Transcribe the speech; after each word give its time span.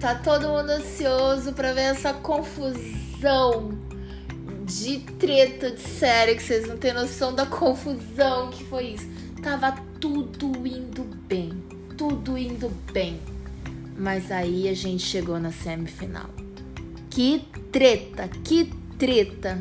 tá 0.00 0.14
todo 0.14 0.48
mundo 0.48 0.70
ansioso 0.70 1.52
pra 1.52 1.72
ver 1.72 1.92
essa 1.92 2.12
confusão 2.12 3.70
de 4.64 4.98
treta 5.18 5.70
de 5.70 5.80
série 5.80 6.34
que 6.34 6.42
vocês 6.42 6.66
não 6.66 6.76
têm 6.76 6.92
noção 6.92 7.34
da 7.34 7.46
confusão 7.46 8.50
que 8.50 8.64
foi 8.64 8.88
isso. 8.88 9.08
Tava 9.42 9.72
tudo 10.00 10.66
indo 10.66 11.04
bem, 11.28 11.62
tudo 11.96 12.36
indo 12.36 12.68
bem. 12.92 13.20
Mas 13.96 14.30
aí 14.30 14.68
a 14.68 14.74
gente 14.74 15.02
chegou 15.02 15.38
na 15.38 15.50
semifinal. 15.50 16.28
Que 17.08 17.46
treta, 17.72 18.28
que 18.28 18.70
treta. 18.98 19.58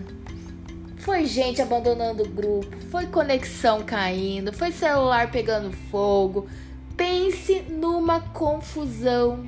Foi 0.98 1.26
gente 1.26 1.62
abandonando 1.62 2.24
o 2.24 2.28
grupo, 2.28 2.76
foi 2.90 3.06
conexão 3.06 3.84
caindo, 3.84 4.52
foi 4.52 4.72
celular 4.72 5.32
pegando 5.32 5.72
fogo. 5.92 6.48
Pense 6.98 7.62
numa 7.70 8.20
confusão. 8.20 9.46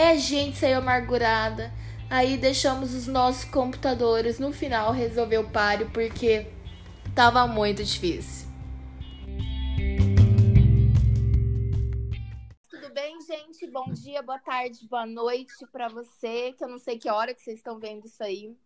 É 0.00 0.16
gente 0.16 0.56
saiu 0.56 0.78
amargurada. 0.78 1.72
Aí 2.08 2.36
deixamos 2.36 2.94
os 2.94 3.08
nossos 3.08 3.44
computadores 3.44 4.38
no 4.38 4.52
final 4.52 4.92
resolver 4.92 5.38
o 5.38 5.50
páreo 5.50 5.90
porque 5.90 6.46
tava 7.16 7.44
muito 7.48 7.82
difícil. 7.82 8.46
Tudo 12.70 12.94
bem, 12.94 13.20
gente? 13.22 13.68
Bom 13.72 13.92
dia, 13.92 14.22
boa 14.22 14.38
tarde, 14.38 14.86
boa 14.88 15.04
noite 15.04 15.66
para 15.72 15.88
você, 15.88 16.52
que 16.52 16.62
eu 16.62 16.68
não 16.68 16.78
sei 16.78 16.96
que 16.96 17.10
hora 17.10 17.34
que 17.34 17.42
vocês 17.42 17.58
estão 17.58 17.80
vendo 17.80 18.06
isso 18.06 18.22
aí. 18.22 18.56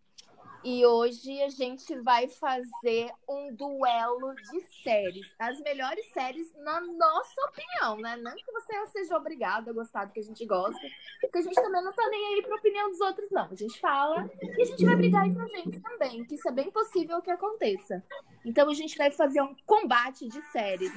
E 0.63 0.85
hoje 0.85 1.43
a 1.43 1.49
gente 1.49 1.93
vai 1.99 2.29
fazer 2.29 3.11
um 3.27 3.53
duelo 3.53 4.33
de 4.33 4.61
séries. 4.81 5.35
As 5.37 5.59
melhores 5.59 6.09
séries, 6.13 6.53
na 6.55 6.79
nossa 6.79 7.41
opinião, 7.49 7.97
né? 7.97 8.15
Não 8.15 8.33
que 8.33 8.49
você 8.49 8.87
seja 8.87 9.17
obrigado 9.17 9.69
a 9.69 9.73
gostar 9.73 10.05
do 10.05 10.13
que 10.13 10.21
a 10.21 10.23
gente 10.23 10.45
gosta, 10.45 10.81
porque 11.19 11.39
a 11.39 11.41
gente 11.41 11.55
também 11.55 11.83
não 11.83 11.91
tá 11.91 12.07
nem 12.09 12.35
aí 12.35 12.41
pra 12.41 12.55
opinião 12.55 12.89
dos 12.89 13.01
outros, 13.01 13.29
não. 13.29 13.49
A 13.51 13.55
gente 13.55 13.77
fala 13.81 14.29
e 14.41 14.61
a 14.61 14.65
gente 14.65 14.85
vai 14.85 14.95
brigar 14.95 15.27
entre 15.27 15.43
a 15.43 15.47
gente 15.47 15.81
também, 15.81 16.23
que 16.23 16.35
isso 16.35 16.47
é 16.47 16.51
bem 16.53 16.71
possível 16.71 17.21
que 17.21 17.29
aconteça. 17.29 18.01
Então 18.45 18.69
a 18.69 18.73
gente 18.73 18.97
vai 18.97 19.11
fazer 19.11 19.41
um 19.41 19.53
combate 19.65 20.29
de 20.29 20.41
séries. 20.43 20.93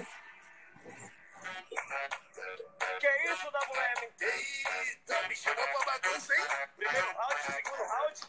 Que 2.99 3.07
é 3.07 3.33
isso, 3.33 3.47
mulher? 3.69 4.13
Eita, 4.21 5.29
me 5.29 5.37
chamou 5.37 5.65
pra 5.69 5.99
bagunça, 5.99 6.35
hein? 6.35 6.69
Primeiro 6.77 7.13
round, 7.13 7.43
segundo 7.43 7.83
round. 7.83 8.21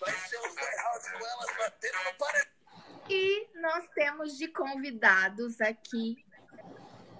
Vai 0.00 0.12
ser 0.12 0.38
os 0.38 0.54
dois 0.54 0.82
rounds 0.82 1.10
com 1.10 1.26
elas 1.26 1.56
batendo 1.56 2.04
no 2.04 2.14
paredão. 2.14 2.54
E 3.08 3.48
nós 3.60 3.88
temos 3.94 4.38
de 4.38 4.48
convidados 4.48 5.60
aqui 5.60 6.24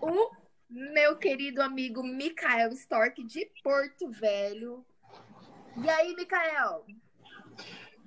o 0.01 0.31
meu 0.71 1.17
querido 1.17 1.63
amigo 1.63 2.03
Mikael 2.03 2.71
Stork, 2.71 3.23
de 3.25 3.51
Porto 3.63 4.11
Velho. 4.11 4.85
E 5.77 5.89
aí, 5.89 6.15
Mikael? 6.15 6.87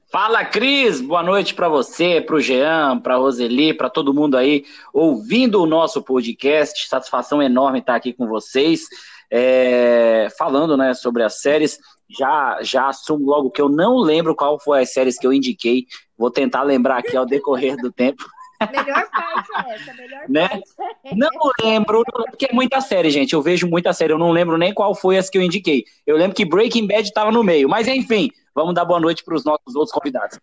Fala, 0.10 0.46
Cris! 0.46 1.02
Boa 1.02 1.22
noite 1.22 1.54
para 1.54 1.68
você, 1.68 2.22
para 2.22 2.38
o 2.38 2.40
Jean, 2.40 2.98
para 2.98 3.16
a 3.16 3.18
Roseli, 3.18 3.74
para 3.74 3.90
todo 3.90 4.14
mundo 4.14 4.38
aí 4.38 4.64
ouvindo 4.94 5.62
o 5.62 5.66
nosso 5.66 6.02
podcast. 6.02 6.88
Satisfação 6.88 7.44
enorme 7.44 7.80
estar 7.80 7.96
aqui 7.96 8.14
com 8.14 8.26
vocês, 8.26 8.84
é, 9.30 10.30
falando 10.38 10.78
né, 10.78 10.94
sobre 10.94 11.24
as 11.24 11.42
séries. 11.42 11.78
Já, 12.10 12.60
já 12.62 12.88
assumo 12.88 13.26
logo 13.26 13.52
que 13.52 13.62
eu 13.62 13.68
não 13.68 13.98
lembro 13.98 14.34
qual 14.34 14.58
foi 14.58 14.82
as 14.84 14.94
séries 14.94 15.20
que 15.20 15.28
eu 15.28 15.34
indiquei. 15.34 15.86
Vou 16.18 16.32
tentar 16.32 16.64
lembrar 16.64 17.00
aqui 17.00 17.18
ao 17.18 17.26
decorrer 17.26 17.76
do 17.76 17.92
tempo. 17.92 18.24
Melhor 18.72 19.08
parte 19.12 19.50
é 19.68 19.76
essa, 19.76 19.94
melhor 19.94 20.22
Né? 20.30 20.48
parte 20.48 20.64
é 21.04 21.16
Não 21.16 21.30
lembro, 21.62 22.04
porque 22.30 22.48
é 22.50 22.54
muita 22.54 22.80
série, 22.80 23.10
gente. 23.10 23.34
Eu 23.34 23.42
vejo 23.42 23.68
muita 23.68 23.92
série. 23.92 24.14
Eu 24.14 24.18
não 24.18 24.32
lembro 24.32 24.58
nem 24.58 24.74
qual 24.74 24.96
foi 24.96 25.18
as 25.18 25.30
que 25.30 25.38
eu 25.38 25.42
indiquei. 25.42 25.84
Eu 26.06 26.16
lembro 26.16 26.36
que 26.36 26.46
Breaking 26.46 26.88
Bad 26.88 27.04
estava 27.04 27.30
no 27.30 27.44
meio. 27.44 27.68
Mas 27.68 27.88
enfim, 27.88 28.32
vamos 28.58 28.74
dar 28.74 28.86
boa 28.86 29.00
noite 29.00 29.24
para 29.24 29.36
os 29.36 29.46
nossos 29.46 29.76
outros 29.76 29.92
convidados. 29.92 30.40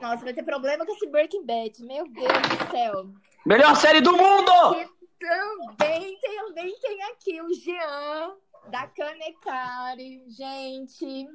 Nossa, 0.00 0.22
vai 0.22 0.32
ter 0.32 0.44
problema 0.44 0.86
com 0.86 0.92
esse 0.92 1.08
Breaking 1.08 1.44
Bad. 1.44 1.84
Meu 1.84 2.06
Deus 2.06 2.28
do 2.28 2.70
céu. 2.70 3.06
Melhor 3.44 3.74
série 3.74 4.00
do 4.00 4.12
mundo! 4.12 4.52
E 4.76 4.86
também, 5.18 6.16
também 6.20 6.74
tem 6.80 7.02
aqui 7.02 7.42
o 7.42 7.52
Jean, 7.52 8.34
da 8.70 8.86
Canecari. 8.86 10.22
Gente, 10.28 11.26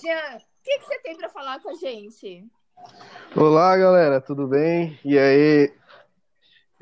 Jean, 0.00 0.36
o 0.36 0.64
que, 0.64 0.78
que 0.78 0.86
você 0.86 0.98
tem 1.00 1.18
para 1.18 1.28
falar 1.28 1.60
com 1.60 1.68
a 1.68 1.74
gente? 1.74 2.46
Olá, 3.36 3.76
galera, 3.76 4.22
tudo 4.22 4.46
bem? 4.46 4.98
E 5.04 5.18
aí? 5.18 5.70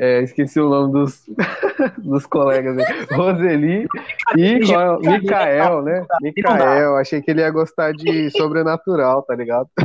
É, 0.01 0.23
esqueci 0.23 0.59
o 0.59 0.71
nome 0.71 0.93
dos, 0.95 1.27
dos 1.99 2.25
colegas 2.25 2.79
aí. 2.79 3.05
Roseli 3.13 3.87
e 4.35 4.67
qual 4.67 4.99
é? 5.05 5.19
Mikael, 5.19 5.83
né? 5.83 6.07
Mikael, 6.23 6.97
achei 6.97 7.21
que 7.21 7.31
ele 7.31 7.43
ia 7.43 7.51
gostar 7.51 7.93
de 7.93 8.31
sobrenatural, 8.31 9.23
tá 9.23 9.35
ligado? 9.35 9.69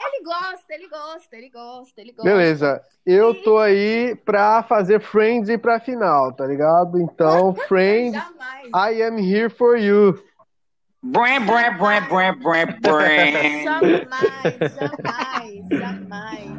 Ele 0.00 0.24
gosta, 0.24 0.74
ele 0.74 0.88
gosta, 0.88 1.36
ele 1.36 1.50
gosta, 1.50 2.00
ele 2.00 2.12
gosta. 2.12 2.30
Beleza, 2.30 2.80
eu 3.04 3.34
tô 3.42 3.58
aí 3.58 4.14
pra 4.24 4.62
fazer 4.62 5.00
Friends 5.00 5.48
e 5.48 5.54
ir 5.54 5.58
pra 5.58 5.80
final, 5.80 6.32
tá 6.32 6.46
ligado? 6.46 7.00
Então, 7.00 7.52
Friends. 7.66 8.16
I 8.72 9.02
am 9.02 9.18
here 9.18 9.50
for 9.50 9.76
you. 9.76 10.22
Brém, 11.02 11.44
brém, 11.44 11.76
brém, 11.76 12.02
brém, 12.08 12.32
brém, 12.40 12.80
brém. 12.80 13.64
Jamais, 13.64 14.08
jamais, 14.78 15.68
jamais. 15.68 16.57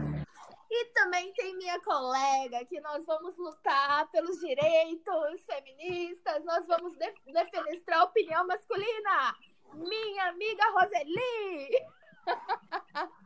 E 0.82 0.86
também 0.94 1.34
tem 1.34 1.58
minha 1.58 1.78
colega 1.82 2.64
que 2.66 2.80
nós 2.80 3.06
vamos 3.06 3.36
lutar 3.38 4.10
pelos 4.12 4.40
direitos 4.40 5.44
feministas, 5.46 6.46
nós 6.46 6.66
vamos 6.68 6.94
de- 6.98 7.14
defenestrar 7.34 8.00
a 8.00 8.04
opinião 8.06 8.48
masculina. 8.48 9.36
Minha 9.74 10.30
amiga 10.30 10.64
Roseli. 10.72 11.70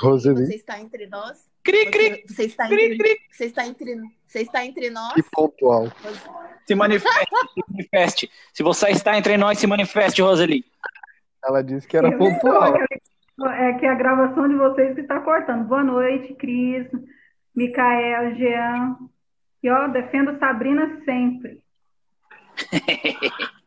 Roseli. 0.00 0.46
Você 0.46 0.54
está 0.54 0.80
entre 0.80 1.06
nós? 1.06 1.50
Cri, 1.64 1.90
cri, 1.90 2.10
Você, 2.26 2.34
você 2.34 2.44
está 2.44 2.68
cri, 2.68 2.92
entre, 2.94 2.98
cri. 3.16 3.26
você 3.30 3.44
está 3.46 3.66
entre, 3.66 3.96
você 4.26 4.40
está 4.42 4.64
entre 4.64 4.90
nós? 4.90 5.12
Que 5.14 5.22
pontual. 5.24 5.84
Se 6.66 6.74
manifeste, 6.74 7.26
se 7.54 7.64
manifeste. 7.68 8.30
Se 8.54 8.62
você 8.62 8.90
está 8.90 9.16
entre 9.18 9.36
nós, 9.36 9.58
se 9.58 9.66
manifeste, 9.66 10.22
Roseli. 10.22 10.64
Ela 11.44 11.62
disse 11.62 11.86
que 11.86 11.96
era 11.96 12.08
Eu 12.08 12.18
pontual. 12.18 12.74
É 13.40 13.72
que 13.74 13.86
a 13.86 13.94
gravação 13.94 14.48
de 14.48 14.54
vocês 14.54 14.94
que 14.94 15.00
está 15.00 15.20
cortando. 15.20 15.64
Boa 15.66 15.82
noite, 15.82 16.34
Cris, 16.34 16.86
Micael, 17.54 18.34
Jean. 18.36 18.96
E 19.62 19.70
ó, 19.70 19.88
defendo 19.88 20.38
Sabrina 20.38 21.02
sempre. 21.04 21.62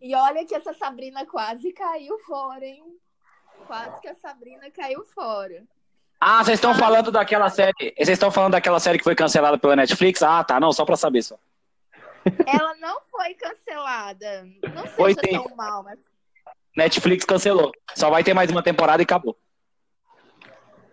E 0.00 0.14
olha 0.14 0.44
que 0.44 0.54
essa 0.54 0.74
Sabrina 0.74 1.24
quase 1.24 1.72
caiu 1.72 2.18
fora, 2.18 2.64
hein? 2.64 2.84
Quase 3.66 3.98
que 4.00 4.08
a 4.08 4.14
Sabrina 4.14 4.70
caiu 4.70 5.02
fora. 5.06 5.62
Ah, 6.20 6.44
vocês 6.44 6.58
estão 6.58 6.74
falando 6.74 7.10
daquela 7.10 7.48
série. 7.48 7.72
Vocês 7.96 8.10
estão 8.10 8.30
falando 8.30 8.52
daquela 8.52 8.78
série 8.78 8.98
que 8.98 9.04
foi 9.04 9.14
cancelada 9.14 9.56
pela 9.56 9.76
Netflix? 9.76 10.22
Ah, 10.22 10.44
tá. 10.44 10.60
Não, 10.60 10.72
só 10.72 10.84
pra 10.84 10.96
saber 10.96 11.22
só. 11.22 11.38
Ela 12.46 12.74
não 12.76 13.00
foi 13.10 13.34
cancelada. 13.34 14.46
Não 14.74 14.86
Foi 14.88 15.14
seja 15.14 15.26
sim. 15.26 15.42
tão 15.42 15.56
mal, 15.56 15.82
mas. 15.82 15.98
Netflix 16.76 17.24
cancelou. 17.24 17.72
Só 17.94 18.10
vai 18.10 18.24
ter 18.24 18.34
mais 18.34 18.50
uma 18.50 18.62
temporada 18.62 19.02
e 19.02 19.04
acabou. 19.04 19.36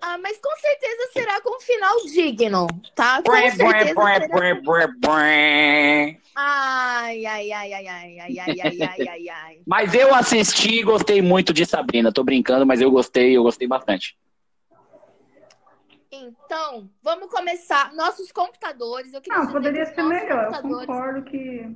Ah, 0.04 0.18
mas 0.18 0.38
com 0.40 0.50
certeza 0.58 1.10
será 1.14 1.42
com 1.42 1.58
um 1.58 1.60
final 1.60 1.96
digno, 2.06 2.66
tá? 2.96 3.22
Com 3.22 3.32
brém, 3.32 3.52
certeza 3.52 3.94
será. 3.94 4.56
brém. 5.00 6.20
Ai, 6.36 7.26
ai, 7.26 7.52
ai, 7.52 7.74
ai, 7.74 7.88
ai, 7.88 7.88
ai, 7.88 8.20
ai, 8.20 8.40
ai, 8.40 8.82
ai, 8.82 9.08
ai, 9.08 9.30
ai. 9.30 9.60
Mas 9.68 9.94
eu 9.94 10.14
assisti 10.16 10.80
e 10.80 10.84
gostei 10.84 11.22
muito 11.22 11.54
de 11.54 11.66
Sabrina. 11.66 12.12
Tô 12.12 12.24
brincando, 12.24 12.66
mas 12.66 12.82
eu 12.82 12.90
gostei, 12.90 13.38
eu 13.38 13.44
gostei 13.44 13.68
bastante. 13.68 14.18
Então, 16.12 16.90
vamos 17.02 17.30
começar. 17.30 17.94
Nossos 17.94 18.32
computadores. 18.32 19.14
Eu 19.14 19.22
queria 19.22 19.38
Não, 19.38 19.46
dizer 19.46 19.58
poderia 19.58 19.86
ser 19.86 20.04
melhor. 20.04 20.52
Eu 20.54 20.62
concordo 20.62 21.24
que 21.24 21.76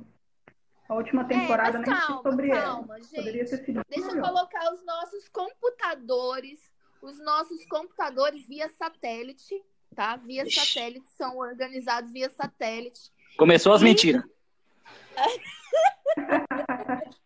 a 0.88 0.94
última 0.94 1.24
temporada 1.26 1.78
É, 1.78 1.80
mas 1.80 1.88
nem 1.88 1.98
calma, 1.98 2.22
sobre 2.22 2.48
calma, 2.50 2.94
ela. 2.94 3.02
gente. 3.02 3.16
Poderia 3.16 3.44
ter 3.44 3.64
sido 3.64 3.82
Deixa 3.88 4.08
eu 4.08 4.14
melhor. 4.14 4.28
colocar 4.28 4.72
os 4.72 4.84
nossos 4.84 5.28
computadores, 5.28 6.60
os 7.02 7.18
nossos 7.18 7.66
computadores 7.66 8.46
via 8.46 8.68
satélite, 8.68 9.60
tá? 9.94 10.16
Via 10.16 10.44
Ixi. 10.44 10.60
satélite, 10.60 11.08
são 11.08 11.36
organizados 11.38 12.12
via 12.12 12.30
satélite. 12.30 13.10
Começou 13.36 13.72
as 13.72 13.82
E- 13.82 13.84
mentiras. 13.84 14.22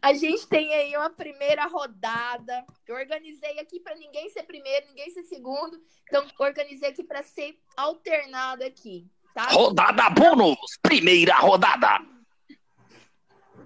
A 0.00 0.12
gente 0.14 0.46
tem 0.46 0.72
aí 0.72 0.96
uma 0.96 1.10
primeira 1.10 1.66
rodada. 1.66 2.64
Eu 2.86 2.94
organizei 2.94 3.58
aqui 3.58 3.80
para 3.80 3.96
ninguém 3.96 4.30
ser 4.30 4.44
primeiro, 4.44 4.86
ninguém 4.86 5.10
ser 5.10 5.24
segundo. 5.24 5.82
Então, 6.06 6.24
organizei 6.38 6.88
aqui 6.90 7.02
para 7.02 7.22
ser 7.24 7.58
alternado 7.76 8.62
aqui, 8.64 9.10
tá? 9.34 9.48
Rodada 9.50 10.08
bônus! 10.10 10.56
Primeira 10.80 11.34
rodada! 11.38 11.98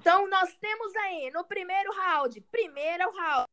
Então, 0.03 0.29
nós 0.29 0.53
temos 0.57 0.97
aí 0.97 1.31
no 1.31 1.45
primeiro 1.45 1.93
round, 1.93 2.41
primeiro 2.51 3.09
round. 3.13 3.47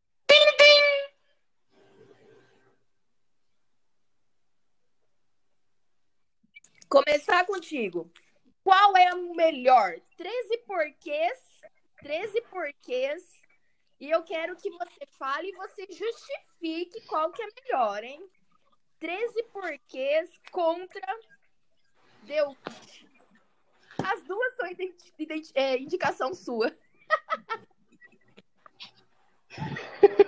Começar 6.89 7.45
contigo. 7.45 8.11
Qual 8.63 8.97
é 8.97 9.13
o 9.13 9.35
melhor? 9.35 9.93
13 10.17 10.57
porquês, 10.65 11.39
13 12.01 12.41
porquês. 12.49 13.23
E 13.99 14.09
eu 14.09 14.23
quero 14.23 14.55
que 14.55 14.71
você 14.71 15.05
fale 15.19 15.49
e 15.49 15.55
você 15.55 15.85
justifique 15.91 17.05
qual 17.05 17.31
que 17.31 17.43
é 17.43 17.47
melhor, 17.61 18.03
hein? 18.03 18.27
13 18.97 19.43
porquês 19.53 20.31
contra 20.51 21.19
Witch. 22.27 23.08
As 24.11 24.23
duas 24.23 24.55
são 24.55 24.65
identi- 24.67 25.13
identi- 25.19 25.51
é, 25.53 25.77
indicação 25.77 26.33
sua. 26.33 26.71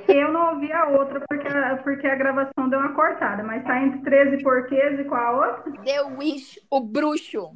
Eu 0.08 0.32
não 0.32 0.54
ouvi 0.54 0.72
a 0.72 0.88
outra 0.90 1.22
porque 1.28 1.48
a, 1.48 1.78
porque 1.78 2.08
a 2.08 2.16
gravação 2.16 2.70
deu 2.70 2.80
uma 2.80 2.94
cortada, 2.94 3.44
mas 3.44 3.64
tá 3.64 3.82
entre 3.82 4.02
13 4.02 4.44
porquês 4.44 5.00
e 5.00 5.04
qual 5.06 5.42
a 5.42 5.48
outra? 5.48 5.72
The 5.84 6.02
Wish, 6.02 6.60
o 6.70 6.80
bruxo. 6.80 7.52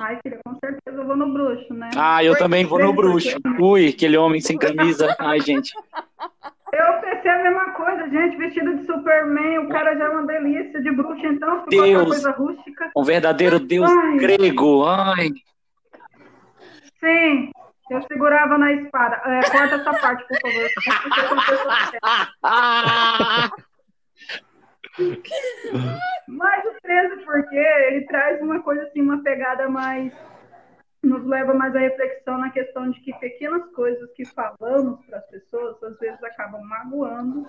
Ai, 0.00 0.18
filha, 0.22 0.40
com 0.44 0.54
certeza 0.64 0.96
eu 0.96 1.06
vou 1.06 1.16
no 1.16 1.32
bruxo, 1.32 1.74
né? 1.74 1.90
Ah, 1.96 2.22
eu 2.24 2.38
também 2.38 2.64
vou 2.64 2.78
no 2.78 2.94
bruxo. 2.94 3.36
Ui, 3.60 3.88
aquele 3.88 4.16
homem 4.16 4.40
sem 4.40 4.56
camisa. 4.56 5.14
Ai, 5.18 5.40
gente. 5.40 5.72
Eu 6.72 7.00
pensei 7.00 7.30
a 7.30 7.42
mesma 7.42 7.70
coisa, 7.72 8.08
gente, 8.10 8.36
vestido 8.36 8.76
de 8.76 8.84
Superman, 8.84 9.60
o 9.60 9.68
cara 9.68 9.96
já 9.96 10.04
é 10.04 10.08
uma 10.08 10.26
delícia 10.26 10.82
de 10.82 10.90
bruxo, 10.90 11.24
então 11.26 11.64
se 11.64 11.70
Deus. 11.70 11.92
botar 11.92 12.06
coisa 12.06 12.30
rústica. 12.32 12.90
Um 12.96 13.04
verdadeiro 13.04 13.58
deus 13.58 13.90
Ai. 13.90 14.18
grego. 14.18 14.84
Ai. 14.86 15.30
Sim, 17.00 17.50
eu 17.90 18.02
segurava 18.02 18.58
na 18.58 18.70
espada. 18.72 19.20
É, 19.24 19.40
corta 19.50 19.76
essa 19.76 19.94
parte, 19.98 20.26
por 20.28 20.38
favor. 20.40 20.68
Mas 26.28 26.64
o 26.66 26.74
13 26.82 27.24
porque 27.24 27.56
ele 27.56 28.04
traz 28.06 28.40
uma 28.42 28.60
coisa 28.60 28.82
assim, 28.82 29.00
uma 29.00 29.22
pegada 29.22 29.68
mais 29.68 30.12
nos 31.02 31.24
leva 31.24 31.54
mais 31.54 31.74
à 31.74 31.78
reflexão 31.78 32.38
na 32.38 32.50
questão 32.50 32.90
de 32.90 33.00
que 33.00 33.12
pequenas 33.18 33.70
coisas 33.72 34.10
que 34.14 34.24
falamos 34.24 35.04
para 35.06 35.18
as 35.18 35.26
pessoas 35.28 35.82
às 35.82 35.98
vezes 35.98 36.22
acabam 36.22 36.62
magoando 36.62 37.48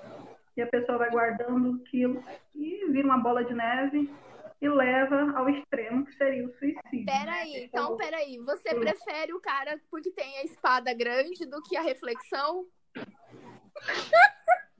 e 0.56 0.62
a 0.62 0.68
pessoa 0.68 0.98
vai 0.98 1.10
guardando 1.10 1.81
aquilo 1.81 2.24
e 2.56 2.86
vira 2.92 3.07
uma 3.07 3.18
bola 3.18 3.44
de 3.44 3.54
neve 3.54 4.10
e 4.62 4.68
leva 4.68 5.31
ao 5.38 5.50
extremo 5.50 6.06
que 6.06 6.13
seria 6.16 6.46
o 6.46 6.51
suicídio. 6.57 7.06
né? 7.06 7.19
Peraí, 7.19 7.63
então 7.63 7.96
peraí. 7.96 8.38
Você 8.40 8.75
prefere 8.75 9.34
o 9.34 9.40
cara 9.40 9.80
porque 9.90 10.12
tem 10.12 10.38
a 10.40 10.44
espada 10.44 10.94
grande 10.94 11.45
do 11.45 11.62
que 11.62 11.78
a 11.78 11.81
reflexão? 11.81 12.66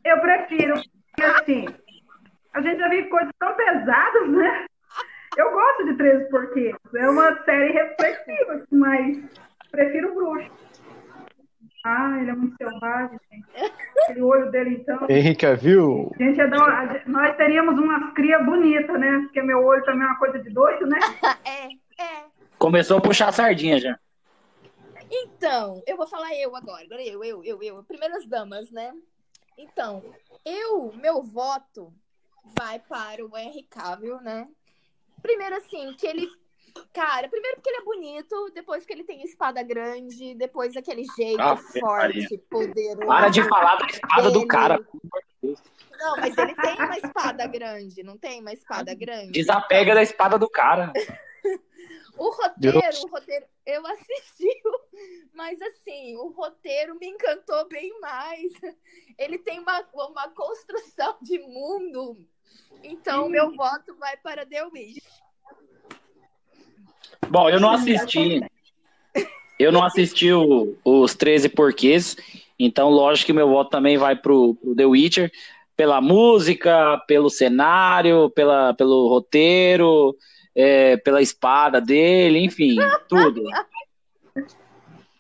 Eu 0.04 0.20
prefiro, 0.20 0.76
porque 1.16 1.24
assim, 1.24 1.66
a 2.54 2.62
gente 2.62 2.78
já 2.78 2.90
viu 2.90 3.10
coisas 3.10 3.32
tão 3.40 3.56
pesadas, 3.56 4.30
né? 4.30 4.66
Eu 5.40 5.52
gosto 5.54 5.86
de 5.86 5.94
13 5.96 6.30
porquês. 6.30 6.76
É 6.94 7.10
uma 7.10 7.44
série 7.46 7.72
reflexiva, 7.72 8.62
mas 8.70 9.18
prefiro 9.72 10.12
o 10.12 10.16
bruxo. 10.16 10.52
Ah, 11.86 12.18
ele 12.20 12.30
é 12.30 12.34
muito 12.36 12.58
selvagem, 12.58 13.18
gente. 13.32 13.48
Aquele 14.04 14.22
olho 14.22 14.52
dele, 14.52 14.76
então. 14.82 15.08
Henrique 15.10 15.46
viu? 15.56 16.12
Gente, 16.18 16.42
uma- 16.44 16.88
gente- 16.88 17.08
nós 17.10 17.38
teríamos 17.38 17.80
umas 17.80 18.14
cria 18.14 18.40
bonita, 18.40 18.98
né? 18.98 19.20
Porque 19.24 19.42
meu 19.42 19.64
olho 19.64 19.82
também 19.86 20.04
é 20.04 20.08
uma 20.08 20.20
coisa 20.20 20.40
de 20.40 20.50
doido, 20.50 20.86
né? 20.88 21.00
É, 21.46 22.04
é. 22.04 22.26
Começou 22.58 22.98
a 22.98 23.02
puxar 23.02 23.30
a 23.30 23.32
sardinha 23.32 23.80
já. 23.80 23.98
Então, 25.10 25.82
eu 25.88 25.96
vou 25.96 26.06
falar 26.06 26.36
eu 26.36 26.54
agora. 26.54 26.84
Agora 26.84 27.02
eu, 27.02 27.24
eu, 27.24 27.44
eu, 27.46 27.64
eu. 27.64 27.84
Primeiras 27.86 28.28
damas, 28.28 28.70
né? 28.72 28.92
Então, 29.58 30.04
eu, 30.46 30.92
meu 31.02 31.24
voto 31.24 31.94
vai 32.60 32.78
para 32.80 33.26
o 33.26 33.38
Henry 33.38 33.64
Cavill, 33.64 34.20
né? 34.20 34.46
Primeiro, 35.22 35.56
assim, 35.56 35.94
que 35.94 36.08
ele. 36.08 36.28
Cara, 36.94 37.28
primeiro 37.28 37.58
porque 37.58 37.70
ele 37.70 37.80
é 37.80 37.84
bonito, 37.84 38.52
depois 38.54 38.86
que 38.86 38.94
ele 38.94 39.04
tem 39.04 39.24
espada 39.24 39.62
grande, 39.64 40.36
depois 40.36 40.78
aquele 40.78 41.04
jeito 41.18 41.42
Ave 41.42 41.80
forte, 41.80 42.38
poderoso. 42.50 43.08
Para 43.08 43.30
de 43.30 43.44
falar 43.44 43.76
da 43.78 43.88
espada 43.88 44.30
do 44.30 44.40
dele. 44.40 44.48
cara. 44.48 44.80
Não, 45.42 46.16
mas 46.18 46.38
ele 46.38 46.56
tem 46.56 46.76
uma 46.76 46.98
espada 46.98 47.48
grande, 47.48 48.04
não 48.04 48.18
tem 48.18 48.40
uma 48.40 48.54
espada 48.54 48.94
grande? 48.94 49.32
Desapega 49.32 49.96
da 49.96 50.04
espada 50.04 50.38
do 50.38 50.50
cara. 50.50 50.94
O 52.20 52.32
roteiro, 52.32 52.98
o 53.06 53.08
roteiro, 53.08 53.46
eu 53.66 53.88
assisti, 53.88 54.62
mas 55.34 55.58
assim, 55.62 56.18
o 56.18 56.28
roteiro 56.28 56.96
me 57.00 57.08
encantou 57.08 57.66
bem 57.70 57.98
mais. 58.02 58.52
Ele 59.18 59.38
tem 59.38 59.60
uma, 59.60 59.88
uma 59.94 60.30
construção 60.30 61.18
de 61.22 61.40
mundo. 61.40 62.18
Então, 62.84 63.30
meu 63.30 63.52
voto 63.56 63.96
vai 64.00 64.16
para 64.18 64.46
The 64.46 64.66
Wish. 64.66 65.02
Bom, 67.30 67.50
eu 67.50 67.60
não 67.60 67.72
assisti. 67.72 68.42
Eu 69.60 69.72
não 69.72 69.84
assisti 69.84 70.32
o- 70.32 70.76
os 70.86 71.14
13 71.16 71.50
porquês. 71.50 72.16
Então, 72.58 72.90
lógico 72.90 73.28
que 73.28 73.34
meu 73.34 73.50
voto 73.50 73.70
também 73.70 73.98
vai 73.98 74.16
pro, 74.16 74.56
pro 74.56 74.76
The 74.76 74.86
Witcher. 74.86 75.32
Pela 75.76 76.02
música, 76.02 76.98
pelo 77.08 77.30
cenário, 77.30 78.30
pela, 78.32 78.74
pelo 78.74 79.08
roteiro, 79.08 80.16
é, 80.56 80.98
pela 80.98 81.22
espada 81.22 81.80
dele, 81.80 82.40
enfim, 82.40 82.76
tudo. 83.08 83.44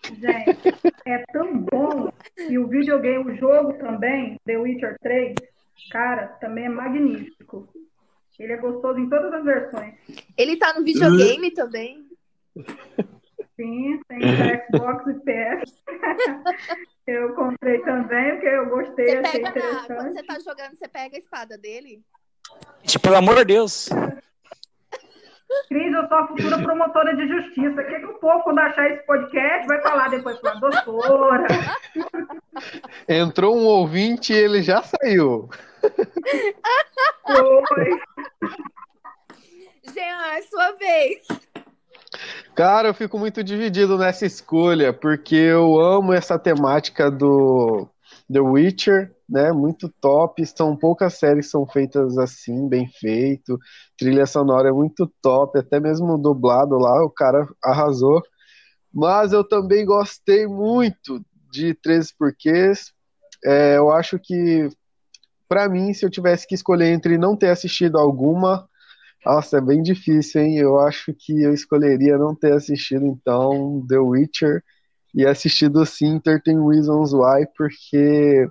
Gente, 0.05 0.73
é 1.05 1.23
tão 1.31 1.57
bom. 1.59 2.11
E 2.49 2.57
o 2.57 2.67
videogame, 2.67 3.31
o 3.31 3.37
jogo 3.37 3.73
também, 3.73 4.37
The 4.45 4.57
Witcher 4.57 4.97
3, 5.01 5.35
cara, 5.91 6.27
também 6.39 6.65
é 6.65 6.69
magnífico. 6.69 7.67
Ele 8.37 8.53
é 8.53 8.57
gostoso 8.57 8.97
em 8.97 9.09
todas 9.09 9.33
as 9.33 9.43
versões. 9.43 9.95
Ele 10.37 10.55
tá 10.55 10.73
no 10.73 10.83
videogame 10.83 11.51
também. 11.51 12.07
Sim, 13.55 13.99
tem 14.07 14.21
Xbox 14.71 15.05
e 15.07 15.13
PS. 15.19 15.83
Eu 17.05 17.33
comprei 17.33 17.79
também, 17.79 18.33
porque 18.33 18.45
eu 18.47 18.69
gostei, 18.69 19.07
Você 19.07 19.17
achei 19.17 19.41
pega 19.41 19.59
na, 19.59 19.83
quando 19.83 19.83
interessante. 19.83 20.13
você 20.13 20.23
tá 20.23 20.39
jogando, 20.39 20.77
você 20.77 20.87
pega 20.87 21.15
a 21.15 21.19
espada 21.19 21.57
dele. 21.57 22.03
Tipo, 22.83 23.03
pelo 23.05 23.15
amor 23.15 23.35
de 23.37 23.45
Deus. 23.45 23.89
Cris, 25.67 25.93
eu 25.93 26.07
sou 26.07 26.17
a 26.17 26.27
futura 26.27 26.57
promotora 26.63 27.15
de 27.15 27.27
justiça. 27.27 27.81
O 27.81 27.85
que, 27.85 27.99
que 27.99 28.05
o 28.05 28.19
povo, 28.19 28.43
quando 28.43 28.59
achar 28.59 28.89
esse 28.91 29.05
podcast, 29.05 29.67
vai 29.67 29.81
falar 29.81 30.09
depois? 30.09 30.39
Falar, 30.39 30.59
doutora, 30.59 31.47
Entrou 33.07 33.57
um 33.57 33.65
ouvinte 33.65 34.33
e 34.33 34.37
ele 34.37 34.61
já 34.61 34.81
saiu. 34.83 35.49
foi. 37.67 37.99
Jean, 39.93 40.35
é 40.35 40.41
sua 40.43 40.71
vez. 40.73 41.27
Cara, 42.55 42.89
eu 42.89 42.93
fico 42.93 43.17
muito 43.17 43.43
dividido 43.43 43.97
nessa 43.97 44.25
escolha, 44.25 44.91
porque 44.91 45.35
eu 45.35 45.79
amo 45.79 46.13
essa 46.13 46.37
temática 46.37 47.09
do 47.09 47.87
The 48.31 48.39
Witcher, 48.39 49.15
né? 49.27 49.51
Muito 49.51 49.89
top. 50.01 50.45
São 50.45 50.75
poucas 50.75 51.15
séries 51.15 51.47
que 51.47 51.51
são 51.51 51.65
feitas 51.67 52.17
assim, 52.17 52.67
bem 52.67 52.87
feito. 52.87 53.57
Trilha 53.97 54.25
sonora 54.25 54.69
é 54.69 54.71
muito 54.71 55.11
top, 55.21 55.57
até 55.57 55.79
mesmo 55.79 56.17
dublado 56.17 56.77
lá, 56.77 57.03
o 57.03 57.09
cara 57.09 57.47
arrasou. 57.63 58.21
Mas 58.93 59.33
eu 59.33 59.43
também 59.43 59.85
gostei 59.85 60.47
muito 60.47 61.23
de 61.51 61.73
13 61.75 62.13
Porquês. 62.17 62.91
É, 63.45 63.77
eu 63.77 63.91
acho 63.91 64.19
que, 64.19 64.69
pra 65.47 65.69
mim, 65.69 65.93
se 65.93 66.05
eu 66.05 66.09
tivesse 66.09 66.47
que 66.47 66.55
escolher 66.55 66.87
entre 66.93 67.17
não 67.17 67.35
ter 67.35 67.49
assistido 67.49 67.97
alguma 67.97 68.67
nossa, 69.25 69.57
é 69.57 69.61
bem 69.61 69.81
difícil, 69.81 70.41
hein? 70.41 70.57
Eu 70.57 70.79
acho 70.79 71.13
que 71.13 71.41
eu 71.43 71.53
escolheria 71.53 72.17
não 72.17 72.33
ter 72.33 72.53
assistido, 72.53 73.05
então, 73.05 73.85
The 73.87 73.97
Witcher 73.99 74.63
e 75.13 75.25
assistido, 75.25 75.85
sim, 75.85 76.19
13 76.19 76.41
Reasons 76.55 77.13
Why, 77.13 77.47
porque 77.57 78.47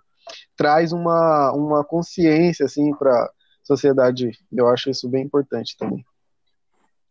traz 0.56 0.92
uma, 0.92 1.52
uma 1.52 1.84
consciência, 1.84 2.66
assim, 2.66 2.94
pra 2.96 3.30
sociedade. 3.62 4.30
Eu 4.52 4.68
acho 4.68 4.90
isso 4.90 5.08
bem 5.08 5.24
importante 5.24 5.76
também. 5.78 6.04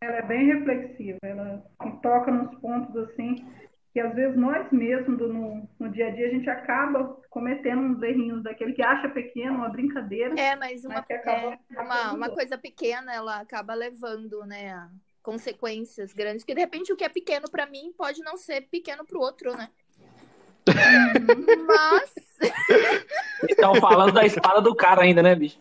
Ela 0.00 0.16
é 0.18 0.22
bem 0.22 0.46
reflexiva, 0.46 1.18
ela 1.22 1.64
toca 2.02 2.30
nos 2.30 2.54
pontos 2.60 2.96
assim 2.96 3.44
que 3.92 4.00
às 4.00 4.14
vezes 4.14 4.36
nós 4.36 4.70
mesmos 4.70 5.18
do- 5.18 5.32
no, 5.32 5.68
no 5.78 5.88
dia 5.90 6.08
a 6.08 6.10
dia 6.10 6.26
a 6.26 6.30
gente 6.30 6.48
acaba 6.48 7.16
cometendo 7.30 7.80
uns 7.80 8.02
errinhos 8.02 8.42
daquele 8.42 8.72
que 8.74 8.82
acha 8.82 9.08
pequeno, 9.08 9.56
uma 9.56 9.68
brincadeira. 9.70 10.38
É, 10.38 10.54
mas 10.54 10.84
uma, 10.84 10.96
Mas 10.96 11.06
que 11.06 11.12
acaba 11.14 11.58
é, 11.70 11.80
uma, 11.80 12.12
uma 12.12 12.30
coisa 12.30 12.58
pequena, 12.58 13.12
ela 13.12 13.40
acaba 13.40 13.74
levando, 13.74 14.44
né, 14.44 14.72
a 14.72 14.88
consequências 15.28 16.14
grandes. 16.14 16.42
Que 16.42 16.54
de 16.54 16.60
repente 16.60 16.90
o 16.90 16.96
que 16.96 17.04
é 17.04 17.08
pequeno 17.10 17.50
pra 17.50 17.66
mim 17.66 17.92
pode 17.94 18.22
não 18.22 18.38
ser 18.38 18.62
pequeno 18.62 19.04
pro 19.04 19.20
outro, 19.20 19.54
né? 19.54 19.68
Mas 21.66 22.14
Estão 23.46 23.74
falando 23.74 24.12
da 24.12 24.24
espada 24.24 24.62
do 24.62 24.74
cara 24.74 25.02
ainda, 25.02 25.22
né, 25.22 25.34
bicho? 25.34 25.60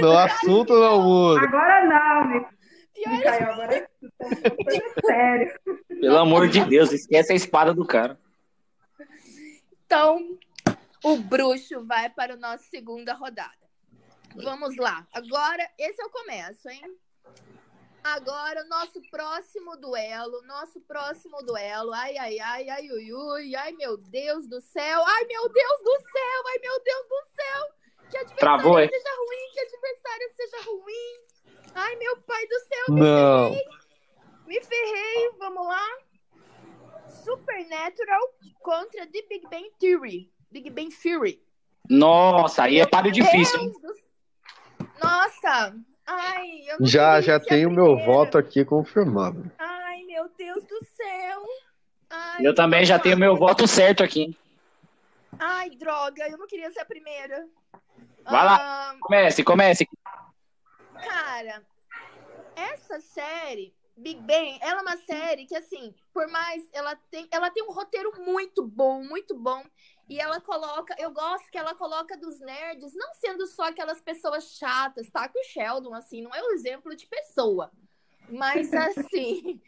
No 0.00 0.16
assunto 0.16 0.72
não 0.72 1.02
muda. 1.02 1.42
Agora 1.42 1.84
não, 1.84 2.46
pior 2.94 3.14
Micael, 3.14 3.52
agora 3.52 3.74
é 3.74 4.50
coisa 4.50 4.94
sério. 5.04 5.60
Pelo 6.00 6.16
amor 6.16 6.48
de 6.48 6.64
Deus, 6.64 6.92
esquece 6.92 7.34
a 7.34 7.36
espada 7.36 7.74
do 7.74 7.84
cara. 7.84 8.18
Então, 9.84 10.38
o 11.04 11.18
bruxo 11.18 11.84
vai 11.84 12.08
para 12.08 12.34
a 12.34 12.38
nossa 12.38 12.64
segunda 12.70 13.12
rodada. 13.12 13.52
Vamos 14.34 14.76
lá. 14.78 15.06
Agora, 15.12 15.68
esse 15.78 16.00
é 16.00 16.06
o 16.06 16.10
começo, 16.10 16.70
hein? 16.70 16.80
Agora, 18.04 18.62
o 18.64 18.68
nosso 18.68 19.00
próximo 19.10 19.76
duelo. 19.76 20.42
Nosso 20.42 20.80
próximo 20.80 21.40
duelo. 21.42 21.92
Ai, 21.92 22.16
ai, 22.18 22.38
ai, 22.40 22.68
ai, 22.68 22.90
ui, 22.90 23.12
ui. 23.12 23.54
Ai, 23.56 23.72
meu 23.72 23.96
Deus 23.96 24.48
do 24.48 24.60
céu. 24.60 25.02
Ai, 25.06 25.24
meu 25.26 25.48
Deus 25.48 25.78
do 25.84 26.00
céu. 26.00 26.42
Ai, 26.48 26.58
meu 26.58 26.82
Deus 26.82 27.06
do 27.08 27.22
céu. 27.34 27.74
Que 28.10 28.16
adversário 28.18 28.38
Travou, 28.38 28.78
é? 28.78 28.88
seja 28.88 29.10
ruim. 29.16 29.50
Que 29.52 29.60
adversário 29.60 30.30
seja 30.36 30.62
ruim. 30.64 31.20
Ai, 31.74 31.96
meu 31.96 32.16
pai 32.22 32.46
do 32.46 32.58
céu. 32.60 32.84
Me 32.94 33.00
Não. 33.00 33.50
ferrei. 33.52 33.68
Me 34.46 34.60
ferrei. 34.62 35.30
Vamos 35.38 35.66
lá. 35.66 35.86
Supernatural 37.24 38.20
contra 38.60 39.06
The 39.06 39.22
Big 39.28 39.46
Bang 39.48 39.70
Theory. 39.78 40.32
Big 40.50 40.68
Bang 40.70 40.90
Theory. 40.94 41.42
Nossa, 41.88 42.64
aí 42.64 42.78
é 42.78 42.86
páreo 42.86 43.10
difícil, 43.12 43.58
do- 43.80 43.94
Nossa! 45.02 45.74
Ai, 46.06 46.62
eu 46.68 46.80
não 46.80 46.86
Já, 46.86 47.20
já 47.20 47.38
tenho 47.38 47.70
meu 47.70 47.86
primeira. 47.86 48.12
voto 48.12 48.38
aqui 48.38 48.64
confirmado. 48.64 49.50
Ai, 49.58 50.02
meu 50.04 50.28
Deus 50.36 50.64
do 50.64 50.84
céu! 50.84 51.42
Ai, 52.10 52.46
Eu 52.46 52.54
também 52.54 52.84
já 52.84 52.98
tenho 52.98 53.16
meu 53.16 53.36
voto 53.36 53.66
certo 53.66 54.02
aqui. 54.02 54.36
Ai, 55.38 55.70
droga, 55.70 56.28
eu 56.28 56.36
não 56.36 56.46
queria 56.46 56.70
ser 56.70 56.80
a 56.80 56.84
primeira. 56.84 57.46
Vai 58.24 58.44
lá. 58.44 58.58
Ah, 58.60 58.96
Comece, 59.00 59.42
comece. 59.42 59.88
cara, 61.02 61.62
essa 62.54 63.00
série, 63.00 63.74
Big 63.96 64.20
Bang, 64.20 64.58
ela 64.60 64.80
é 64.80 64.82
uma 64.82 64.96
série 64.98 65.46
que, 65.46 65.56
assim, 65.56 65.94
por 66.12 66.28
mais. 66.28 66.62
Ela 66.72 66.94
tem, 67.10 67.26
ela 67.30 67.50
tem 67.50 67.62
um 67.64 67.72
roteiro 67.72 68.12
muito 68.18 68.66
bom, 68.66 69.02
muito 69.02 69.34
bom. 69.36 69.64
E 70.08 70.20
ela 70.20 70.40
coloca. 70.40 70.94
Eu 70.98 71.10
gosto 71.12 71.50
que 71.50 71.58
ela 71.58 71.74
coloca 71.74 72.16
dos 72.16 72.40
nerds, 72.40 72.92
não 72.94 73.14
sendo 73.14 73.46
só 73.46 73.64
aquelas 73.64 74.00
pessoas 74.00 74.56
chatas, 74.56 75.10
tá? 75.10 75.28
Que 75.28 75.38
o 75.38 75.44
Sheldon, 75.44 75.94
assim, 75.94 76.22
não 76.22 76.34
é 76.34 76.42
um 76.42 76.52
exemplo 76.52 76.94
de 76.94 77.06
pessoa. 77.06 77.70
Mas, 78.28 78.72
assim, 78.74 79.60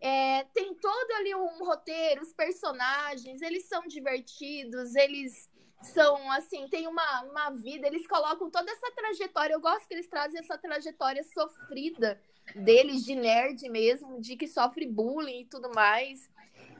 é, 0.00 0.44
tem 0.54 0.74
todo 0.74 1.10
ali 1.12 1.34
um 1.34 1.64
roteiro, 1.64 2.22
os 2.22 2.32
personagens, 2.32 3.42
eles 3.42 3.66
são 3.66 3.86
divertidos, 3.86 4.94
eles 4.94 5.50
são, 5.82 6.30
assim, 6.30 6.68
tem 6.68 6.86
uma, 6.86 7.22
uma 7.22 7.50
vida, 7.50 7.86
eles 7.86 8.06
colocam 8.06 8.50
toda 8.50 8.70
essa 8.70 8.90
trajetória. 8.92 9.54
Eu 9.54 9.60
gosto 9.60 9.86
que 9.86 9.94
eles 9.94 10.06
trazem 10.06 10.40
essa 10.40 10.56
trajetória 10.56 11.22
sofrida 11.24 12.20
deles, 12.54 13.04
de 13.04 13.14
nerd 13.14 13.68
mesmo, 13.68 14.20
de 14.20 14.36
que 14.36 14.46
sofre 14.46 14.86
bullying 14.86 15.40
e 15.40 15.46
tudo 15.46 15.70
mais. 15.74 16.30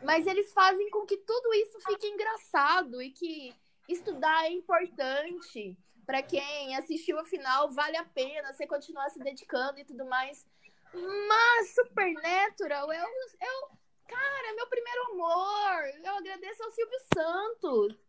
Mas 0.02 0.26
eles 0.26 0.52
fazem 0.52 0.90
com 0.90 1.06
que 1.06 1.16
tudo 1.16 1.54
isso 1.54 1.80
fique 1.80 2.06
engraçado 2.06 3.00
e 3.00 3.10
que 3.10 3.54
estudar 3.88 4.46
é 4.46 4.50
importante. 4.50 5.76
Para 6.04 6.22
quem 6.22 6.76
assistiu 6.76 7.18
a 7.18 7.24
final, 7.24 7.70
vale 7.70 7.96
a 7.96 8.04
pena 8.04 8.52
você 8.52 8.66
continuar 8.66 9.08
se 9.10 9.20
dedicando 9.20 9.78
e 9.78 9.84
tudo 9.84 10.04
mais. 10.06 10.44
Mas 10.92 11.74
Supernatural 11.74 12.92
é 12.92 13.02
o, 13.02 13.08
é. 13.40 13.82
Cara, 14.08 14.48
é 14.48 14.52
meu 14.52 14.66
primeiro 14.66 15.12
amor. 15.12 15.84
Eu 16.04 16.14
agradeço 16.16 16.62
ao 16.62 16.70
Silvio 16.70 16.98
Santos. 17.14 18.04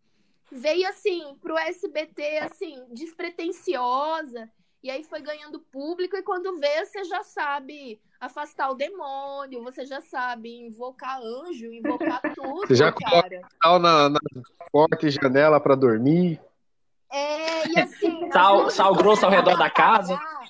Veio 0.51 0.87
assim 0.89 1.37
pro 1.39 1.57
SBT, 1.57 2.39
assim, 2.39 2.85
despretensiosa. 2.91 4.51
E 4.83 4.91
aí 4.91 5.01
foi 5.05 5.21
ganhando 5.21 5.59
público, 5.59 6.17
e 6.17 6.21
quando 6.21 6.59
vê, 6.59 6.85
você 6.85 7.05
já 7.05 7.23
sabe 7.23 8.01
afastar 8.19 8.69
o 8.69 8.75
demônio, 8.75 9.63
você 9.63 9.85
já 9.85 10.01
sabe 10.01 10.53
invocar 10.65 11.19
anjo, 11.21 11.71
invocar 11.71 12.19
tudo, 12.35 12.67
Você 12.67 12.75
já 12.75 12.91
cara. 12.91 13.41
Tal 13.61 13.79
na, 13.79 14.09
na 14.09 14.19
porta 14.71 15.07
e 15.07 15.11
janela 15.11 15.59
pra 15.59 15.75
dormir. 15.75 16.41
É, 17.09 17.67
e 17.69 17.79
assim. 17.79 18.25
as 18.25 18.33
Sal- 18.33 18.57
luzes 18.63 18.73
sal 18.73 18.93
grosso 18.95 19.25
ao 19.25 19.31
redor 19.31 19.55
da 19.57 19.69
casa. 19.69 20.15
apagar, 20.15 20.43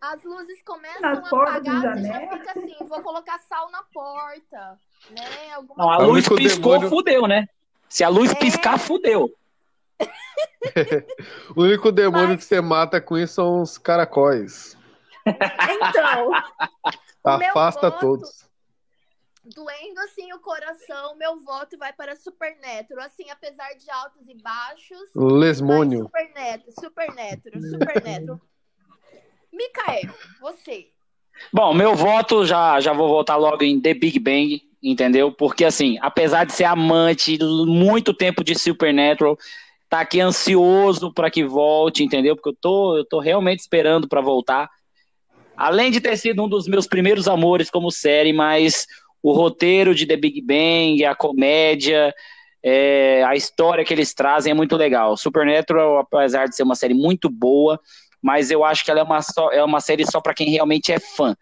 As 0.00 0.22
luzes 0.22 0.62
começam 0.64 1.00
Nas 1.00 1.32
a 1.32 1.42
apagar, 1.42 1.96
você 1.96 2.06
já 2.08 2.20
fica 2.28 2.50
assim, 2.50 2.76
vou 2.86 3.00
colocar 3.02 3.38
sal 3.38 3.70
na 3.70 3.82
porta, 3.84 4.78
né? 5.10 5.52
Alguma 5.54 5.82
Não, 5.84 5.90
a 5.90 5.98
luz 5.98 6.28
piscou, 6.28 6.72
demônio- 6.72 6.90
fudeu, 6.90 7.26
né? 7.26 7.46
Se 7.88 8.04
a 8.04 8.08
luz 8.08 8.32
É. 8.32 8.34
piscar, 8.34 8.78
fudeu. 8.78 9.30
O 11.56 11.62
único 11.62 11.90
demônio 11.92 12.28
Mas- 12.28 12.38
que 12.38 12.44
você 12.44 12.60
mata 12.60 13.00
com 13.00 13.16
isso 13.18 13.34
são 13.34 13.62
os 13.62 13.78
caracóis. 13.78 14.76
Então, 15.26 16.32
Afasta 17.24 17.90
voto- 17.90 18.00
todos. 18.00 18.48
doendo 19.44 20.00
assim 20.00 20.32
o 20.32 20.38
coração, 20.40 21.16
meu 21.16 21.40
voto 21.40 21.76
vai 21.78 21.92
para 21.92 22.16
Supernatural. 22.16 23.04
Assim, 23.06 23.28
apesar 23.30 23.72
de 23.74 23.90
altos 23.90 24.28
e 24.28 24.34
baixos, 24.42 25.10
Lesmônio. 25.14 26.04
Supernatural, 26.04 26.72
Supernatural, 26.80 27.62
Supernatural. 27.62 28.40
Micael, 29.52 30.14
você. 30.40 30.86
Bom, 31.52 31.74
meu 31.74 31.94
voto 31.94 32.44
já, 32.44 32.80
já 32.80 32.92
vou 32.92 33.08
votar 33.08 33.38
logo 33.38 33.62
em 33.62 33.80
The 33.80 33.94
Big 33.94 34.18
Bang, 34.18 34.62
entendeu? 34.82 35.32
Porque, 35.32 35.64
assim, 35.64 35.98
apesar 36.00 36.44
de 36.44 36.52
ser 36.52 36.64
amante 36.64 37.38
muito 37.42 38.14
tempo 38.14 38.42
de 38.44 38.58
Supernatural, 38.58 39.36
tá 39.92 40.00
aqui 40.00 40.22
ansioso 40.22 41.12
para 41.12 41.30
que 41.30 41.44
volte, 41.44 42.02
entendeu? 42.02 42.34
Porque 42.34 42.48
eu 42.48 42.56
tô, 42.58 42.96
eu 42.96 43.04
tô 43.04 43.20
realmente 43.20 43.58
esperando 43.60 44.08
para 44.08 44.22
voltar. 44.22 44.70
Além 45.54 45.90
de 45.90 46.00
ter 46.00 46.16
sido 46.16 46.42
um 46.42 46.48
dos 46.48 46.66
meus 46.66 46.86
primeiros 46.86 47.28
amores 47.28 47.68
como 47.68 47.90
série, 47.90 48.32
mas 48.32 48.86
o 49.22 49.34
roteiro 49.34 49.94
de 49.94 50.06
The 50.06 50.16
Big 50.16 50.40
Bang, 50.40 51.04
a 51.04 51.14
comédia, 51.14 52.10
é, 52.64 53.22
a 53.24 53.36
história 53.36 53.84
que 53.84 53.92
eles 53.92 54.14
trazem 54.14 54.52
é 54.52 54.54
muito 54.54 54.78
legal. 54.78 55.14
Supernatural, 55.14 55.98
apesar 55.98 56.48
de 56.48 56.56
ser 56.56 56.62
uma 56.62 56.74
série 56.74 56.94
muito 56.94 57.28
boa, 57.28 57.78
mas 58.22 58.50
eu 58.50 58.64
acho 58.64 58.82
que 58.86 58.90
ela 58.90 59.00
é 59.00 59.02
uma, 59.02 59.20
só- 59.20 59.52
é 59.52 59.62
uma 59.62 59.80
série 59.80 60.10
só 60.10 60.22
para 60.22 60.32
quem 60.32 60.48
realmente 60.48 60.90
é 60.90 60.98
fã. 60.98 61.36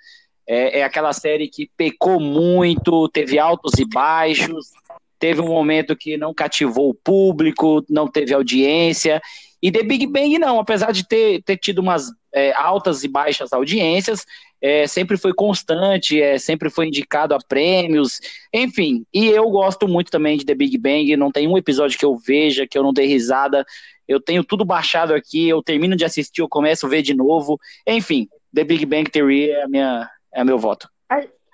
É, 0.44 0.80
é 0.80 0.82
aquela 0.82 1.12
série 1.12 1.46
que 1.46 1.70
pecou 1.76 2.18
muito, 2.18 3.08
teve 3.10 3.38
altos 3.38 3.78
e 3.78 3.84
baixos, 3.84 4.70
teve 5.20 5.40
um 5.40 5.48
momento 5.48 5.94
que 5.94 6.16
não 6.16 6.34
cativou 6.34 6.88
o 6.90 6.94
público, 6.94 7.84
não 7.88 8.08
teve 8.08 8.34
audiência. 8.34 9.20
E 9.62 9.70
The 9.70 9.82
Big 9.82 10.06
Bang 10.06 10.38
não, 10.38 10.58
apesar 10.58 10.90
de 10.90 11.06
ter, 11.06 11.42
ter 11.42 11.58
tido 11.58 11.80
umas 11.80 12.10
é, 12.34 12.52
altas 12.54 13.04
e 13.04 13.08
baixas 13.08 13.52
audiências, 13.52 14.24
é, 14.62 14.86
sempre 14.86 15.18
foi 15.18 15.34
constante, 15.34 16.20
é, 16.20 16.38
sempre 16.38 16.70
foi 16.70 16.86
indicado 16.86 17.34
a 17.34 17.38
prêmios, 17.38 18.18
enfim. 18.52 19.04
E 19.12 19.26
eu 19.26 19.48
gosto 19.50 19.86
muito 19.86 20.10
também 20.10 20.38
de 20.38 20.46
The 20.46 20.54
Big 20.54 20.78
Bang, 20.78 21.14
não 21.16 21.30
tem 21.30 21.46
um 21.46 21.58
episódio 21.58 21.98
que 21.98 22.04
eu 22.04 22.16
veja, 22.16 22.66
que 22.66 22.78
eu 22.78 22.82
não 22.82 22.92
dê 22.92 23.04
risada. 23.04 23.64
Eu 24.08 24.20
tenho 24.20 24.42
tudo 24.42 24.64
baixado 24.64 25.12
aqui, 25.12 25.48
eu 25.48 25.62
termino 25.62 25.94
de 25.94 26.04
assistir, 26.04 26.40
eu 26.40 26.48
começo 26.48 26.86
a 26.86 26.88
ver 26.88 27.02
de 27.02 27.14
novo. 27.14 27.60
Enfim, 27.86 28.26
The 28.54 28.64
Big 28.64 28.86
Bang 28.86 29.10
Theory 29.10 29.50
é, 29.50 29.62
a 29.62 29.68
minha, 29.68 30.08
é 30.32 30.42
meu 30.42 30.58
voto. 30.58 30.88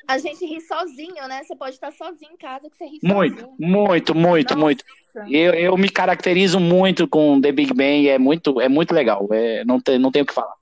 A 0.08 0.18
gente 0.18 0.44
ri 0.46 0.60
sozinho, 0.60 1.26
né? 1.28 1.42
Você 1.42 1.56
pode 1.56 1.74
estar 1.74 1.92
sozinho 1.92 2.32
em 2.32 2.36
casa 2.36 2.70
que 2.70 2.76
você 2.76 2.86
ri 2.86 2.98
Muito, 3.02 3.40
sozinho. 3.40 3.56
muito, 3.58 4.14
muito, 4.14 4.54
Nossa. 4.54 4.64
muito. 4.64 4.84
Eu, 5.28 5.54
eu 5.54 5.76
me 5.76 5.88
caracterizo 5.88 6.60
muito 6.60 7.08
com 7.08 7.40
The 7.40 7.52
Big 7.52 7.74
Bang, 7.74 8.08
é 8.08 8.18
muito, 8.18 8.60
é 8.60 8.68
muito 8.68 8.94
legal. 8.94 9.26
É, 9.32 9.64
não, 9.64 9.80
tem, 9.80 9.98
não 9.98 10.10
tenho 10.12 10.24
o 10.24 10.28
que 10.28 10.34
falar. 10.34 10.54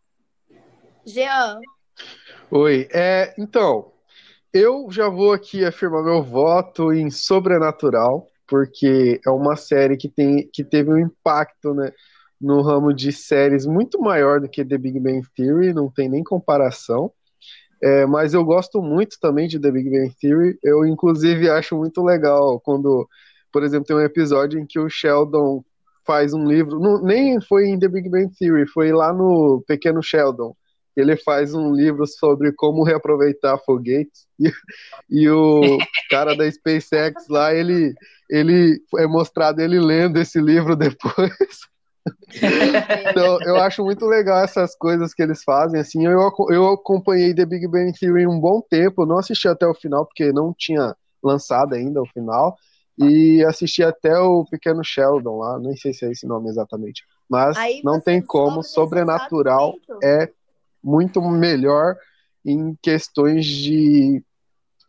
Jean, 1.04 1.60
Oi, 2.50 2.88
é, 2.92 3.34
então, 3.36 3.90
eu 4.52 4.86
já 4.90 5.08
vou 5.08 5.32
aqui 5.32 5.64
afirmar 5.64 6.04
meu 6.04 6.22
voto 6.22 6.92
em 6.92 7.10
Sobrenatural, 7.10 8.28
porque 8.46 9.20
é 9.26 9.30
uma 9.30 9.56
série 9.56 9.96
que, 9.96 10.08
tem, 10.08 10.48
que 10.52 10.62
teve 10.62 10.90
um 10.90 10.98
impacto, 10.98 11.74
né, 11.74 11.90
no 12.40 12.62
ramo 12.62 12.92
de 12.92 13.10
séries 13.10 13.66
muito 13.66 14.00
maior 14.00 14.40
do 14.40 14.48
que 14.48 14.64
The 14.64 14.78
Big 14.78 15.00
Bang 15.00 15.26
Theory, 15.36 15.72
não 15.72 15.90
tem 15.90 16.08
nem 16.08 16.22
comparação. 16.22 17.10
É, 17.84 18.06
mas 18.06 18.32
eu 18.32 18.42
gosto 18.42 18.80
muito 18.80 19.18
também 19.20 19.46
de 19.46 19.60
The 19.60 19.70
Big 19.70 19.90
Bang 19.90 20.14
Theory. 20.18 20.58
Eu, 20.62 20.86
inclusive, 20.86 21.50
acho 21.50 21.76
muito 21.76 22.02
legal 22.02 22.58
quando, 22.60 23.06
por 23.52 23.62
exemplo, 23.62 23.86
tem 23.86 23.94
um 23.94 24.00
episódio 24.00 24.58
em 24.58 24.64
que 24.66 24.78
o 24.78 24.88
Sheldon 24.88 25.62
faz 26.06 26.32
um 26.32 26.46
livro. 26.46 26.80
não- 26.80 27.02
nem 27.02 27.38
foi 27.42 27.66
em 27.66 27.78
The 27.78 27.88
Big 27.88 28.08
Bang 28.08 28.30
Theory, 28.38 28.66
foi 28.66 28.90
lá 28.92 29.12
no 29.12 29.62
Pequeno 29.66 30.02
Sheldon. 30.02 30.56
Ele 30.96 31.14
faz 31.16 31.52
um 31.54 31.74
livro 31.74 32.06
sobre 32.06 32.52
como 32.52 32.84
reaproveitar 32.84 33.58
foguetes. 33.58 34.24
E, 35.10 35.22
e 35.24 35.30
o 35.30 35.78
cara 36.10 36.34
da 36.34 36.50
SpaceX 36.50 37.28
lá, 37.28 37.54
ele, 37.54 37.92
ele 38.30 38.80
é 38.98 39.06
mostrado 39.06 39.60
ele 39.60 39.78
lendo 39.78 40.18
esse 40.18 40.40
livro 40.40 40.74
depois. 40.76 41.34
Então, 43.10 43.38
eu 43.42 43.56
acho 43.56 43.82
muito 43.84 44.04
legal 44.06 44.42
essas 44.44 44.74
coisas 44.74 45.14
que 45.14 45.22
eles 45.22 45.42
fazem, 45.42 45.80
assim, 45.80 46.04
eu, 46.04 46.20
eu 46.50 46.68
acompanhei 46.68 47.34
The 47.34 47.46
Big 47.46 47.66
Bang 47.66 47.92
Theory 47.98 48.26
um 48.26 48.38
bom 48.38 48.60
tempo, 48.60 49.06
não 49.06 49.18
assisti 49.18 49.48
até 49.48 49.66
o 49.66 49.74
final, 49.74 50.04
porque 50.04 50.32
não 50.32 50.52
tinha 50.52 50.94
lançado 51.22 51.74
ainda 51.74 52.02
o 52.02 52.06
final, 52.06 52.56
e 52.98 53.44
assisti 53.44 53.82
até 53.82 54.16
o 54.18 54.44
Pequeno 54.44 54.84
Sheldon 54.84 55.38
lá, 55.38 55.58
nem 55.58 55.76
sei 55.76 55.92
se 55.92 56.04
é 56.04 56.10
esse 56.10 56.26
nome 56.26 56.48
exatamente, 56.48 57.04
mas 57.28 57.56
aí 57.56 57.80
não 57.84 58.00
tem 58.00 58.20
como, 58.20 58.62
Sobrenatural 58.62 59.74
é 60.02 60.28
muito 60.82 61.20
melhor 61.22 61.96
em 62.44 62.76
questões 62.82 63.46
de 63.46 64.22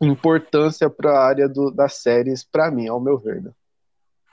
importância 0.00 0.90
para 0.90 1.12
a 1.12 1.24
área 1.24 1.48
do, 1.48 1.70
das 1.70 1.94
séries, 1.94 2.44
para 2.44 2.70
mim, 2.70 2.86
ao 2.86 3.00
meu 3.00 3.18
ver. 3.18 3.42
né? 3.42 3.50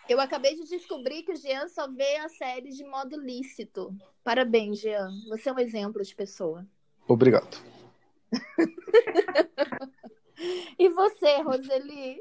Eu 0.08 0.20
acabei 0.20 0.56
de 0.56 0.66
descobrir 0.66 1.24
que 1.24 1.32
o 1.32 1.36
Jean 1.36 1.68
só 1.70 1.88
vê 1.90 2.18
a 2.18 2.30
série 2.30 2.70
de 2.70 2.84
modo 2.84 3.20
lícito. 3.20 3.96
Parabéns, 4.24 4.80
Jean. 4.80 5.10
Você 5.30 5.50
é 5.50 5.54
um 5.54 5.60
exemplo 5.60 6.04
de 6.04 6.16
pessoa. 6.16 6.66
Obrigado. 7.08 7.58
E 10.78 10.90
você, 10.90 11.42
Roseli? 11.42 12.18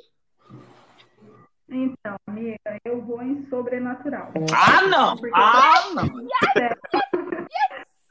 Então, 1.69 2.17
amiga, 2.29 2.59
eu 2.85 3.01
vou 3.01 3.23
em 3.23 3.47
sobrenatural. 3.49 4.31
Ah, 4.55 4.83
não! 4.83 5.17
Porque 5.17 5.33
Ah, 5.35 5.83
não! 5.95 6.07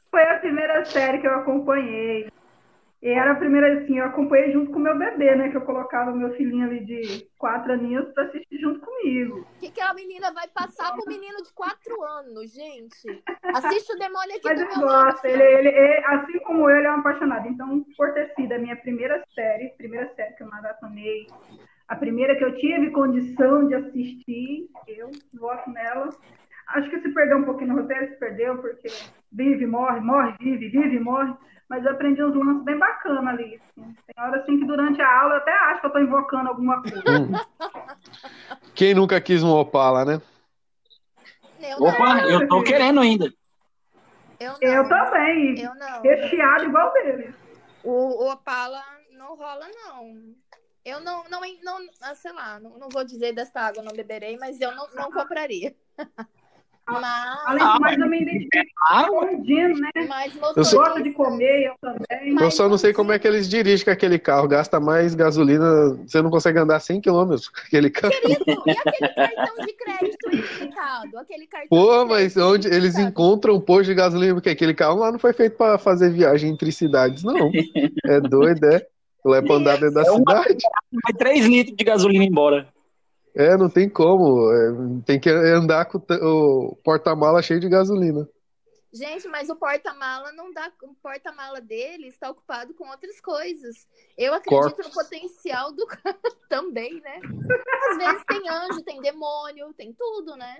Foi 0.10 0.24
a 0.24 0.40
primeira 0.40 0.84
série 0.86 1.20
que 1.20 1.28
eu 1.28 1.36
acompanhei. 1.36 2.30
E 3.01 3.10
era 3.10 3.31
a 3.31 3.36
primeira, 3.36 3.81
assim, 3.81 3.98
eu 3.98 4.05
acompanhei 4.05 4.51
junto 4.51 4.72
com 4.72 4.77
o 4.77 4.81
meu 4.81 4.96
bebê, 4.98 5.36
né? 5.36 5.50
Que 5.50 5.58
eu 5.58 5.62
colocava 5.65 6.12
o 6.12 6.15
meu 6.15 6.31
filhinho 6.36 6.67
ali 6.67 6.86
de 6.86 7.27
quatro 7.38 7.74
aninhos 7.74 8.08
pra 8.13 8.25
assistir 8.25 8.60
junto 8.60 8.79
comigo. 8.79 9.39
O 9.39 9.60
que, 9.60 9.72
que 9.72 9.81
a 9.81 9.93
menina 9.93 10.31
vai 10.31 10.48
passar 10.50 10.93
pro 10.93 11.08
menino 11.08 11.41
de 11.41 11.51
quatro 11.53 12.03
anos, 12.03 12.53
gente? 12.53 13.24
Assiste 13.55 13.93
o 13.93 13.98
demônio 13.98 14.36
aqui 14.36 14.48
Mas 14.48 14.60
do 14.60 14.65
ele 14.65 14.75
meu 14.75 14.88
gosta, 14.88 15.27
ele, 15.27 15.43
ele, 15.43 15.70
ele- 15.70 16.05
assim 16.05 16.39
como 16.39 16.70
eu, 16.70 16.77
ele 16.77 16.86
é 16.88 16.91
um 16.91 17.00
apaixonado. 17.00 17.48
Então, 17.48 17.84
por 17.98 18.13
ter 18.13 18.31
sido 18.36 18.51
a 18.53 18.60
minha 18.60 18.75
primeira 18.75 19.24
série, 19.34 19.70
primeira 19.77 20.13
série 20.15 20.36
que 20.36 20.43
eu 20.43 20.48
maratonei, 20.48 21.25
a 21.88 21.96
primeira 21.96 22.36
que 22.36 22.43
eu 22.43 22.55
tive 22.55 22.91
condição 22.91 23.67
de 23.67 23.74
assistir, 23.75 24.67
eu 24.88 25.10
voto 25.34 25.72
nela. 25.72 26.15
Acho 26.74 26.90
que 26.90 27.01
se 27.01 27.10
perdeu 27.10 27.38
um 27.38 27.44
pouquinho 27.44 27.74
no 27.74 27.82
roteiro, 27.82 28.08
se 28.10 28.16
perdeu, 28.16 28.58
porque 28.58 28.88
vive, 29.32 29.66
morre, 29.66 30.00
morre, 30.00 30.36
vive, 30.40 30.70
vive, 30.70 31.00
morre. 31.00 31.34
Mas 31.70 31.86
eu 31.86 31.92
aprendi 31.92 32.22
uns 32.22 32.36
lances 32.36 32.63
bem 32.63 32.78
bacanas 32.78 33.28
ali. 33.28 33.56
assim. 33.56 33.96
Tem 34.06 34.25
hora 34.25 34.42
assim 34.42 34.60
que 34.60 34.66
durante 34.66 35.01
a 35.01 35.22
aula 35.22 35.36
eu 35.36 35.38
até 35.38 35.51
acho 35.51 35.82
que 35.82 35.88
eu 35.88 35.92
tô 35.92 36.00
invocando 36.00 36.50
alguma 36.50 36.82
coisa. 36.82 37.01
Hum. 37.22 37.32
Quem 38.75 38.94
nunca 38.94 39.20
quis 39.22 39.44
um 39.44 39.50
Opala, 39.50 40.04
né? 40.04 40.22
Eu 41.62 41.80
não, 41.80 41.88
Opa, 41.88 42.20
eu 42.28 42.48
tô 42.48 42.63
querendo 42.63 43.00
ainda. 43.00 43.32
eu 44.40 44.51
não. 44.51 44.58
Eu 44.62 44.90
também, 44.90 45.60
Eu 45.60 45.75
não. 45.75 46.01
recheado 46.01 46.66
igual 46.66 46.92
dele. 46.94 47.34
O, 47.84 48.24
o 48.24 48.32
Opala 48.32 48.84
não 49.12 49.36
rola, 49.36 49.68
não. 49.68 50.36
Eu 50.84 51.00
não, 51.00 51.24
não, 51.30 51.42
não 52.01 52.16
sei 52.16 52.32
lá, 52.34 52.60
não, 52.60 52.78
não 52.80 52.90
vou 52.90 53.04
dizer 53.04 53.34
desta 53.34 53.62
água 53.62 53.84
não 53.84 53.94
beberei, 53.94 54.38
mas 54.38 54.60
eu 54.60 54.72
não, 54.75 54.88
não 54.96 55.12
compraria. 55.12 55.75
Mas, 56.88 57.42
Além 57.46 58.00
eu 58.02 58.10
me 58.10 58.22
identifico 58.22 58.66
Ah, 58.90 59.06
com 59.08 59.36
o 59.36 59.44
Dino, 59.44 59.78
né? 59.80 59.90
mas 60.10 60.34
Gosta 60.36 61.02
de 61.02 61.12
comer, 61.12 61.68
eu 61.68 61.74
também. 61.82 62.34
Mas 62.34 62.44
Eu 62.44 62.52
só 62.52 62.68
não 62.68 62.78
sei 62.78 62.92
como 62.92 63.12
é 63.12 63.20
que 63.20 63.28
eles 63.28 63.48
dirigem 63.48 63.86
com 63.86 63.92
aquele 63.92 64.20
carro. 64.20 64.48
Gasta 64.48 64.80
mais 64.80 65.16
gasolina. 65.16 65.98
Você 66.06 66.22
não 66.22 66.30
consegue 66.30 66.60
andar 66.60 66.80
100 66.80 67.00
km 67.02 67.30
com 67.30 67.62
aquele 67.66 67.90
carro. 67.90 68.14
Querido, 68.14 68.44
e 68.48 68.72
aquele 68.72 69.14
cartão 69.36 69.66
de 69.66 69.74
crédito? 69.74 70.18
Aquele 71.18 71.48
cartão 71.48 71.68
Pô, 71.70 72.04
de 72.04 72.10
mas 72.10 72.34
crédito 72.34 72.42
onde 72.54 72.68
eles 72.68 72.98
encontram 72.98 73.56
um 73.56 73.62
posto 73.62 73.86
de 73.86 73.94
gasolina? 73.94 74.34
Porque 74.34 74.50
aquele 74.50 74.74
carro 74.74 75.00
lá 75.00 75.12
não 75.12 75.20
foi 75.20 75.34
feito 75.34 75.56
pra 75.58 75.78
fazer 75.78 76.10
viagem 76.12 76.50
entre 76.52 76.72
cidades, 76.72 77.24
não. 77.24 77.52
É 78.06 78.20
doido, 78.20 78.66
é? 78.66 78.86
Lá 79.24 79.38
é 79.38 79.42
pra 79.42 79.56
andar 79.56 79.78
dentro 79.78 79.94
da 79.94 80.02
É 80.02 80.06
cidade. 80.06 80.58
vai 81.04 81.14
3 81.18 81.46
litros 81.46 81.76
de 81.78 81.84
gasolina 81.84 82.24
embora. 82.26 82.68
É, 83.36 83.56
não 83.58 83.70
tem 83.70 83.90
como. 83.90 84.52
É, 84.52 85.04
tem 85.06 85.20
que 85.20 85.30
andar 85.30 85.86
com 85.86 85.98
o 85.98 86.02
ta- 86.02 86.20
o 86.22 86.76
porta-mala 86.84 87.42
cheio 87.42 87.60
de 87.60 87.70
gasolina. 87.70 88.28
Gente, 88.94 89.26
mas 89.30 89.50
o 89.50 89.56
porta-mala 89.56 90.34
não 90.34 90.52
dá. 90.52 90.70
O 90.84 90.94
porta-mala 91.02 91.62
dele 91.62 92.08
está 92.08 92.30
ocupado 92.30 92.74
com 92.74 92.90
outras 92.90 93.22
coisas. 93.22 93.88
Eu 94.18 94.34
acredito 94.34 94.64
Corpos. 94.76 94.86
no 94.88 94.92
potencial 94.94 95.72
do 95.72 95.88
também, 96.50 97.00
né? 97.00 97.20
Às 97.92 97.98
vezes 97.98 98.24
tem 98.28 98.50
anjo, 98.50 98.84
tem 98.84 99.00
demônio, 99.02 99.74
tem 99.78 99.94
tudo, 99.98 100.36
né? 100.36 100.58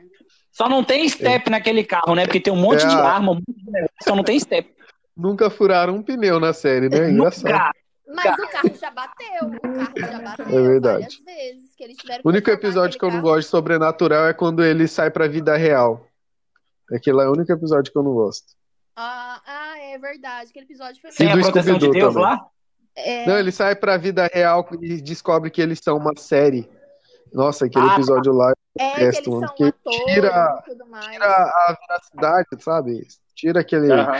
Só 0.50 0.70
não 0.70 0.82
tem 0.82 1.10
step 1.10 1.50
naquele 1.50 1.84
carro, 1.84 2.16
né? 2.16 2.26
Porque 2.26 2.40
tem 2.40 2.54
um 2.54 2.62
monte 2.62 2.86
É 2.86 2.88
de 2.88 2.96
arma, 2.96 3.34
um 3.34 3.36
monte 3.36 3.52
de 3.54 3.70
negócio, 3.70 3.96
só 4.02 4.16
não 4.16 4.24
tem 4.24 4.40
step. 4.40 4.74
Nunca 5.18 5.50
furaram 5.50 5.96
um 5.96 6.02
pneu 6.02 6.40
na 6.40 6.54
série, 6.54 6.88
né? 6.88 7.10
Engraçado. 7.10 7.52
Nunca. 7.52 7.72
Mas 8.16 8.40
o 8.40 8.48
carro 8.50 8.76
já 8.80 8.92
bateu. 8.92 9.48
O 9.48 9.62
carro 9.62 9.94
já 9.98 10.20
bateu 10.22 10.46
É 10.46 10.62
verdade. 10.62 11.00
várias 11.04 11.20
vezes. 11.26 11.76
Que 11.76 11.84
eles 11.84 11.98
tiveram 11.98 12.22
O 12.26 12.30
único 12.30 12.50
episódio 12.50 12.98
que 13.00 13.06
eu 13.06 13.10
aquele 13.10 13.22
não 13.24 13.30
gosto 13.30 13.42
de 13.48 13.52
sobrenatural 13.52 14.28
é 14.28 14.34
quando 14.34 14.64
ele 14.64 14.88
sai 14.88 15.10
pra 15.12 15.28
vida 15.28 15.56
real. 15.56 16.06
Aquele 16.94 17.18
lá 17.18 17.24
é 17.24 17.28
o 17.28 17.32
único 17.34 17.52
episódio 17.52 17.92
que 17.92 17.98
eu 17.98 18.04
não 18.04 18.14
gosto. 18.14 18.48
Ah, 18.96 19.42
ah, 19.46 19.80
é 19.80 19.98
verdade. 19.98 20.50
Aquele 20.50 20.66
episódio 20.66 21.02
foi 21.02 21.12
mesmo. 21.26 21.40
a 21.40 21.44
proteção 21.52 21.78
de 21.78 21.90
Deus 21.92 22.14
também. 22.14 22.22
lá? 22.30 22.46
É, 22.96 23.26
Não, 23.26 23.40
ele 23.40 23.52
sai 23.54 23.74
pra 23.76 23.96
vida 23.96 24.30
real 24.34 24.68
e 24.82 25.02
descobre 25.02 25.50
que 25.50 25.62
eles 25.62 25.80
são 25.82 25.96
uma 25.98 26.12
série. 26.18 26.70
Nossa, 27.34 27.66
aquele 27.66 27.90
Ah, 27.90 27.94
episódio 27.94 28.34
lá 28.34 28.52
é 28.78 28.96
que 28.96 29.02
eles 29.04 29.28
mano, 29.28 29.48
são 29.48 29.56
que 29.56 29.64
atores 29.64 30.04
tira- 30.14 30.62
tudo 30.66 30.86
mais. 30.88 31.06
tira 31.14 31.26
a 31.26 31.78
veracidade, 31.80 32.48
sabe? 32.60 33.08
Tira 33.34 33.62
aquele. 33.62 33.90
Aham. 33.94 34.20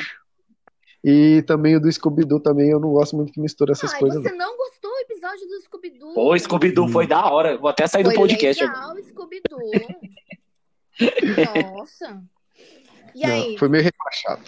E 1.04 1.42
também 1.44 1.76
o 1.76 1.80
do 1.82 1.92
Scooby-Doo 1.92 2.40
também, 2.40 2.70
eu 2.70 2.80
não 2.80 2.92
gosto 2.92 3.16
muito 3.16 3.34
que 3.34 3.40
mistura 3.40 3.72
essas 3.72 3.92
Ai, 3.94 4.00
coisas. 4.00 4.22
você 4.22 4.32
não 4.34 4.56
gostou 4.56 4.92
do 4.92 5.00
episódio 5.00 5.48
do 5.48 5.62
Scooby-Doo? 5.62 6.14
Pô, 6.14 6.38
Scooby-Doo 6.38 6.88
foi 6.90 7.08
da 7.08 7.26
hora. 7.32 7.58
Vou 7.58 7.70
até 7.70 7.88
sair 7.88 8.04
do 8.04 8.10
Foi 8.12 8.20
podcast. 8.20 8.64
legal, 8.64 8.96
Scooby-Doo. 9.04 9.72
Nossa. 11.76 12.24
E 13.16 13.26
Não, 13.28 13.34
aí, 13.34 13.58
foi 13.58 13.68
meio 13.68 13.84
rebaixado. 13.84 14.44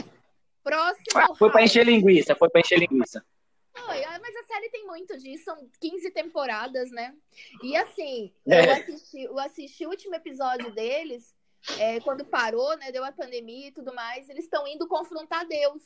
próximo 0.63 1.06
Ah, 1.16 1.36
foi 1.36 1.52
pra 1.52 1.63
encher 1.63 1.86
linguiça, 1.86 2.36
foi 2.36 2.50
pra 2.50 2.62
encher 2.62 2.80
linguiça. 2.80 3.24
Foi, 3.76 4.04
ah, 4.06 4.20
mas 4.22 4.36
a 4.36 4.44
série 4.44 4.70
tem 4.70 4.86
muito 4.86 5.18
disso, 5.18 5.46
são 5.46 5.68
15 5.82 6.12
temporadas, 6.12 6.92
né? 6.92 7.13
E 7.63 7.76
assim, 7.76 8.32
É. 8.48 8.68
eu, 8.68 8.72
assisti, 8.74 9.24
eu 9.24 9.39
assisti 9.39 9.86
o 9.86 9.89
último 9.89 10.13
episódio 10.16 10.72
deles, 10.74 11.34
é, 11.80 12.00
quando 12.02 12.24
parou, 12.24 12.78
né? 12.78 12.92
Deu 12.92 13.04
a 13.04 13.12
pandemia 13.12 13.70
e 13.70 13.72
tudo 13.72 13.94
mais, 13.94 14.30
eles 14.30 14.44
estão 14.46 14.68
indo 14.68 14.88
confrontar 14.88 15.48
Deus. 15.48 15.82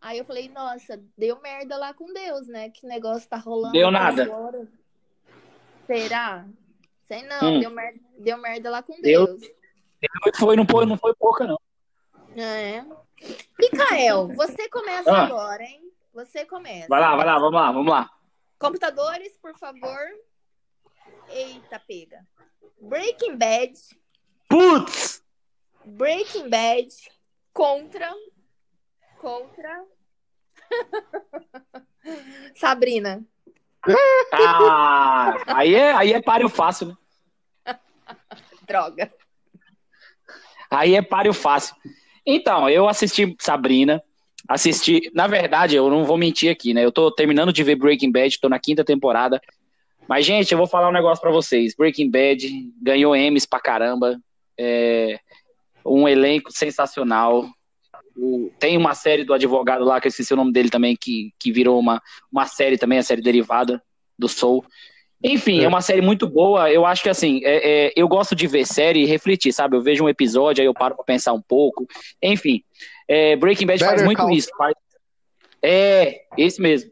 Aí 0.00 0.18
eu 0.18 0.24
falei, 0.24 0.48
nossa, 0.48 1.02
deu 1.16 1.40
merda 1.40 1.76
lá 1.76 1.92
com 1.94 2.12
Deus, 2.12 2.46
né? 2.46 2.70
Que 2.70 2.86
negócio 2.86 3.28
tá 3.28 3.36
rolando. 3.36 3.72
Deu 3.72 3.90
nada. 3.90 4.22
agora. 4.24 4.68
Será? 5.86 6.46
Sei 7.06 7.22
não, 7.22 7.40
Hum. 7.54 7.60
deu, 7.60 7.70
merda, 7.70 8.00
deu 8.18 8.38
merda 8.38 8.70
lá 8.70 8.82
com 8.82 9.00
Deu. 9.00 9.26
Deus. 9.26 9.42
Foi, 10.38 10.56
não 10.56 10.66
foi, 10.66 10.86
não 10.86 10.96
foi 10.98 11.14
pouca, 11.14 11.46
não. 11.46 11.58
É. 12.36 12.84
Micael, 13.58 14.28
você 14.34 14.68
começa 14.68 15.10
Ah. 15.10 15.24
agora, 15.24 15.62
hein? 15.62 15.90
Você 16.12 16.44
começa. 16.44 16.86
Vai 16.88 17.00
lá, 17.00 17.16
vai 17.16 17.24
lá, 17.26 17.38
vamos 17.38 17.54
lá, 17.54 17.72
vamos 17.72 17.90
lá. 17.92 18.10
Computadores, 18.58 19.36
por 19.38 19.54
favor. 19.56 19.98
Eita, 21.30 21.78
pega. 21.86 22.26
Breaking 22.80 23.36
Bad. 23.36 23.72
Putz! 24.48 25.22
Breaking 25.84 26.48
Bad 26.48 26.88
contra. 27.52 28.12
Contra. 29.26 29.84
Sabrina. 32.54 33.24
Ah, 34.32 35.34
aí 35.48 35.74
é, 35.74 35.90
aí 35.90 36.12
é 36.12 36.22
páreo 36.22 36.48
fácil, 36.48 36.96
né? 37.66 37.76
Droga. 38.68 39.12
Aí 40.70 40.94
é 40.94 41.02
páreo 41.02 41.32
fácil. 41.32 41.74
Então, 42.24 42.70
eu 42.70 42.88
assisti 42.88 43.34
Sabrina, 43.40 44.00
assisti. 44.46 45.10
Na 45.12 45.26
verdade, 45.26 45.74
eu 45.74 45.90
não 45.90 46.04
vou 46.04 46.16
mentir 46.16 46.48
aqui, 46.48 46.72
né? 46.72 46.84
Eu 46.84 46.92
tô 46.92 47.10
terminando 47.10 47.52
de 47.52 47.64
ver 47.64 47.74
Breaking 47.74 48.12
Bad, 48.12 48.38
tô 48.38 48.48
na 48.48 48.60
quinta 48.60 48.84
temporada. 48.84 49.40
Mas, 50.06 50.24
gente, 50.24 50.52
eu 50.52 50.58
vou 50.58 50.68
falar 50.68 50.88
um 50.88 50.92
negócio 50.92 51.20
pra 51.20 51.32
vocês. 51.32 51.74
Breaking 51.74 52.12
Bad 52.12 52.48
ganhou 52.80 53.16
Emmys 53.16 53.44
pra 53.44 53.58
caramba. 53.58 54.20
É 54.56 55.18
um 55.84 56.06
elenco 56.06 56.52
sensacional. 56.52 57.44
O- 58.16 58.50
tem 58.58 58.76
uma 58.76 58.94
série 58.94 59.24
do 59.24 59.34
advogado 59.34 59.84
lá, 59.84 60.00
que 60.00 60.06
eu 60.06 60.10
esqueci 60.10 60.32
o 60.32 60.36
nome 60.36 60.52
dele 60.52 60.70
também, 60.70 60.96
que, 60.98 61.32
que 61.38 61.52
virou 61.52 61.78
uma, 61.78 62.00
uma 62.32 62.46
série 62.46 62.78
também, 62.78 62.98
a 62.98 63.02
série 63.02 63.20
derivada 63.22 63.82
do 64.18 64.28
Soul. 64.28 64.64
Enfim, 65.22 65.60
é. 65.60 65.64
É. 65.64 65.68
uma 65.68 65.80
série 65.80 66.00
muito 66.02 66.26
boa. 66.28 66.70
Eu 66.70 66.84
acho 66.86 67.02
que 67.02 67.08
assim, 67.08 67.40
é- 67.44 67.86
é, 67.88 67.92
eu 67.96 68.06
gosto 68.08 68.34
de 68.34 68.46
ver 68.46 68.66
série 68.66 69.02
e 69.02 69.06
refletir, 69.06 69.52
sabe? 69.52 69.76
Eu 69.76 69.82
vejo 69.82 70.04
um 70.04 70.08
episódio, 70.08 70.62
aí 70.62 70.66
eu 70.66 70.74
paro 70.74 70.94
pra 70.94 71.04
pensar 71.04 71.32
um 71.32 71.40
pouco. 71.42 71.86
Enfim, 72.22 72.62
é, 73.08 73.34
Breaking 73.36 73.66
Bad 73.66 73.78
faz 73.80 73.90
Better 73.92 74.06
muito 74.06 74.18
Call 74.18 74.30
isso. 74.30 74.48
faz- 74.56 74.74
É, 75.62 76.20
esse 76.36 76.60
mesmo. 76.60 76.90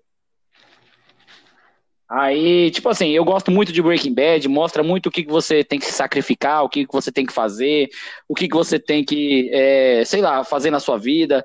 Aí, 2.09 2.71
tipo 2.71 2.89
assim, 2.89 3.09
eu 3.11 3.25
gosto 3.25 3.51
muito 3.51 3.73
de 3.73 3.81
Breaking 3.83 4.15
Bad, 4.15 4.47
mostra 4.49 4.83
muito 4.83 5.07
o 5.07 5.11
que, 5.11 5.25
que 5.25 5.31
você 5.31 5.65
tem 5.65 5.79
que 5.79 5.87
se 5.87 5.93
sacrificar, 5.93 6.63
o 6.63 6.69
que, 6.69 6.87
que 6.87 6.93
você 6.93 7.11
tem 7.11 7.25
que 7.25 7.33
fazer, 7.33 7.89
o 8.29 8.35
que, 8.35 8.47
que 8.47 8.55
você 8.55 8.79
tem 8.79 9.05
que, 9.05 9.51
é, 9.53 10.05
sei 10.05 10.21
lá, 10.21 10.45
fazer 10.45 10.71
na 10.71 10.81
sua 10.81 10.99
vida. 10.99 11.43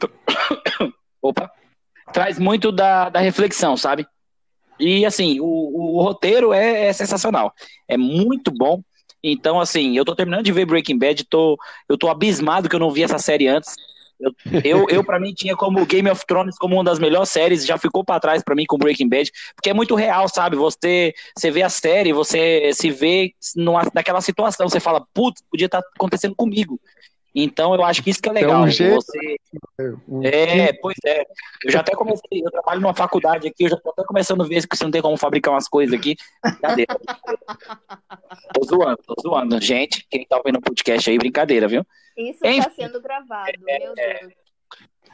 Opa! 1.20 1.50
Traz 2.12 2.38
muito 2.38 2.72
da, 2.72 3.10
da 3.10 3.20
reflexão, 3.20 3.76
sabe? 3.76 4.06
E 4.78 5.04
assim, 5.04 5.40
o, 5.40 5.46
o 5.46 6.02
roteiro 6.02 6.52
é, 6.52 6.86
é 6.86 6.92
sensacional. 6.92 7.52
É 7.88 7.96
muito 7.96 8.50
bom. 8.50 8.82
Então, 9.22 9.60
assim, 9.60 9.96
eu 9.96 10.04
tô 10.04 10.14
terminando 10.14 10.44
de 10.44 10.52
ver 10.52 10.66
Breaking 10.66 10.98
Bad, 10.98 11.24
tô, 11.24 11.58
eu 11.88 11.98
tô 11.98 12.08
abismado 12.08 12.68
que 12.68 12.76
eu 12.76 12.80
não 12.80 12.90
vi 12.90 13.02
essa 13.02 13.18
série 13.18 13.48
antes. 13.48 13.74
Eu, 14.18 14.34
eu, 14.64 14.86
eu 14.88 15.04
para 15.04 15.20
mim, 15.20 15.34
tinha 15.34 15.54
como 15.54 15.84
Game 15.84 16.10
of 16.10 16.24
Thrones 16.26 16.56
como 16.58 16.74
uma 16.74 16.84
das 16.84 16.98
melhores 16.98 17.28
séries, 17.28 17.66
já 17.66 17.76
ficou 17.76 18.04
para 18.04 18.20
trás 18.20 18.42
para 18.42 18.54
mim 18.54 18.64
com 18.66 18.78
Breaking 18.78 19.08
Bad, 19.08 19.30
porque 19.54 19.70
é 19.70 19.74
muito 19.74 19.94
real, 19.94 20.28
sabe? 20.28 20.56
Você, 20.56 21.14
você 21.36 21.50
vê 21.50 21.62
a 21.62 21.68
série, 21.68 22.12
você 22.12 22.70
se 22.72 22.90
vê 22.90 23.34
numa, 23.54 23.82
naquela 23.94 24.20
situação, 24.20 24.68
você 24.68 24.80
fala, 24.80 25.04
putz, 25.12 25.42
podia 25.50 25.66
estar 25.66 25.82
tá 25.82 25.88
acontecendo 25.94 26.34
comigo. 26.34 26.80
Então, 27.38 27.74
eu 27.74 27.84
acho 27.84 28.02
que 28.02 28.08
isso 28.08 28.22
que 28.22 28.30
é 28.30 28.32
legal. 28.32 28.62
um 28.62 28.68
jeito- 28.70 28.94
você... 28.94 29.36
É, 30.24 30.72
pois 30.80 30.96
é. 31.04 31.20
Eu 31.62 31.70
já 31.70 31.80
até 31.80 31.92
comecei, 31.92 32.40
eu 32.42 32.50
trabalho 32.50 32.80
numa 32.80 32.94
faculdade 32.94 33.46
aqui, 33.46 33.64
eu 33.64 33.68
já 33.68 33.76
tô 33.76 33.90
até 33.90 34.02
começando 34.04 34.42
a 34.42 34.46
ver 34.46 34.62
se 34.62 34.68
não 34.82 34.90
tem 34.90 35.02
como 35.02 35.18
fabricar 35.18 35.52
umas 35.52 35.68
coisas 35.68 35.94
aqui. 35.94 36.16
Brincadeira. 36.42 36.96
tô 38.54 38.64
zoando, 38.64 38.98
tô 39.06 39.14
zoando. 39.20 39.60
Gente, 39.60 40.06
quem 40.10 40.26
tá 40.26 40.38
ouvindo 40.38 40.56
o 40.56 40.62
podcast 40.62 41.10
aí, 41.10 41.18
brincadeira, 41.18 41.68
viu? 41.68 41.84
Isso 42.16 42.38
Enfim. 42.42 42.62
tá 42.62 42.70
sendo 42.70 43.02
gravado, 43.02 43.52
meu 43.60 43.94
Deus. 43.94 44.32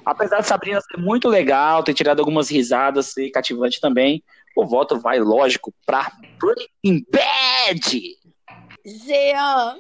Apesar 0.07 0.41
de 0.41 0.47
Sabrina 0.47 0.81
ser 0.81 0.99
muito 0.99 1.29
legal, 1.29 1.83
ter 1.83 1.95
tirado 1.95 2.21
algumas 2.21 2.49
risadas, 2.49 3.07
ser 3.07 3.31
cativante 3.31 3.81
também, 3.81 4.23
o 4.57 4.65
voto 4.65 5.01
vai, 5.01 5.19
lógico, 5.19 5.75
pra 5.85 6.13
Breaking 6.39 7.05
Bad! 7.11 8.01
Jean, 8.85 9.77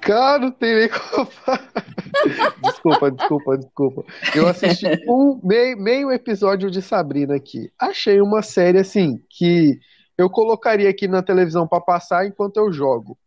Cara, 0.00 0.38
não 0.38 0.50
tem 0.50 0.74
nem 0.74 0.88
como 0.88 1.26
falar. 1.26 1.70
Desculpa, 2.62 3.10
desculpa, 3.10 3.58
desculpa. 3.58 4.04
Eu 4.34 4.48
assisti 4.48 4.86
um 5.08 5.40
meio, 5.42 5.76
meio 5.78 6.12
episódio 6.12 6.70
de 6.70 6.82
Sabrina 6.82 7.36
aqui. 7.36 7.72
Achei 7.78 8.20
uma 8.20 8.42
série 8.42 8.78
assim 8.78 9.22
que 9.28 9.78
eu 10.18 10.28
colocaria 10.28 10.90
aqui 10.90 11.06
na 11.06 11.22
televisão 11.22 11.66
pra 11.66 11.80
passar 11.80 12.26
enquanto 12.26 12.56
eu 12.56 12.72
jogo. 12.72 13.18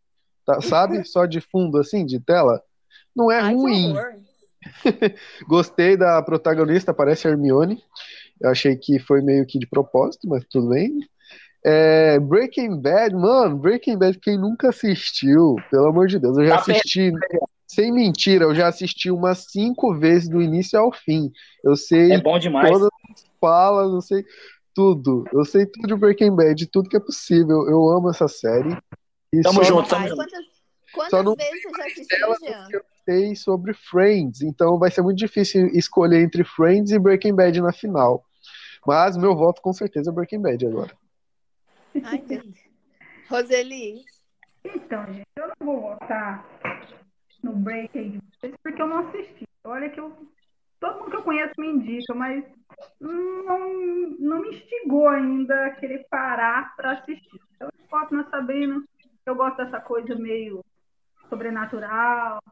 Tá, 0.46 0.62
sabe? 0.62 1.04
Só 1.08 1.26
de 1.26 1.40
fundo 1.40 1.78
assim, 1.78 2.06
de 2.06 2.20
tela. 2.20 2.62
Não 3.16 3.32
é 3.32 3.40
ai, 3.40 3.54
ruim. 3.54 3.94
Gostei 5.48 5.98
da 5.98 6.22
protagonista, 6.22 6.94
parece 6.94 7.28
Hermione. 7.28 7.82
Eu 8.42 8.50
achei 8.50 8.76
que 8.76 9.00
foi 9.00 9.22
meio 9.22 9.46
que 9.46 9.58
de 9.58 9.68
propósito, 9.68 10.28
mas 10.28 10.44
tudo 10.50 10.70
bem. 10.70 11.00
É, 11.66 12.20
Breaking 12.20 12.82
Bad, 12.82 13.16
mano, 13.16 13.58
Breaking 13.58 13.98
Bad, 13.98 14.20
quem 14.20 14.38
nunca 14.38 14.70
assistiu, 14.70 15.56
pelo 15.72 15.88
amor 15.88 16.08
de 16.08 16.20
Deus, 16.20 16.38
eu 16.38 16.46
já 16.46 16.56
Tá 16.56 16.62
assisti, 16.62 17.12
sem 17.68 17.92
mentira, 17.92 18.44
eu 18.46 18.54
já 18.54 18.68
assisti 18.68 19.10
umas 19.10 19.46
cinco 19.50 19.96
vezes 19.98 20.28
do 20.28 20.42
início 20.42 20.78
ao 20.78 20.92
fim. 20.92 21.32
Eu 21.64 21.76
sei 21.76 22.12
É 22.14 22.22
bom 22.22 22.38
demais. 22.38 22.70
todas 22.70 22.90
as 23.14 23.26
falas, 23.40 23.94
eu 23.94 24.02
sei 24.02 24.26
tudo. 24.76 25.24
Eu 25.32 25.46
sei 25.46 25.66
tudo 25.66 25.88
de 25.88 25.96
Breaking 25.96 26.36
Bad, 26.36 26.66
tudo 26.68 26.90
que 26.90 26.98
é 26.98 27.00
possível. 27.00 27.68
Eu 27.70 27.88
amo 27.90 28.10
essa 28.10 28.28
série. 28.28 28.78
E 29.32 29.42
Tamo 29.42 29.64
só 29.64 29.64
junto, 29.64 29.90
tamo 29.90 30.08
junto. 30.08 30.18
quantas 30.18 30.46
quantas 30.94 31.36
vezes 31.36 31.64
você 31.64 31.78
já 31.78 31.86
assistiu, 31.88 32.18
ela 32.26 32.36
Jean? 32.40 32.68
eu 32.72 32.82
sei 33.06 33.36
sobre 33.36 33.74
Friends, 33.74 34.42
então 34.42 34.78
vai 34.78 34.92
ser 34.92 35.02
muito 35.02 35.18
difícil 35.18 35.68
escolher 35.68 36.22
entre 36.24 36.44
Friends 36.44 36.92
e 36.92 37.00
Breaking 37.00 37.34
Bad 37.36 37.60
na 37.62 37.72
final. 37.72 38.24
Mas 38.86 39.16
meu 39.18 39.36
voto 39.36 39.62
com 39.62 39.72
certeza 39.74 40.12
é 40.12 40.14
Breaking 40.14 40.42
Bad 40.42 40.66
agora. 40.68 40.92
Ai, 42.04 42.20
Deus. 42.20 42.74
Roseli, 43.30 44.04
Então, 44.64 45.06
gente, 45.08 45.28
eu 45.36 45.48
não 45.48 45.66
vou 45.66 45.82
votar 45.82 46.46
no 47.44 47.54
Breaking 47.54 48.20
Bad 48.42 48.56
porque 48.64 48.82
eu 48.82 48.88
não 48.88 49.08
assisti. 49.08 49.48
Olha 49.64 49.90
que 49.90 50.00
eu. 50.00 50.16
Todo 50.80 51.00
mundo 51.00 51.12
que 51.12 51.16
eu 51.16 51.24
conheço 51.24 51.54
me 51.58 51.68
indica, 51.68 52.14
mas 52.14 52.44
não, 53.00 53.74
não 54.20 54.42
me 54.42 54.50
instigou 54.50 55.08
ainda 55.08 55.68
a 55.68 55.72
querer 55.72 56.06
parar 56.10 56.76
para 56.76 56.92
assistir. 56.92 57.40
Eu 57.60 57.70
voto 57.90 58.14
na 58.14 58.30
Sabrina. 58.30 58.84
Eu 59.26 59.36
gosto 59.36 59.58
dessa 59.58 59.80
coisa 59.80 60.16
meio 60.16 60.64
sobrenatural, 61.30 62.44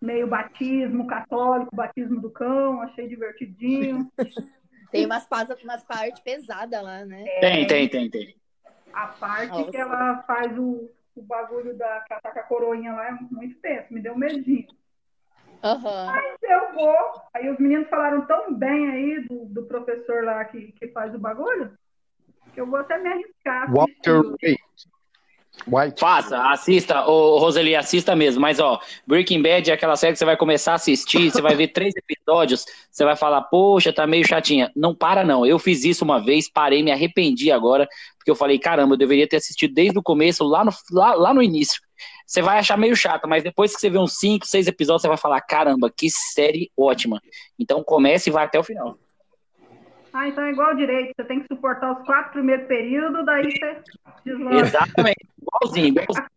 meio 0.00 0.26
batismo 0.26 1.06
católico, 1.06 1.74
batismo 1.74 2.20
do 2.20 2.30
cão, 2.30 2.82
achei 2.82 3.08
divertidinho. 3.08 4.10
tem 4.90 5.06
umas, 5.06 5.26
umas 5.64 5.84
partes 5.84 6.20
pesadas 6.20 6.82
lá, 6.82 7.04
né? 7.06 7.24
Tem, 7.40 7.66
tem, 7.66 7.88
tem, 7.88 8.10
tem. 8.10 8.36
A 8.96 9.08
parte 9.08 9.58
Nossa. 9.58 9.70
que 9.70 9.76
ela 9.76 10.22
faz 10.22 10.56
o, 10.56 10.90
o 11.14 11.22
bagulho 11.22 11.76
da 11.76 12.02
casaca 12.08 12.42
coroinha 12.44 12.94
lá 12.94 13.08
é 13.08 13.12
muito 13.30 13.60
tenso, 13.60 13.92
me 13.92 14.00
deu 14.00 14.16
medinho. 14.16 14.66
Aham. 15.62 16.06
Mas 16.06 16.36
eu 16.42 16.72
vou. 16.72 16.96
Aí 17.34 17.50
os 17.50 17.58
meninos 17.58 17.90
falaram 17.90 18.26
tão 18.26 18.54
bem 18.54 18.90
aí 18.90 19.20
do, 19.28 19.44
do 19.44 19.66
professor 19.66 20.24
lá 20.24 20.42
que, 20.46 20.72
que 20.72 20.88
faz 20.88 21.14
o 21.14 21.18
bagulho, 21.18 21.76
que 22.54 22.60
eu 22.60 22.66
vou 22.66 22.78
até 22.78 22.96
me 22.96 23.10
arriscar. 23.10 23.70
Walter 23.70 24.16
assistindo. 24.16 24.95
White. 25.66 25.98
Faça, 25.98 26.50
assista, 26.50 27.06
ô 27.06 27.38
Roseli, 27.38 27.74
assista 27.74 28.14
mesmo. 28.14 28.40
Mas, 28.40 28.60
ó, 28.60 28.80
Breaking 29.06 29.42
Bad 29.42 29.70
é 29.70 29.74
aquela 29.74 29.96
série 29.96 30.12
que 30.12 30.18
você 30.18 30.24
vai 30.24 30.36
começar 30.36 30.72
a 30.72 30.76
assistir, 30.76 31.30
você 31.30 31.42
vai 31.42 31.54
ver 31.56 31.68
três 31.68 31.94
episódios, 31.96 32.64
você 32.90 33.04
vai 33.04 33.16
falar, 33.16 33.42
poxa, 33.42 33.92
tá 33.92 34.06
meio 34.06 34.26
chatinha. 34.26 34.70
Não 34.76 34.94
para, 34.94 35.24
não. 35.24 35.44
Eu 35.44 35.58
fiz 35.58 35.84
isso 35.84 36.04
uma 36.04 36.24
vez, 36.24 36.48
parei, 36.48 36.82
me 36.82 36.92
arrependi 36.92 37.50
agora, 37.50 37.88
porque 38.16 38.30
eu 38.30 38.36
falei, 38.36 38.58
caramba, 38.58 38.94
eu 38.94 38.98
deveria 38.98 39.28
ter 39.28 39.36
assistido 39.36 39.74
desde 39.74 39.98
o 39.98 40.02
começo, 40.02 40.44
lá 40.44 40.64
no, 40.64 40.70
lá, 40.92 41.14
lá 41.14 41.34
no 41.34 41.42
início. 41.42 41.80
Você 42.26 42.42
vai 42.42 42.58
achar 42.58 42.76
meio 42.76 42.96
chato, 42.96 43.28
mas 43.28 43.42
depois 43.42 43.74
que 43.74 43.80
você 43.80 43.88
vê 43.88 43.98
uns 43.98 44.18
cinco, 44.18 44.46
seis 44.46 44.66
episódios, 44.66 45.02
você 45.02 45.08
vai 45.08 45.16
falar, 45.16 45.40
caramba, 45.40 45.90
que 45.90 46.08
série 46.10 46.70
ótima. 46.76 47.20
Então 47.58 47.82
comece 47.82 48.30
e 48.30 48.32
vai 48.32 48.44
até 48.44 48.58
o 48.58 48.64
final. 48.64 48.98
Ah, 50.12 50.28
então 50.28 50.42
é 50.44 50.50
igual 50.50 50.74
direito. 50.74 51.12
Você 51.14 51.24
tem 51.24 51.40
que 51.40 51.46
suportar 51.46 51.92
os 51.92 52.06
quatro 52.06 52.32
primeiros 52.32 52.66
períodos, 52.66 53.24
daí 53.26 53.44
você 53.44 53.82
deslancha. 54.24 54.60
Exatamente, 54.60 55.26
igualzinho, 55.46 55.88
igualzinho. 55.88 56.26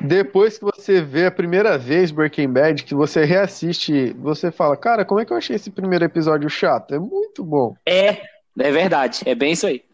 Depois 0.00 0.56
que 0.56 0.64
você 0.64 1.02
vê 1.02 1.26
a 1.26 1.30
primeira 1.30 1.76
vez 1.76 2.10
Breaking 2.10 2.50
Bad, 2.50 2.84
que 2.84 2.94
você 2.94 3.24
reassiste, 3.24 4.14
você 4.14 4.50
fala, 4.50 4.74
cara, 4.74 5.04
como 5.04 5.20
é 5.20 5.26
que 5.26 5.32
eu 5.32 5.36
achei 5.36 5.56
esse 5.56 5.70
primeiro 5.70 6.04
episódio 6.04 6.48
chato? 6.48 6.94
É 6.94 6.98
muito 6.98 7.44
bom. 7.44 7.76
É, 7.84 8.22
é 8.58 8.72
verdade, 8.72 9.20
é 9.26 9.34
bem 9.34 9.52
isso 9.52 9.66
aí. 9.66 9.84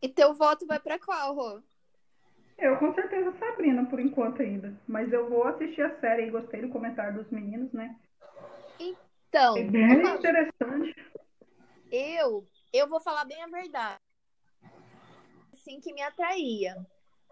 E 0.00 0.08
teu 0.08 0.32
voto 0.32 0.64
vai 0.64 0.78
pra 0.78 0.96
qual, 1.00 1.34
Rô? 1.34 1.60
Eu 2.56 2.76
com 2.76 2.94
certeza 2.94 3.32
Sabrina 3.38 3.84
por 3.86 3.98
enquanto 3.98 4.42
ainda. 4.42 4.72
Mas 4.86 5.12
eu 5.12 5.28
vou 5.28 5.44
assistir 5.44 5.82
a 5.82 5.98
série 6.00 6.26
e 6.26 6.30
gostei 6.30 6.60
do 6.60 6.68
comentário 6.68 7.14
dos 7.14 7.30
meninos, 7.30 7.72
né? 7.72 7.96
Então, 8.78 9.56
É 9.56 9.62
bem 9.64 10.14
interessante. 10.14 10.94
eu, 11.90 12.46
eu 12.72 12.88
vou 12.88 13.00
falar 13.00 13.24
bem 13.24 13.42
a 13.42 13.46
verdade. 13.48 13.98
Assim 15.68 15.80
que 15.80 15.92
me 15.92 16.00
atraía. 16.00 16.74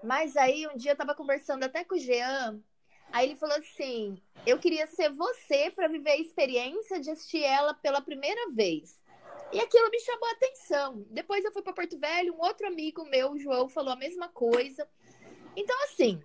Mas 0.04 0.36
aí 0.36 0.66
um 0.66 0.76
dia 0.76 0.92
eu 0.92 0.96
tava 0.96 1.14
conversando 1.14 1.64
até 1.64 1.82
com 1.82 1.94
o 1.94 1.98
Jean, 1.98 2.62
aí 3.10 3.26
ele 3.26 3.36
falou 3.36 3.56
assim: 3.56 4.20
"Eu 4.46 4.58
queria 4.58 4.86
ser 4.86 5.10
você 5.10 5.70
pra 5.70 5.88
viver 5.88 6.10
a 6.10 6.18
experiência 6.18 7.00
de 7.00 7.10
assistir 7.10 7.42
ela 7.42 7.72
pela 7.72 8.02
primeira 8.02 8.50
vez". 8.50 9.02
E 9.50 9.58
aquilo 9.58 9.88
me 9.88 9.98
chamou 10.00 10.28
a 10.28 10.32
atenção. 10.32 11.06
Depois 11.08 11.44
eu 11.46 11.52
fui 11.52 11.62
pra 11.62 11.72
Porto 11.72 11.98
Velho, 11.98 12.34
um 12.34 12.40
outro 12.40 12.66
amigo 12.66 13.06
meu, 13.06 13.32
o 13.32 13.38
João, 13.38 13.70
falou 13.70 13.94
a 13.94 13.96
mesma 13.96 14.28
coisa. 14.28 14.86
Então 15.56 15.84
assim, 15.84 16.22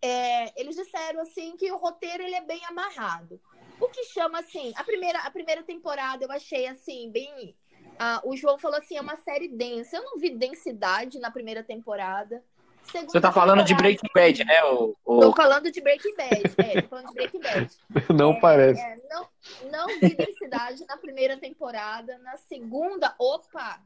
é, 0.00 0.60
eles 0.60 0.76
disseram 0.76 1.20
assim 1.20 1.56
que 1.56 1.72
o 1.72 1.78
roteiro 1.78 2.22
ele 2.22 2.36
é 2.36 2.42
bem 2.42 2.64
amarrado. 2.66 3.40
O 3.80 3.88
que 3.88 4.04
chama 4.04 4.38
assim, 4.38 4.72
a 4.76 4.84
primeira, 4.84 5.18
a 5.18 5.30
primeira 5.32 5.64
temporada 5.64 6.24
eu 6.24 6.30
achei 6.30 6.68
assim, 6.68 7.10
bem. 7.10 7.56
Ah, 7.98 8.20
o 8.24 8.36
João 8.36 8.58
falou 8.58 8.78
assim, 8.78 8.96
é 8.96 9.00
uma 9.00 9.16
série 9.16 9.48
densa. 9.48 9.96
Eu 9.96 10.04
não 10.04 10.18
vi 10.18 10.30
densidade 10.30 11.18
na 11.18 11.30
primeira 11.30 11.62
temporada. 11.62 12.42
Segunda 12.84 13.12
Você 13.12 13.20
tá 13.20 13.32
falando 13.32 13.64
de 13.64 13.74
Breaking 13.74 14.10
Bad, 14.14 14.44
né? 14.44 14.64
O, 14.64 14.96
o- 15.04 15.20
Tô 15.20 15.32
falando 15.34 15.70
de 15.70 15.80
Breaking 15.80 16.14
Bad. 16.16 16.42
É, 16.58 16.82
tô 16.82 16.88
falando 16.88 17.08
de 17.08 17.14
Breaking 17.14 17.40
Bad. 17.40 17.76
Não 18.12 18.40
parece. 18.40 18.80
É, 18.80 18.96
não, 19.08 19.28
não 19.70 19.86
vi 20.00 20.14
densidade 20.14 20.84
na 20.86 20.96
primeira 20.96 21.36
temporada. 21.36 22.18
Na 22.18 22.36
segunda, 22.36 23.14
opa! 23.18 23.80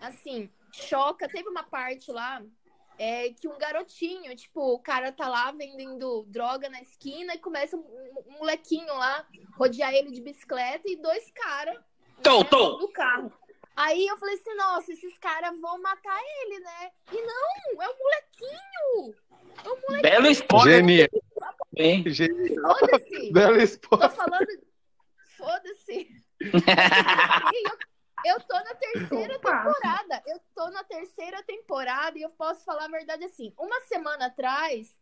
Assim, 0.00 0.50
choca. 0.72 1.28
Teve 1.28 1.48
uma 1.48 1.62
parte 1.62 2.12
lá 2.12 2.42
é, 2.98 3.30
que 3.30 3.48
um 3.48 3.58
garotinho, 3.58 4.34
tipo, 4.36 4.60
o 4.74 4.78
cara 4.78 5.10
tá 5.12 5.28
lá 5.28 5.50
vendendo 5.52 6.24
droga 6.28 6.68
na 6.68 6.80
esquina 6.82 7.34
e 7.34 7.38
começa 7.38 7.76
um, 7.76 7.80
um 8.26 8.38
molequinho 8.38 8.94
lá 8.94 9.26
rodear 9.56 9.92
ele 9.94 10.10
de 10.10 10.20
bicicleta 10.20 10.82
e 10.86 10.96
dois 10.96 11.30
caras 11.30 11.76
né, 12.74 12.78
no 12.78 12.88
carro. 12.88 13.32
Aí 13.74 14.06
eu 14.06 14.16
falei 14.18 14.34
assim, 14.34 14.54
nossa, 14.54 14.92
esses 14.92 15.18
caras 15.18 15.58
vão 15.60 15.80
matar 15.80 16.20
ele, 16.42 16.60
né? 16.60 16.90
E 17.10 17.22
não, 17.22 17.82
é 17.82 17.88
um 17.88 17.98
molequinho! 17.98 19.14
É 19.64 19.68
um 19.68 19.80
molequinho, 19.80 20.02
Belo 20.02 20.26
spoiler, 20.28 20.76
Genial. 20.76 21.08
hein? 21.76 22.04
Genial. 22.06 22.78
foda-se! 22.78 23.32
Belo 23.32 23.56
Tô 23.56 23.62
spoiler. 23.64 24.10
falando. 24.10 24.46
Foda-se! 25.38 26.08
eu, 26.42 28.34
eu 28.34 28.40
tô 28.40 28.54
na 28.54 28.74
terceira 28.74 29.36
Opa. 29.36 29.56
temporada. 29.56 30.22
Eu 30.26 30.40
tô 30.54 30.70
na 30.70 30.84
terceira 30.84 31.42
temporada 31.44 32.18
e 32.18 32.22
eu 32.22 32.30
posso 32.30 32.64
falar 32.64 32.84
a 32.84 32.88
verdade 32.88 33.24
assim. 33.24 33.54
Uma 33.58 33.80
semana 33.82 34.26
atrás, 34.26 34.94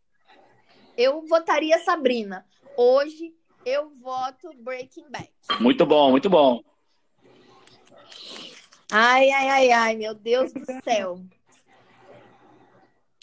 eu 0.97 1.25
votaria 1.27 1.77
Sabrina. 1.79 2.45
Hoje, 2.77 3.35
eu 3.65 3.89
voto 3.97 4.49
Breaking 4.55 5.09
Bad. 5.09 5.29
Muito 5.59 5.85
bom, 5.85 6.09
muito 6.11 6.29
bom. 6.29 6.63
Ai, 8.91 9.31
ai, 9.31 9.49
ai, 9.49 9.71
ai, 9.71 9.95
meu 9.95 10.13
Deus 10.13 10.51
do 10.51 10.65
céu. 10.83 11.21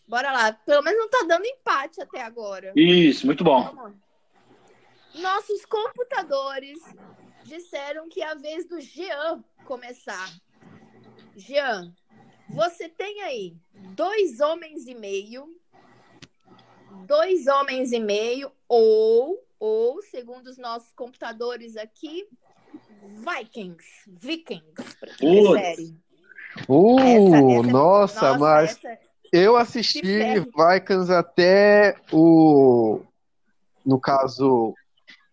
Bora 0.06 0.32
lá. 0.32 0.52
Pelo 0.52 0.82
menos 0.82 0.98
não 0.98 1.10
tá 1.10 1.26
dando 1.28 1.44
empate 1.44 2.00
até 2.00 2.22
agora. 2.22 2.72
Isso, 2.74 3.26
muito 3.26 3.44
bom. 3.44 3.92
Nossos 5.14 5.66
computadores 5.66 6.78
disseram 7.44 8.08
que 8.08 8.22
é 8.22 8.30
a 8.30 8.34
vez 8.34 8.66
do 8.66 8.80
Jean 8.80 9.44
começar. 9.66 10.32
Jean, 11.36 11.94
você 12.48 12.88
tem 12.88 13.20
aí 13.22 13.54
dois 13.94 14.40
homens 14.40 14.86
e 14.86 14.94
meio, 14.94 15.54
dois 17.06 17.46
homens 17.46 17.92
e 17.92 18.00
meio, 18.00 18.50
ou, 18.66 19.46
ou, 19.60 20.00
segundo 20.02 20.46
os 20.46 20.56
nossos 20.56 20.92
computadores 20.94 21.76
aqui, 21.76 22.26
Vikings, 23.06 23.84
Vikings, 24.06 24.96
Putz. 25.18 25.50
prefere. 25.50 25.94
Uh, 26.68 26.98
Essa- 27.00 27.36
essa- 27.60 27.62
nossa, 27.70 28.38
mas 28.38 28.70
essa- 28.70 28.98
eu 29.32 29.56
assisti. 29.56 30.00
Vikings 30.02 31.12
até 31.12 31.96
o, 32.12 33.00
no 33.84 34.00
caso, 34.00 34.74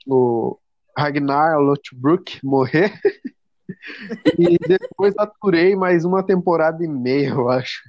o 0.08 0.58
Ragnar 0.98 1.60
Lothbrok 1.60 2.40
morrer. 2.44 2.94
E 4.38 4.58
depois 4.60 5.16
aturei 5.18 5.76
mais 5.76 6.06
uma 6.06 6.22
temporada 6.22 6.84
e 6.84 6.88
meia, 6.88 7.30
eu 7.30 7.50
acho. 7.50 7.82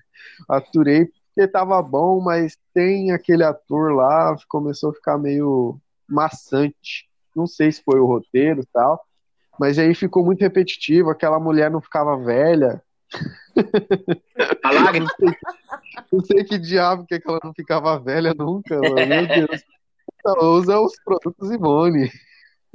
Aturei 0.48 1.06
porque 1.06 1.46
tava 1.46 1.82
bom, 1.82 2.18
mas 2.20 2.56
tem 2.72 3.10
aquele 3.10 3.44
ator 3.44 3.92
lá, 3.92 4.34
começou 4.48 4.90
a 4.90 4.94
ficar 4.94 5.18
meio 5.18 5.78
maçante. 6.08 7.06
Não 7.34 7.46
sei 7.46 7.70
se 7.70 7.82
foi 7.82 8.00
o 8.00 8.06
roteiro 8.06 8.62
e 8.62 8.66
tal, 8.72 9.04
mas 9.58 9.78
aí 9.78 9.94
ficou 9.94 10.24
muito 10.24 10.40
repetitivo, 10.40 11.10
aquela 11.10 11.38
mulher 11.40 11.70
não 11.70 11.80
ficava 11.80 12.16
velha. 12.16 12.82
A 14.62 14.70
lágrima. 14.70 15.06
Não 16.12 16.20
sei 16.20 16.44
que 16.44 16.58
diabo 16.58 17.06
que, 17.06 17.14
é 17.14 17.20
que 17.20 17.28
ela 17.28 17.40
não 17.42 17.52
ficava 17.54 17.98
velha 17.98 18.32
nunca, 18.36 18.76
mano. 18.78 18.94
Meu 19.06 19.26
Deus. 19.26 19.62
Ela 20.24 20.44
usa 20.50 20.78
os 20.80 20.92
produtos 21.04 21.50
Ivone. 21.50 22.10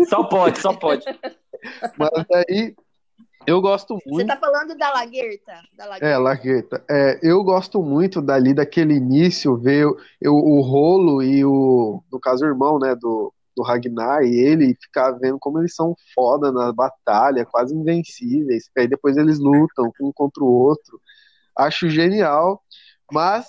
Só 0.09 0.23
pode, 0.23 0.59
só 0.59 0.73
pode. 0.73 1.05
Mas 1.97 2.25
aí 2.33 2.75
eu 3.45 3.61
gosto 3.61 3.95
Você 3.95 4.09
muito. 4.09 4.27
tá 4.27 4.37
falando 4.37 4.75
da 4.77 4.91
Laguerta? 4.91 5.53
Da 5.77 5.85
Laguerta. 5.85 6.05
É, 6.07 6.17
Lagueta. 6.17 6.85
É, 6.89 7.19
eu 7.21 7.43
gosto 7.43 7.81
muito 7.83 8.21
dali 8.21 8.53
daquele 8.53 8.95
início, 8.95 9.55
ver 9.57 9.85
o, 9.87 9.97
eu- 10.19 10.33
o 10.35 10.61
rolo 10.61 11.21
e 11.21 11.45
o, 11.45 12.03
no 12.11 12.19
caso, 12.19 12.43
o 12.45 12.47
irmão, 12.47 12.79
né, 12.79 12.95
do, 12.95 13.31
do 13.55 13.63
Ragnar 13.63 14.23
e 14.23 14.35
ele 14.39 14.77
ficar 14.81 15.11
vendo 15.11 15.37
como 15.39 15.59
eles 15.59 15.75
são 15.75 15.95
foda 16.15 16.51
na 16.51 16.71
batalha, 16.71 17.45
quase 17.45 17.75
invencíveis. 17.75 18.69
Aí 18.77 18.87
depois 18.87 19.17
eles 19.17 19.39
lutam 19.39 19.91
um 20.01 20.11
contra 20.11 20.43
o 20.43 20.47
outro. 20.47 20.99
Acho 21.57 21.89
genial, 21.89 22.63
mas 23.11 23.45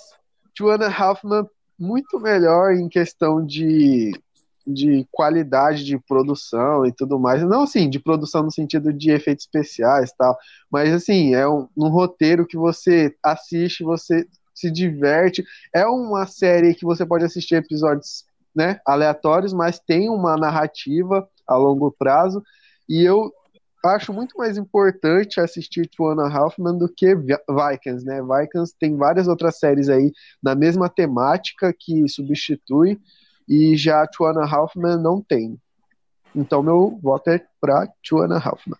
Joanna 0.57 0.87
Halfman 0.87 1.47
muito 1.79 2.19
melhor 2.19 2.73
em 2.73 2.87
questão 2.87 3.45
de, 3.45 4.11
de 4.65 5.07
qualidade 5.11 5.83
de 5.83 5.97
produção 5.97 6.85
e 6.85 6.91
tudo 6.91 7.19
mais. 7.19 7.41
Não 7.43 7.63
assim, 7.63 7.89
de 7.89 7.99
produção 7.99 8.43
no 8.43 8.51
sentido 8.51 8.93
de 8.93 9.11
efeitos 9.11 9.45
especiais 9.45 10.09
e 10.09 10.17
tal, 10.17 10.37
mas 10.71 10.93
assim, 10.93 11.33
é 11.33 11.47
um, 11.47 11.67
um 11.75 11.89
roteiro 11.89 12.45
que 12.45 12.57
você 12.57 13.15
assiste, 13.23 13.83
você 13.83 14.27
se 14.53 14.71
diverte. 14.71 15.43
É 15.73 15.85
uma 15.85 16.25
série 16.25 16.75
que 16.75 16.85
você 16.85 17.05
pode 17.05 17.25
assistir 17.25 17.55
episódios, 17.55 18.25
né, 18.55 18.79
aleatórios, 18.85 19.53
mas 19.53 19.79
tem 19.79 20.09
uma 20.09 20.37
narrativa 20.37 21.27
a 21.47 21.55
longo 21.55 21.91
prazo. 21.91 22.43
E 22.87 23.03
eu 23.03 23.31
acho 23.85 24.13
muito 24.13 24.37
mais 24.37 24.57
importante 24.57 25.41
assistir 25.41 25.89
Two 25.89 26.09
and 26.09 26.23
a 26.23 26.27
Half 26.27 26.57
Men 26.57 26.77
do 26.77 26.87
que 26.87 27.15
Vi- 27.15 27.37
Vikings, 27.49 28.05
né? 28.05 28.21
Vikings 28.21 28.73
tem 28.79 28.95
várias 28.95 29.27
outras 29.27 29.59
séries 29.59 29.89
aí 29.89 30.11
na 30.41 30.55
mesma 30.55 30.87
temática 30.89 31.73
que 31.77 32.07
substitui 32.07 32.99
e 33.47 33.75
já 33.75 34.07
Two 34.07 34.25
and 34.27 34.41
a 34.41 34.45
Half 34.45 34.75
Men 34.75 34.97
não 34.97 35.21
tem. 35.21 35.59
Então 36.33 36.63
meu 36.63 36.97
voto 37.01 37.29
é 37.29 37.45
pra 37.59 37.87
Two 38.07 38.21
and 38.21 38.33
a 38.35 38.37
Half 38.37 38.65
Men. 38.67 38.79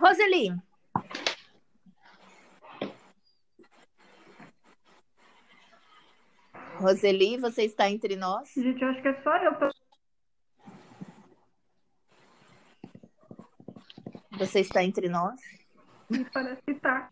Roseli, 0.00 0.52
Roseli, 6.82 7.36
você 7.36 7.62
está 7.62 7.88
entre 7.88 8.16
nós? 8.16 8.52
Gente, 8.56 8.82
eu 8.82 8.88
acho 8.88 9.00
que 9.00 9.08
é 9.08 9.22
só 9.22 9.36
eu 9.36 9.54
pra 9.54 9.70
Você 14.32 14.60
está 14.60 14.82
entre 14.82 15.08
nós? 15.08 15.40
me 16.10 16.24
parece 16.24 16.60
que 16.62 16.74
tá. 16.74 17.10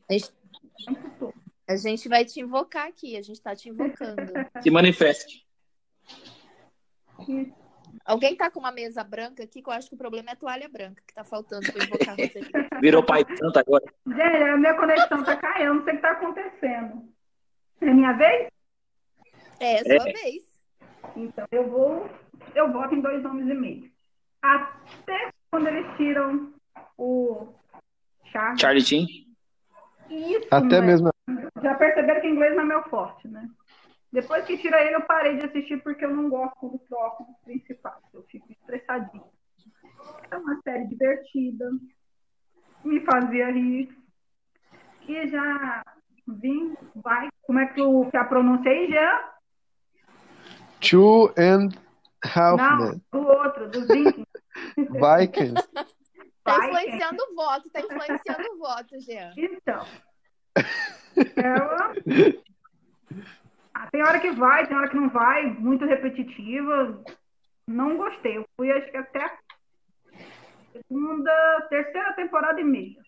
A 1.69 1.77
gente, 1.77 2.07
a 2.07 2.11
vai 2.11 2.25
te 2.25 2.41
invocar 2.41 2.89
aqui, 2.89 3.17
a 3.17 3.23
gente 3.23 3.37
está 3.37 3.55
te 3.55 3.69
invocando. 3.69 4.21
Se 4.61 4.71
manifeste. 4.71 5.47
Alguém 8.05 8.35
tá 8.35 8.51
com 8.51 8.59
uma 8.59 8.73
mesa 8.73 9.05
branca 9.05 9.45
aqui, 9.45 9.63
que 9.63 9.69
eu 9.69 9.73
acho 9.73 9.89
que 9.89 9.95
o 9.95 9.99
problema 9.99 10.31
é 10.31 10.33
a 10.33 10.37
toalha 10.37 10.69
branca 10.69 11.03
que 11.07 11.15
tá 11.15 11.23
faltando 11.23 11.71
para 11.73 11.85
invocar 11.85 12.17
Roseli. 12.19 12.51
Virou 12.81 13.05
pai 13.05 13.25
santo 13.37 13.59
agora. 13.59 13.85
Gente, 14.07 14.21
a 14.21 14.57
minha 14.57 14.75
conexão 14.75 15.23
tá 15.23 15.37
caindo, 15.37 15.75
não 15.75 15.85
sei 15.85 15.93
o 15.93 15.97
que 15.97 16.03
tá 16.03 16.11
acontecendo. 16.11 17.09
É 17.81 17.95
minha 17.95 18.13
vez? 18.13 18.50
É, 19.61 19.75
é 19.77 20.01
sua 20.01 20.05
vez. 20.05 20.61
Então, 21.15 21.47
eu 21.53 21.69
vou. 21.69 22.09
Eu 22.55 22.73
voto 22.73 22.95
em 22.95 23.01
dois 23.01 23.23
nomes 23.23 23.47
e 23.49 23.55
meio. 23.55 23.91
Até 24.43 25.31
quando 25.51 25.69
eles 25.69 25.87
tiram 25.97 26.53
o 26.97 27.53
Charles. 28.33 28.61
Charlie 28.61 28.83
Chin. 28.83 29.07
Isso, 30.09 30.49
Até 30.51 30.81
né? 30.81 30.87
mesmo 30.87 31.11
Já 31.63 31.75
perceberam 31.75 32.21
que 32.21 32.27
inglês 32.27 32.57
não 32.57 32.63
é 32.63 32.67
meu 32.67 32.83
forte, 32.85 33.29
né? 33.29 33.49
Depois 34.13 34.45
que 34.45 34.59
tira 34.59 34.83
ele, 34.83 34.97
eu 34.97 35.03
parei 35.03 35.37
de 35.37 35.47
assistir 35.47 35.81
porque 35.83 36.05
eu 36.05 36.15
não 36.15 36.29
gosto 36.29 36.57
quando 36.57 36.79
trocam 36.81 37.27
os 37.31 37.39
principais. 37.45 38.03
Eu 38.13 38.25
fico 38.25 38.51
estressadinha. 38.51 39.23
É 40.31 40.37
uma 40.37 40.61
série 40.63 40.87
divertida. 40.89 41.71
Me 42.83 43.01
fazia 43.01 43.53
rir. 43.53 43.97
E 45.07 45.29
já 45.29 45.85
vim, 46.27 46.75
vai. 46.97 47.29
Como 47.43 47.59
é 47.59 47.67
que, 47.67 47.81
o, 47.81 48.11
que 48.11 48.17
a 48.17 48.25
pronúncia 48.25 48.71
aí 48.71 48.91
já? 48.91 49.35
Two 50.81 51.33
and 51.39 51.69
Half 52.25 52.57
Não, 52.59 52.79
Men. 52.79 53.03
do 53.13 53.19
outro, 53.27 53.69
do 53.71 53.81
Vikings. 53.87 54.27
Vikings. 54.77 55.69
Tá 56.43 56.57
influenciando 56.67 57.23
o 57.31 57.35
voto, 57.35 57.71
tá 57.71 57.81
influenciando 57.81 58.49
o 58.55 58.59
voto, 58.59 59.01
Jean. 59.01 59.33
Então. 59.37 59.87
Ela. 61.37 61.93
Ah, 63.75 63.87
tem 63.91 64.03
hora 64.03 64.21
que 64.21 64.31
vai, 64.33 64.67
tem 64.67 64.77
hora 64.77 64.89
que 64.89 64.97
não 64.97 65.09
vai, 65.11 65.47
muito 65.47 65.85
repetitiva. 65.85 67.03
Não 67.67 67.97
gostei. 67.97 68.39
Eu 68.39 68.47
fui 68.57 68.71
acho 68.73 68.91
que 68.91 68.97
até 68.97 69.39
segunda, 70.73 71.67
terceira 71.69 72.13
temporada 72.15 72.61
e 72.61 72.65
meia. 72.65 73.01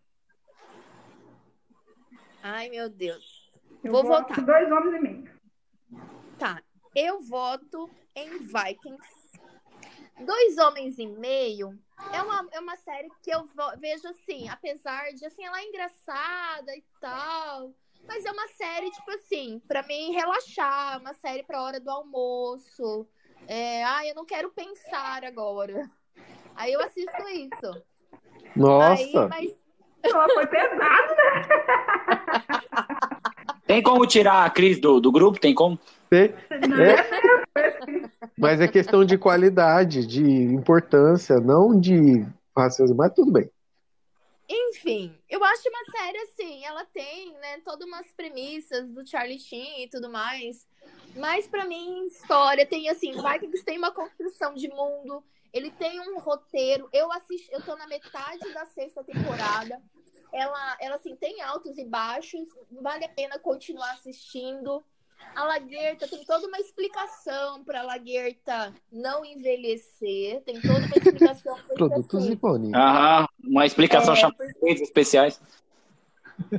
Ai, 2.43 2.69
meu 2.71 2.89
Deus. 2.89 3.51
Eu 3.83 3.93
Vou 3.93 4.05
voto 4.05 4.29
votar. 4.29 4.45
dois 4.45 4.71
homens 4.73 4.95
e 4.95 4.99
meio. 5.01 5.31
Tá, 6.39 6.61
eu 6.95 7.21
voto 7.21 7.91
em 8.15 8.39
Vikings. 8.39 9.41
Dois 10.21 10.59
Homens 10.59 10.99
e 10.99 11.07
Meio 11.07 11.79
é 12.13 12.23
uma, 12.23 12.49
é 12.53 12.61
uma 12.61 12.77
série 12.77 13.09
que 13.23 13.31
eu 13.31 13.49
vejo 13.79 14.07
assim, 14.09 14.49
apesar 14.49 15.13
de, 15.13 15.25
assim, 15.25 15.45
ela 15.45 15.61
é 15.61 15.65
engraçada 15.65 16.77
e 16.77 16.85
tal, 17.01 17.73
mas 18.07 18.25
é 18.25 18.31
uma 18.31 18.49
série, 18.49 18.91
tipo 18.91 19.11
assim, 19.13 19.61
pra 19.67 19.83
mim 19.83 20.13
relaxar, 20.13 21.01
uma 21.01 21.15
série 21.15 21.43
pra 21.43 21.63
hora 21.63 21.81
do 21.81 21.91
almoço. 21.91 23.07
É, 23.49 23.83
ai, 23.85 24.11
eu 24.11 24.15
não 24.15 24.25
quero 24.25 24.51
pensar 24.51 25.25
agora. 25.25 25.89
Aí 26.55 26.73
eu 26.73 26.81
assisto 26.81 27.29
isso. 27.29 27.85
Aí, 28.33 28.53
Nossa. 28.57 29.29
mas 29.29 29.57
Ela 30.03 30.29
foi 30.29 30.47
pesada, 30.47 31.15
né? 31.15 31.33
Tem 33.73 33.83
como 33.83 34.07
tirar 34.07 34.45
a 34.45 34.51
Cris 34.51 34.79
do, 34.79 35.01
do 35.01 35.11
grupo? 35.11 35.41
Tem 35.41 35.55
como? 35.55 35.79
Tem- 36.11 36.35
É. 36.51 37.33
Mas 38.37 38.61
é 38.61 38.69
questão 38.69 39.03
de 39.05 39.17
qualidade, 39.17 40.07
de 40.07 40.23
importância, 40.23 41.37
não 41.41 41.79
de 41.81 42.27
raciocínio, 42.57 42.97
mas 42.97 43.13
tudo 43.15 43.33
bem. 43.33 43.49
Enfim, 44.49 45.17
eu 45.31 45.43
acho 45.45 45.63
uma 45.69 45.85
série 45.99 46.19
assim, 46.19 46.65
ela 46.65 46.85
tem, 46.87 47.33
né, 47.35 47.61
todas 47.65 47.87
umas 47.87 48.07
premissas 48.13 48.89
do 48.89 49.07
Charlie 49.07 49.39
Sheen 49.39 49.85
e 49.85 49.89
tudo 49.89 50.11
mais. 50.11 50.67
Mas 51.17 51.47
pra 51.47 51.65
mim, 51.65 52.07
história 52.07 52.67
tem 52.67 52.89
assim, 52.91 53.13
Vikings 53.13 53.65
tem 53.65 53.79
uma 53.79 53.93
construção 53.93 54.55
de 54.55 54.69
mundo, 54.69 55.23
ele 55.53 55.71
tem 55.71 56.01
um 56.01 56.19
roteiro. 56.19 56.89
Eu 56.93 57.11
assisti, 57.13 57.51
eu 57.53 57.63
tô 57.63 57.77
na 57.77 57.87
metade 57.87 58.53
da 58.53 58.67
sexta 58.67 59.03
temporada. 59.05 59.81
Ela, 60.33 60.77
ela 60.81 60.97
assim, 60.97 61.15
tem 61.15 61.43
altos 61.43 61.77
e 61.77 61.85
baixos, 61.85 62.49
vale 62.71 63.05
a 63.05 63.09
pena 63.09 63.39
continuar 63.39 63.93
assistindo. 63.93 64.83
A 65.35 65.45
Laguerta 65.45 66.09
tem 66.09 66.25
toda 66.25 66.47
uma 66.47 66.59
explicação 66.59 67.63
para 67.65 67.81
a 67.81 67.85
Laguerta 67.85 68.75
não 68.91 69.25
envelhecer, 69.25 70.43
tem 70.43 70.61
toda 70.61 70.79
uma 70.79 70.97
explicação 70.97 71.55
porque, 71.57 71.75
Produtos 71.75 72.25
assim. 72.25 72.39
Aham. 72.75 73.29
Uma 73.45 73.67
explicação 73.67 74.15
É, 74.15 74.17
chamada 74.17 74.45
efeitos 74.45 74.83
especiais. 74.83 75.41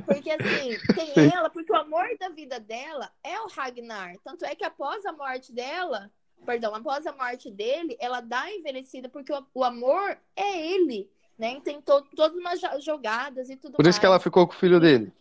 Porque 0.06 0.30
assim, 0.30 0.78
tem 0.94 1.32
ela, 1.32 1.50
porque 1.50 1.72
o 1.72 1.76
amor 1.76 2.06
da 2.18 2.28
vida 2.28 2.58
dela 2.58 3.10
é 3.22 3.40
o 3.40 3.48
Ragnar. 3.48 4.16
Tanto 4.24 4.44
é 4.44 4.54
que 4.54 4.64
após 4.64 5.04
a 5.04 5.12
morte 5.12 5.52
dela, 5.52 6.10
perdão, 6.44 6.74
após 6.74 7.06
a 7.06 7.12
morte 7.12 7.50
dele, 7.50 7.96
ela 8.00 8.20
dá 8.20 8.50
envelhecida 8.52 9.08
porque 9.08 9.32
o, 9.32 9.46
o 9.54 9.64
amor 9.64 10.18
é 10.34 10.72
ele, 10.72 11.10
né? 11.38 11.60
Tem 11.62 11.80
to, 11.80 12.02
todas 12.16 12.36
umas 12.36 12.60
jo- 12.60 12.80
jogadas 12.80 13.50
e 13.50 13.56
tudo 13.56 13.76
Por 13.76 13.86
isso 13.86 13.98
que 14.00 14.06
ela 14.06 14.14
mais. 14.14 14.22
ficou 14.22 14.46
com 14.46 14.54
o 14.54 14.56
filho 14.56 14.78
dele. 14.80 15.12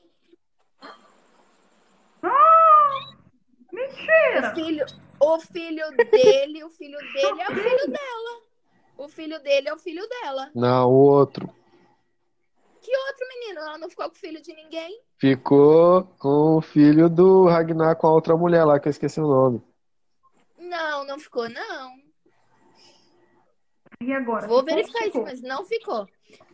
Ah, 2.21 2.89
O 3.71 3.75
mentira! 3.75 4.53
filho, 4.55 4.85
o 5.19 5.39
filho 5.39 5.85
dele, 6.11 6.63
o 6.63 6.69
filho 6.69 6.97
dele 7.13 7.41
é 7.41 7.49
o 7.49 7.55
filho 7.55 7.87
dela. 7.87 8.43
O 8.97 9.07
filho 9.09 9.39
dele 9.41 9.69
é 9.69 9.73
o 9.73 9.77
filho 9.77 10.07
dela. 10.07 10.51
Não, 10.55 10.89
o 10.89 10.93
outro. 10.93 11.49
Que 12.81 12.95
outro 12.95 13.27
menino? 13.29 13.59
Ela 13.61 13.77
não 13.77 13.89
ficou 13.89 14.05
com 14.09 14.15
o 14.15 14.19
filho 14.19 14.41
de 14.41 14.53
ninguém? 14.53 15.01
Ficou 15.17 16.03
com 16.19 16.57
o 16.57 16.61
filho 16.61 17.09
do 17.09 17.45
Ragnar 17.47 17.95
com 17.95 18.07
a 18.07 18.11
outra 18.11 18.35
mulher 18.37 18.63
lá, 18.65 18.79
que 18.79 18.87
eu 18.87 18.91
esqueci 18.91 19.19
o 19.19 19.27
nome. 19.27 19.61
Não, 20.59 21.03
não 21.05 21.17
ficou, 21.19 21.49
não. 21.49 22.02
E 24.03 24.13
agora? 24.13 24.47
Vou 24.47 24.59
Ficou? 24.59 24.75
verificar 24.75 25.07
isso, 25.07 25.21
mas 25.21 25.41
não 25.41 25.63
ficou. 25.65 26.07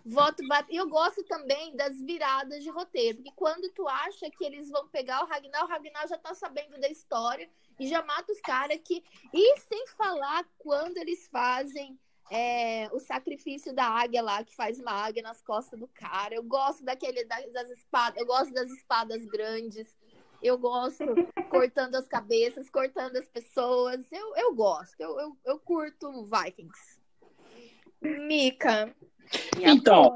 Voto 0.05 0.45
va- 0.47 0.65
E 0.69 0.75
eu 0.77 0.88
gosto 0.88 1.23
também 1.23 1.75
das 1.75 1.99
viradas 2.01 2.63
de 2.63 2.69
roteiro, 2.69 3.17
porque 3.17 3.31
quando 3.35 3.69
tu 3.73 3.88
acha 3.88 4.29
que 4.29 4.43
eles 4.43 4.69
vão 4.69 4.88
pegar 4.88 5.23
o 5.23 5.27
Ragnar, 5.27 5.63
o 5.63 5.67
Ragnar 5.67 6.07
já 6.07 6.17
tá 6.17 6.33
sabendo 6.33 6.79
da 6.79 6.89
história 6.89 7.49
e 7.79 7.88
já 7.88 8.01
mata 8.03 8.31
os 8.31 8.39
caras 8.41 8.79
que. 8.83 9.03
E 9.33 9.59
sem 9.62 9.88
falar 9.88 10.45
quando 10.57 10.97
eles 10.97 11.27
fazem 11.27 11.99
é, 12.31 12.89
o 12.91 12.99
sacrifício 12.99 13.73
da 13.73 13.85
águia 13.85 14.21
lá, 14.21 14.43
que 14.43 14.55
faz 14.55 14.79
uma 14.79 14.91
águia 14.91 15.23
nas 15.23 15.41
costas 15.41 15.79
do 15.79 15.88
cara. 15.88 16.35
Eu 16.35 16.43
gosto 16.43 16.83
daquele 16.83 17.23
da- 17.25 17.47
das 17.47 17.69
espadas, 17.71 18.19
eu 18.19 18.25
gosto 18.27 18.53
das 18.53 18.69
espadas 18.69 19.25
grandes. 19.25 19.97
Eu 20.41 20.57
gosto 20.57 21.03
cortando 21.49 21.95
as 21.95 22.07
cabeças, 22.07 22.69
cortando 22.69 23.17
as 23.17 23.27
pessoas. 23.27 24.07
Eu, 24.12 24.35
eu 24.38 24.55
gosto, 24.55 24.95
eu, 24.99 25.19
eu, 25.19 25.38
eu 25.45 25.59
curto 25.59 26.23
Vikings. 26.23 26.98
Mica. 28.01 28.93
Então. 29.59 30.13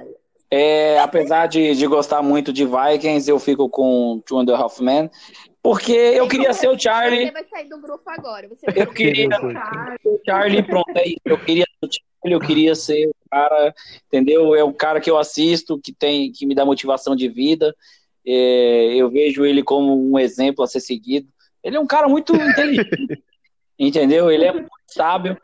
É, 0.55 0.99
apesar 0.99 1.47
de, 1.47 1.73
de 1.73 1.87
gostar 1.87 2.21
muito 2.21 2.53
de 2.53 2.63
Vikings, 2.63 3.27
eu 3.27 3.39
fico 3.39 3.67
com 3.67 4.21
Two 4.23 4.39
and 4.39 4.53
a 4.53 4.55
Half 4.55 4.79
Men, 4.81 5.09
porque 5.63 5.91
eu 5.91 6.27
Tem 6.27 6.37
queria 6.37 6.53
ser 6.53 6.67
o 6.67 6.77
Charlie. 6.79 7.25
Você 7.25 7.31
vai 7.31 7.45
sair 7.45 7.69
do 7.69 7.81
grupo 7.81 8.03
agora. 8.05 8.47
Você 8.47 8.67
vai 8.67 8.83
Eu 8.83 8.93
queria 8.93 9.29
ser 9.35 10.09
o 10.09 10.19
Charlie, 10.23 10.61
pronto, 10.61 10.95
é 10.95 11.07
isso. 11.07 11.21
Eu 11.25 11.39
queria 11.39 11.65
ser 11.65 11.87
o 11.87 11.89
Charlie, 11.91 12.35
eu 12.35 12.39
queria 12.39 12.75
ser 12.75 13.07
o 13.07 13.29
cara, 13.31 13.73
entendeu? 14.05 14.53
É 14.53 14.63
um 14.63 14.71
cara 14.71 15.01
que 15.01 15.09
eu 15.09 15.17
assisto, 15.17 15.79
que 15.83 15.91
tem, 15.91 16.31
que 16.31 16.45
me 16.45 16.53
dá 16.53 16.63
motivação 16.63 17.15
de 17.15 17.27
vida. 17.27 17.75
É, 18.23 18.93
eu 18.95 19.09
vejo 19.09 19.43
ele 19.43 19.63
como 19.63 20.11
um 20.11 20.19
exemplo 20.19 20.63
a 20.63 20.67
ser 20.67 20.81
seguido. 20.81 21.27
Ele 21.63 21.77
é 21.77 21.79
um 21.79 21.87
cara 21.87 22.07
muito 22.07 22.35
inteligente, 22.35 23.23
entendeu? 23.79 24.29
Ele 24.29 24.45
é 24.45 24.53
muito 24.53 24.69
sábio. 24.87 25.35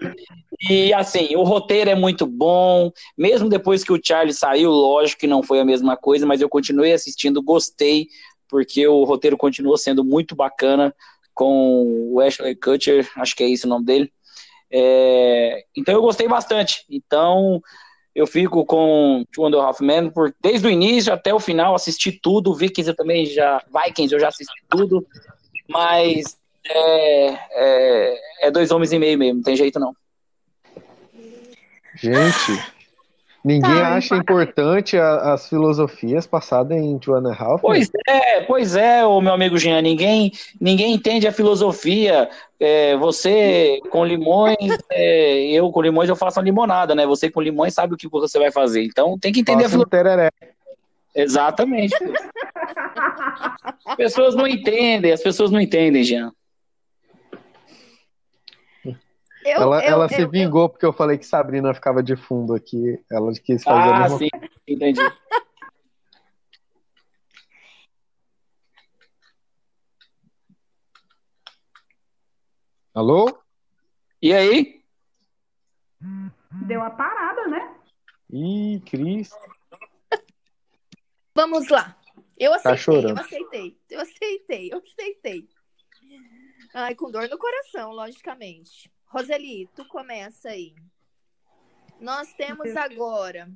E 0.67 0.93
assim, 0.93 1.35
o 1.35 1.43
roteiro 1.43 1.89
é 1.89 1.95
muito 1.95 2.25
bom. 2.25 2.91
Mesmo 3.17 3.47
depois 3.47 3.83
que 3.83 3.93
o 3.93 3.99
Charlie 4.03 4.33
saiu, 4.33 4.71
lógico 4.71 5.21
que 5.21 5.27
não 5.27 5.41
foi 5.41 5.59
a 5.59 5.65
mesma 5.65 5.95
coisa, 5.95 6.25
mas 6.25 6.41
eu 6.41 6.49
continuei 6.49 6.91
assistindo, 6.91 7.41
gostei, 7.41 8.07
porque 8.47 8.85
o 8.87 9.03
roteiro 9.03 9.37
continuou 9.37 9.77
sendo 9.77 10.03
muito 10.03 10.35
bacana 10.35 10.93
com 11.33 12.11
o 12.11 12.19
Ashley 12.19 12.55
Kutcher, 12.55 13.09
acho 13.15 13.35
que 13.35 13.43
é 13.43 13.49
esse 13.49 13.65
o 13.65 13.69
nome 13.69 13.85
dele. 13.85 14.11
É, 14.71 15.63
então 15.75 15.93
eu 15.93 16.01
gostei 16.01 16.27
bastante. 16.27 16.83
Então 16.89 17.61
eu 18.13 18.27
fico 18.27 18.65
com 18.65 19.23
Two 19.31 19.45
and 19.45 19.57
a 19.57 19.63
Half 19.63 19.79
por, 20.13 20.35
desde 20.41 20.67
o 20.67 20.69
início 20.69 21.13
até 21.13 21.33
o 21.33 21.39
final, 21.39 21.73
assisti 21.73 22.11
tudo. 22.11 22.53
Vikings 22.53 22.89
eu 22.89 22.95
também 22.95 23.25
já. 23.25 23.63
Vikings 23.67 24.13
eu 24.13 24.19
já 24.19 24.27
assisti 24.27 24.61
tudo. 24.69 25.05
Mas 25.69 26.37
é, 26.65 27.27
é, 27.51 28.47
é 28.47 28.51
dois 28.51 28.71
homens 28.71 28.91
e 28.91 28.99
meio 28.99 29.17
mesmo, 29.17 29.35
não 29.35 29.43
tem 29.43 29.55
jeito 29.55 29.79
não. 29.79 29.93
Gente, 31.95 32.51
ninguém 33.43 33.71
Tá, 33.79 33.95
acha 33.95 34.15
importante 34.15 34.97
a- 34.97 35.33
as 35.33 35.49
filosofias 35.49 36.27
passadas 36.27 36.77
em 36.77 36.97
Two 36.99 37.15
and 37.15 37.31
a 37.31 37.33
Half? 37.35 37.61
Pois 37.61 37.89
é, 38.07 38.41
pois 38.41 38.75
é, 38.75 39.05
o 39.05 39.19
meu 39.21 39.33
amigo 39.33 39.57
Jean, 39.57 39.81
ninguém, 39.81 40.31
ninguém 40.59 40.93
entende 40.93 41.27
a 41.27 41.31
filosofia. 41.31 42.29
É, 42.59 42.95
você 42.97 43.79
com 43.89 44.03
limões, 44.05 44.57
é, 44.91 45.45
eu 45.51 45.71
com 45.71 45.81
limões 45.81 46.09
eu 46.09 46.15
faço 46.15 46.39
uma 46.39 46.43
limonada, 46.45 46.93
né? 46.93 47.05
Você 47.05 47.29
com 47.31 47.41
limões 47.41 47.73
sabe 47.73 47.93
o 47.93 47.97
que 47.97 48.07
você 48.09 48.37
vai 48.37 48.51
fazer. 48.51 48.83
Então 48.83 49.17
tem 49.17 49.31
que 49.31 49.39
entender 49.39 49.63
a 49.63 49.67
um 49.67 49.69
filosofia. 49.69 50.03
tereré. 50.03 50.29
Exatamente. 51.15 51.95
As 53.85 53.95
pessoas 53.95 54.35
não 54.35 54.47
entendem, 54.47 55.11
as 55.11 55.21
pessoas 55.23 55.49
não 55.51 55.59
entendem, 55.59 56.03
Jean. 56.03 56.31
Eu, 59.49 59.61
Ela, 59.63 59.77
eu, 59.77 59.89
ela 59.93 60.05
eu, 60.05 60.09
se 60.09 60.21
eu- 60.21 60.29
vingou 60.29 60.69
porque 60.69 60.85
eu 60.85 60.93
falei 60.93 61.17
que 61.17 61.25
Sabrina 61.25 61.73
ficava 61.73 62.03
de 62.03 62.15
fundo 62.15 62.53
aqui. 62.53 63.03
Ela 63.11 63.31
quis 63.33 63.63
fazer 63.63 63.89
a 63.89 63.95
Ah, 63.95 63.99
mesma 64.01 64.17
sim, 64.19 64.29
entendi. 64.67 65.01
Alô? 72.93 73.41
E 74.21 74.33
aí? 74.33 74.83
deu 76.67 76.79
uma 76.81 76.91
parada, 76.91 77.47
né? 77.47 77.75
Ih, 78.31 78.79
Cris. 78.85 79.31
Vamos 81.35 81.67
lá. 81.69 81.97
Eu 82.37 82.53
aceitei, 82.53 82.71
eu 82.71 82.77
chorando. 82.77 83.19
aceitei, 83.19 83.79
eu 83.89 83.99
aceitei, 84.01 84.69
eu 84.73 84.77
aceitei. 84.77 85.49
Ai, 86.73 86.93
com 86.93 87.09
dor 87.09 87.27
no 87.27 87.37
coração, 87.39 87.91
logicamente. 87.91 88.91
Roseli, 89.09 89.67
tu 89.75 89.85
começa 89.87 90.49
aí. 90.49 90.75
Nós 91.99 92.31
temos 92.33 92.75
agora. 92.77 93.51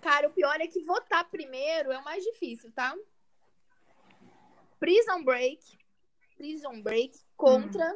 Cara, 0.00 0.28
o 0.28 0.32
pior 0.32 0.60
é 0.60 0.66
que 0.66 0.84
votar 0.84 1.28
primeiro 1.30 1.90
é 1.90 1.98
o 1.98 2.04
mais 2.04 2.22
difícil, 2.22 2.70
tá? 2.72 2.94
Prison 4.78 5.24
Break. 5.24 5.62
Prison 6.36 6.82
Break 6.82 7.18
contra. 7.36 7.94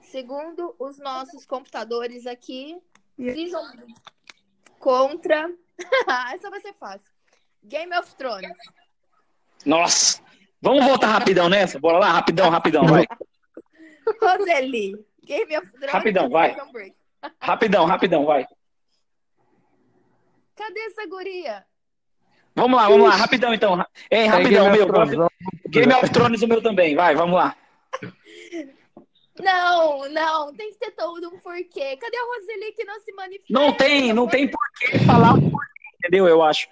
Segundo 0.00 0.76
os 0.78 0.98
nossos 0.98 1.44
computadores 1.44 2.26
aqui. 2.26 2.80
Prison 3.16 3.62
contra. 4.78 5.52
Essa 6.32 6.50
vai 6.50 6.60
ser 6.60 6.74
fácil. 6.74 7.10
Game 7.64 7.94
of 7.96 8.14
Thrones. 8.14 8.56
Nossa! 9.66 10.22
Vamos 10.60 10.84
voltar 10.84 11.08
rapidão 11.08 11.48
nessa? 11.48 11.78
Bora 11.78 11.98
lá, 11.98 12.12
rapidão, 12.12 12.48
rapidão, 12.50 12.86
vai. 12.86 13.04
Roseli. 14.20 15.07
Game 15.28 15.56
of 15.58 15.70
Thrones. 15.72 15.92
Rapidão, 15.92 16.28
vai. 16.30 16.56
Rapidão, 17.40 17.84
rapidão, 17.86 18.24
vai. 18.24 18.46
Cadê 20.56 20.80
essa 20.86 21.06
guria? 21.06 21.64
Vamos 22.54 22.76
lá, 22.76 22.88
vamos 22.88 23.08
lá, 23.08 23.14
rapidão 23.14 23.54
então. 23.54 23.74
Hein, 24.10 24.26
rapidão, 24.26 24.66
É 24.66 24.70
Game 24.70 24.76
meu. 24.78 24.84
of 25.02 25.14
vamos- 25.14 25.30
Game 25.68 25.92
of 25.92 26.10
Thrones 26.10 26.42
o 26.42 26.48
meu 26.48 26.60
também, 26.62 26.96
vai, 26.96 27.14
vamos 27.14 27.36
lá. 27.36 27.56
Não, 29.40 30.08
não, 30.08 30.52
tem 30.56 30.72
que 30.72 30.78
ter 30.80 30.90
todo 30.90 31.28
um 31.32 31.38
porquê. 31.38 31.96
Cadê 31.96 32.16
a 32.16 32.24
Roseli 32.24 32.72
que 32.72 32.82
não 32.82 32.98
se 32.98 33.12
manifesta? 33.12 33.52
Não 33.52 33.72
tem, 33.72 34.12
não 34.12 34.26
tem 34.26 34.48
por 34.50 34.58
que 34.80 34.98
falar 35.06 35.34
o 35.34 35.40
porquê, 35.50 35.80
entendeu? 35.94 36.26
Eu 36.26 36.42
acho. 36.42 36.68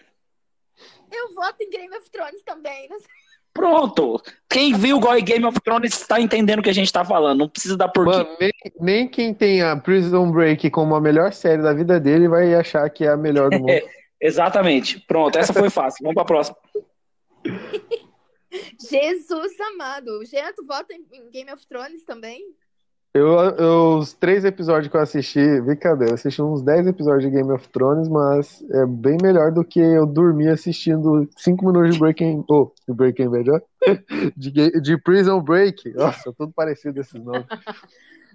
Eu 1.12 1.32
voto 1.32 1.62
em 1.62 1.70
Game 1.70 1.96
of 1.96 2.10
Thrones 2.10 2.42
também. 2.42 2.88
não 2.88 2.98
sei. 2.98 3.08
Pronto. 3.56 4.22
Quem 4.48 4.74
viu 4.74 5.00
Goy 5.00 5.22
Game 5.22 5.44
of 5.46 5.58
Thrones 5.60 5.94
está 5.94 6.20
entendendo 6.20 6.60
o 6.60 6.62
que 6.62 6.70
a 6.70 6.74
gente 6.74 6.92
tá 6.92 7.04
falando. 7.04 7.40
Não 7.40 7.48
precisa 7.48 7.76
dar 7.76 7.88
porquê. 7.88 8.10
Mano, 8.10 8.36
nem, 8.40 8.52
nem 8.80 9.08
quem 9.08 9.32
tem 9.32 9.62
a 9.62 9.76
Prison 9.76 10.30
Break 10.30 10.70
como 10.70 10.94
a 10.94 11.00
melhor 11.00 11.32
série 11.32 11.62
da 11.62 11.72
vida 11.72 11.98
dele 11.98 12.28
vai 12.28 12.54
achar 12.54 12.88
que 12.90 13.04
é 13.04 13.08
a 13.08 13.16
melhor 13.16 13.50
do 13.50 13.58
mundo. 13.58 13.72
Exatamente. 14.20 15.00
Pronto, 15.00 15.38
essa 15.38 15.52
foi 15.52 15.70
fácil. 15.70 16.02
Vamos 16.02 16.14
pra 16.14 16.24
próxima. 16.24 16.56
Jesus 18.80 19.60
amado. 19.74 20.24
Jean, 20.24 20.52
tu 20.54 20.64
vota 20.66 20.94
em 20.94 21.30
Game 21.30 21.52
of 21.52 21.66
Thrones 21.66 22.04
também? 22.04 22.42
Eu, 23.16 23.38
eu- 23.56 23.98
os 23.98 24.12
três 24.12 24.44
episódios 24.44 24.90
que 24.90 24.96
eu 24.96 25.00
assisti, 25.00 25.60
brincadeira, 25.62 26.10
eu 26.10 26.14
assisti 26.16 26.42
uns 26.42 26.60
10 26.62 26.86
episódios 26.86 27.22
de 27.22 27.30
Game 27.30 27.50
of 27.50 27.66
Thrones, 27.70 28.08
mas 28.10 28.62
é 28.70 28.84
bem 28.84 29.16
melhor 29.22 29.50
do 29.50 29.64
que 29.64 29.80
eu 29.80 30.04
dormir 30.04 30.48
assistindo 30.48 31.26
5 31.34 31.64
minutos 31.64 31.94
de 31.94 31.98
Breaking, 31.98 32.44
oh, 32.50 32.70
de 32.86 32.94
Breaking 32.94 33.30
Bad, 33.30 33.50
ó. 33.52 33.60
De, 34.36 34.80
de 34.82 34.98
Prison 35.00 35.40
Break. 35.40 35.94
Nossa, 35.94 36.30
tudo 36.36 36.52
parecido 36.52 37.00
esses 37.00 37.22
nomes. 37.22 37.46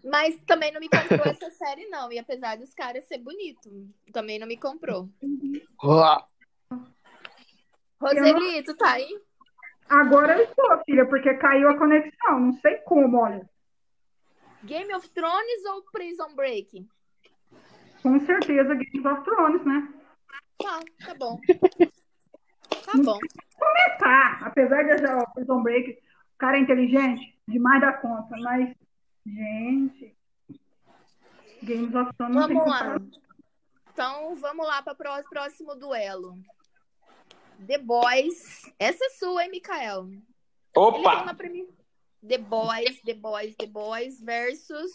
Mas 0.03 0.35
também 0.47 0.71
não 0.71 0.79
me 0.79 0.89
comprou 0.89 1.25
essa 1.27 1.51
série, 1.51 1.87
não. 1.89 2.11
E 2.11 2.17
apesar 2.17 2.57
dos 2.57 2.73
caras 2.73 3.05
ser 3.05 3.19
bonito, 3.19 3.69
também 4.11 4.39
não 4.39 4.47
me 4.47 4.57
comprou. 4.57 5.09
Roseli, 7.99 8.63
tu 8.63 8.75
tá 8.75 8.93
aí? 8.93 9.07
Agora 9.89 10.37
eu 10.37 10.43
estou, 10.45 10.83
filha, 10.85 11.05
porque 11.05 11.33
caiu 11.35 11.69
a 11.69 11.77
conexão. 11.77 12.39
Não 12.39 12.53
sei 12.53 12.77
como, 12.77 13.19
olha. 13.19 13.47
Game 14.63 14.93
of 14.93 15.09
Thrones 15.09 15.65
ou 15.65 15.83
Prison 15.91 16.35
Break? 16.35 16.87
Com 18.01 18.19
certeza 18.19 18.75
Game 18.75 19.07
of 19.07 19.23
Thrones, 19.23 19.65
né? 19.65 19.93
Tá, 20.61 20.79
tá 21.05 21.15
bom. 21.15 21.39
Tá 22.85 22.93
bom. 23.03 23.19
Tá, 23.99 24.39
apesar 24.41 24.83
de 24.83 24.97
já 24.97 25.17
o 25.17 25.33
Prison 25.33 25.61
Break, 25.61 25.91
o 25.91 26.37
cara 26.37 26.57
é 26.57 26.61
inteligente 26.61 27.39
demais 27.47 27.81
da 27.81 27.93
conta, 27.93 28.35
mas, 28.37 28.75
gente, 29.25 30.15
Games 31.63 31.93
of 31.93 32.11
Thrones 32.17 32.35
Vamos 32.35 32.65
lá. 32.65 32.97
Então, 33.93 34.35
vamos 34.35 34.65
lá 34.65 34.81
para 34.81 34.93
o 34.93 35.23
próximo 35.29 35.75
duelo. 35.75 36.37
The 37.67 37.77
Boys. 37.77 38.71
Essa 38.79 39.05
é 39.05 39.09
sua, 39.09 39.43
hein, 39.43 39.51
Mikael? 39.51 40.07
Ele 40.07 40.21
tem 40.73 40.83
Opa! 40.83 41.21
uma 41.23 41.35
premi... 41.35 41.67
The 42.27 42.37
Boys, 42.37 43.01
The 43.03 43.13
Boys, 43.15 43.55
The 43.55 43.67
Boys 43.67 44.21
versus 44.21 44.91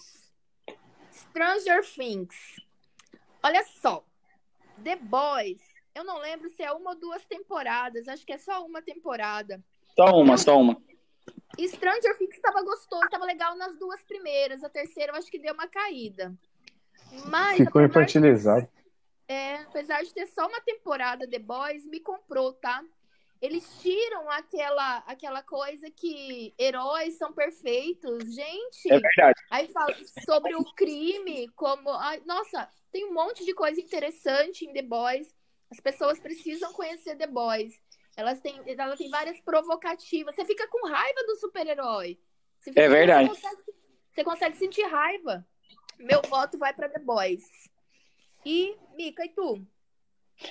Stranger 1.11 1.83
Things. 1.83 2.35
Olha 3.43 3.65
só. 3.65 4.05
The 4.83 4.97
Boys, 4.97 5.61
eu 5.95 6.05
não 6.05 6.19
lembro 6.19 6.49
se 6.51 6.63
é 6.63 6.71
uma 6.73 6.91
ou 6.91 6.97
duas 6.97 7.25
temporadas, 7.25 8.07
acho 8.09 8.25
que 8.25 8.33
é 8.33 8.39
só 8.39 8.65
uma 8.65 8.83
temporada. 8.83 9.63
Só 9.95 10.05
uma, 10.21 10.37
só 10.37 10.59
uma. 10.59 10.81
Stranger 11.59 12.19
Things 12.19 12.35
estava 12.37 12.63
gostoso, 12.63 13.05
estava 13.05 13.25
legal 13.25 13.57
nas 13.57 13.77
duas 13.79 14.03
primeiras. 14.03 14.63
A 14.63 14.69
terceira 14.69 15.13
eu 15.13 15.17
acho 15.17 15.31
que 15.31 15.39
deu 15.39 15.55
uma 15.55 15.67
caída. 15.67 16.35
Mas 17.29 17.57
Ficou 17.57 17.83
apesar 17.83 18.05
de- 18.05 18.19
infantilizado. 18.19 18.69
É, 19.29 19.55
apesar 19.57 20.05
de 20.05 20.13
ter 20.15 20.27
só 20.29 20.47
uma 20.47 20.61
temporada 20.61 21.27
The 21.29 21.39
Boys, 21.39 21.85
me 21.87 21.99
comprou, 21.99 22.53
tá? 22.53 22.85
Eles 23.41 23.69
tiram 23.81 24.31
aquela, 24.31 24.99
aquela 25.07 25.43
coisa 25.43 25.91
que 25.91 26.55
heróis 26.59 27.19
são 27.19 27.33
perfeitos. 27.33 28.35
Gente, 28.35 28.91
É 28.93 28.99
verdade. 28.99 29.41
aí 29.51 29.69
fala 29.69 29.95
sobre 30.25 30.55
o 30.55 30.65
crime, 30.75 31.49
como. 31.55 31.91
ai, 31.91 32.23
nossa, 32.25 32.69
tem 32.91 33.05
um 33.05 33.13
monte 33.13 33.45
de 33.45 33.53
coisa 33.53 33.81
interessante 33.81 34.65
em 34.65 34.73
The 34.73 34.83
Boys. 34.83 35.35
As 35.71 35.81
pessoas 35.81 36.19
precisam 36.19 36.73
conhecer 36.73 37.17
The 37.17 37.27
Boys. 37.27 37.79
Elas 38.17 38.41
têm, 38.41 38.59
ela 38.67 38.97
tem 38.97 39.11
várias 39.11 39.39
provocativas. 39.41 40.35
Você 40.35 40.45
fica 40.47 40.67
com 40.69 40.89
raiva 40.89 41.23
do 41.27 41.37
super-herói. 41.37 42.19
É 42.75 42.89
verdade. 42.89 43.29
Você 43.29 43.35
consegue, 43.41 43.63
você 44.13 44.25
consegue 44.25 44.57
sentir 44.57 44.83
raiva. 44.87 45.47
Meu 45.99 46.23
voto 46.23 46.57
vai 46.59 46.73
pra 46.73 46.89
The 46.89 47.01
Boys. 47.01 47.45
E, 48.45 48.75
Mica, 48.97 49.25
e 49.25 49.29
tu? 49.29 49.61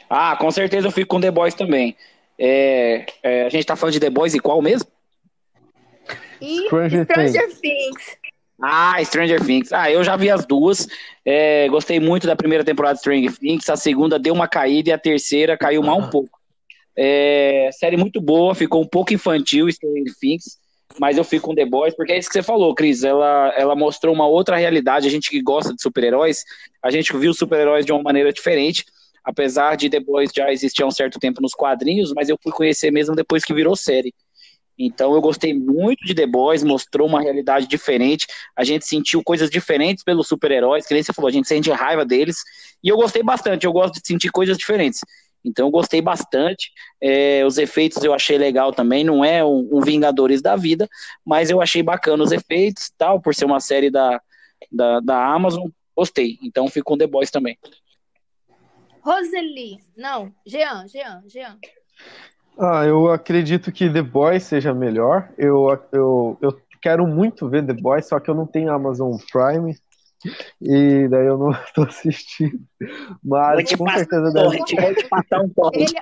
Ah, 0.09 0.36
com 0.38 0.51
certeza 0.51 0.88
eu 0.88 0.91
fico 0.91 1.15
com 1.15 1.21
The 1.21 1.31
Boys 1.31 1.55
também. 1.55 1.97
É, 2.38 3.05
é, 3.23 3.45
a 3.45 3.49
gente 3.49 3.65
tá 3.65 3.75
falando 3.75 3.93
de 3.93 3.99
The 3.99 4.09
Boys 4.09 4.33
e 4.33 4.39
qual 4.39 4.61
mesmo? 4.61 4.89
E 6.41 6.65
Stranger 6.67 7.05
Stranger 7.05 7.55
Things. 7.59 8.17
Ah, 8.61 9.03
Stranger 9.03 9.43
Things. 9.43 9.71
Ah, 9.73 9.91
eu 9.91 10.03
já 10.03 10.15
vi 10.15 10.29
as 10.29 10.45
duas. 10.45 10.88
É, 11.25 11.67
gostei 11.69 11.99
muito 11.99 12.27
da 12.27 12.36
primeira 12.36 12.63
temporada 12.63 12.95
de 12.95 12.99
Stranger 12.99 13.38
Things. 13.38 13.69
A 13.69 13.75
segunda 13.75 14.19
deu 14.19 14.33
uma 14.33 14.47
caída 14.47 14.89
e 14.89 14.93
a 14.93 14.97
terceira 14.97 15.57
caiu 15.57 15.81
mal 15.81 15.99
um 15.99 16.09
pouco. 16.09 16.39
É, 16.97 17.69
série 17.73 17.97
muito 17.97 18.21
boa, 18.21 18.55
ficou 18.55 18.81
um 18.81 18.88
pouco 18.88 19.13
infantil 19.13 19.69
Stranger 19.69 20.13
Things, 20.17 20.57
mas 20.97 21.17
eu 21.17 21.25
fico 21.25 21.47
com 21.47 21.55
The 21.55 21.65
Boys, 21.65 21.93
porque 21.93 22.13
é 22.13 22.17
isso 22.17 22.29
que 22.29 22.33
você 22.33 22.43
falou, 22.43 22.73
Cris. 22.73 23.03
Ela, 23.03 23.53
ela 23.57 23.75
mostrou 23.75 24.13
uma 24.13 24.25
outra 24.25 24.55
realidade. 24.55 25.07
A 25.07 25.11
gente 25.11 25.29
que 25.29 25.41
gosta 25.41 25.73
de 25.73 25.81
super-heróis, 25.81 26.45
a 26.81 26.89
gente 26.89 27.15
viu 27.17 27.33
super-heróis 27.33 27.86
de 27.86 27.91
uma 27.91 28.01
maneira 28.01 28.31
diferente. 28.31 28.86
Apesar 29.26 29.76
de 29.76 29.89
The 29.89 29.99
Boys 29.99 30.30
já 30.34 30.51
existir 30.51 30.84
há 30.84 30.86
um 30.86 30.91
certo 30.91 31.19
tempo 31.19 31.41
nos 31.41 31.53
quadrinhos, 31.53 32.13
mas 32.13 32.30
eu 32.30 32.38
fui 32.41 32.51
conhecer 32.51 32.91
mesmo 32.91 33.15
depois 33.15 33.43
que 33.43 33.53
virou 33.53 33.76
série. 33.76 34.13
Então 34.78 35.13
eu 35.13 35.21
gostei 35.21 35.53
muito 35.53 36.05
de 36.05 36.13
The 36.13 36.28
Boys, 36.28 36.63
mostrou 36.63 37.07
uma 37.07 37.21
realidade 37.21 37.67
diferente. 37.67 38.28
A 38.55 38.63
gente 38.63 38.86
sentiu 38.86 39.23
coisas 39.23 39.49
diferentes 39.49 40.03
pelos 40.03 40.28
super-heróis, 40.28 40.86
que 40.86 40.93
nem 40.93 41.01
você 41.01 41.13
falou, 41.13 41.30
a 41.30 41.32
gente 41.32 41.47
sente 41.47 41.71
raiva 41.71 42.05
deles. 42.05 42.38
E 42.84 42.89
eu 42.89 42.97
gostei 42.97 43.23
bastante, 43.23 43.65
eu 43.65 43.71
gosto 43.71 43.95
de 43.95 44.07
sentir 44.07 44.30
coisas 44.30 44.57
diferentes. 44.57 44.99
Então 45.43 45.67
eu 45.67 45.71
gostei 45.71 46.01
bastante. 46.01 46.71
É, 47.01 47.45
os 47.45 47.57
efeitos 47.57 48.03
eu 48.03 48.13
achei 48.13 48.38
legal 48.38 48.73
também. 48.73 49.03
Não 49.03 49.23
é 49.23 49.45
um, 49.45 49.69
um 49.71 49.82
Vingadores 49.82 50.41
da 50.41 50.55
vida, 50.55 50.89
mas 51.23 51.49
eu 51.49 51.61
achei 51.61 51.82
bacana 51.82 52.23
os 52.23 52.32
efeitos 52.32 52.91
tal, 52.97 53.21
por 53.21 53.34
ser 53.34 53.45
uma 53.45 53.59
série 53.59 53.89
da, 53.89 54.19
da, 54.71 54.99
da 54.99 55.34
Amazon. 55.34 55.69
Gostei. 55.95 56.38
Então 56.43 56.67
fico 56.67 56.91
com 56.91 56.97
The 56.97 57.07
Boys 57.07 57.32
também. 57.32 57.57
Roseli. 59.05 59.79
Não, 59.95 60.31
Jean, 60.45 60.87
Jean, 60.87 61.21
Jean. 61.27 61.57
Ah, 62.57 62.85
eu 62.85 63.11
acredito 63.11 63.71
que 63.71 63.89
The 63.89 64.01
Boys 64.01 64.43
seja 64.43 64.73
melhor. 64.73 65.29
Eu, 65.37 65.67
eu, 65.91 66.37
eu 66.41 66.61
quero 66.81 67.05
muito 67.05 67.49
ver 67.49 67.65
The 67.65 67.73
Boys, 67.73 68.07
só 68.07 68.19
que 68.19 68.29
eu 68.29 68.35
não 68.35 68.47
tenho 68.47 68.71
Amazon 68.71 69.15
Prime. 69.31 69.75
E 70.61 71.07
daí 71.07 71.27
eu 71.27 71.37
não 71.37 71.51
tô 71.75 71.83
assistindo. 71.83 72.59
Mas 73.23 73.75
com 73.75 73.87
certeza 73.89 74.31
deve. 74.31 74.57
vou 74.57 74.65
te 74.95 75.07
passar 75.07 75.41
um 75.41 75.49
torrent. 75.49 75.91
Ele, 75.91 76.01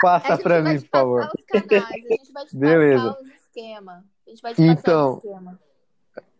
Passa 0.00 0.38
pra 0.38 0.62
mim, 0.62 0.78
te 0.78 0.84
por 0.88 0.98
favor. 0.98 1.28
passar 1.28 1.62
canais, 1.68 2.04
a 2.04 2.08
gente 2.08 2.32
vai 2.32 2.46
te 2.46 2.56
Beleza. 2.56 3.04
passar. 3.04 3.18
A 3.20 4.30
gente 4.30 4.42
vai 4.42 4.54
te 4.54 4.56
passar 4.56 4.62
Então, 4.72 5.10
os 5.10 5.24
esquemas. 5.24 5.69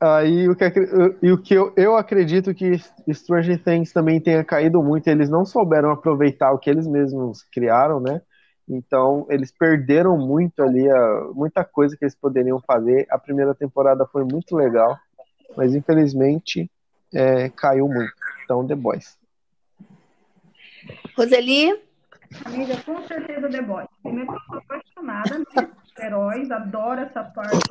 Aí 0.00 0.48
o 0.48 0.56
que, 0.56 0.64
e 1.22 1.30
o 1.30 1.36
que 1.36 1.52
eu, 1.52 1.74
eu 1.76 1.94
acredito 1.94 2.54
que 2.54 2.78
Stranger 3.12 3.62
Things 3.62 3.92
também 3.92 4.18
tenha 4.18 4.42
caído 4.42 4.82
muito, 4.82 5.06
eles 5.08 5.28
não 5.28 5.44
souberam 5.44 5.90
aproveitar 5.90 6.52
o 6.52 6.58
que 6.58 6.70
eles 6.70 6.86
mesmos 6.86 7.42
criaram, 7.42 8.00
né? 8.00 8.22
Então 8.66 9.26
eles 9.28 9.52
perderam 9.52 10.16
muito 10.16 10.62
ali, 10.62 10.88
a, 10.88 11.24
muita 11.34 11.64
coisa 11.64 11.94
que 11.98 12.04
eles 12.04 12.14
poderiam 12.14 12.58
fazer. 12.66 13.06
A 13.10 13.18
primeira 13.18 13.54
temporada 13.54 14.06
foi 14.06 14.24
muito 14.24 14.56
legal, 14.56 14.98
mas 15.54 15.74
infelizmente 15.74 16.70
é, 17.12 17.50
caiu 17.50 17.86
muito. 17.86 18.14
Então 18.44 18.66
The 18.66 18.76
Boys. 18.76 19.18
Roseli, 21.14 21.78
Amiga, 22.46 22.74
com 22.86 23.02
certeza 23.06 23.50
The 23.50 23.60
Boys. 23.60 23.88
Primeiro 24.02 24.32
eu 24.32 24.40
sou 24.46 24.58
apaixonada 24.58 25.44
por 25.44 26.04
heróis, 26.04 26.50
adoro 26.50 27.00
essa 27.00 27.22
parte 27.22 27.68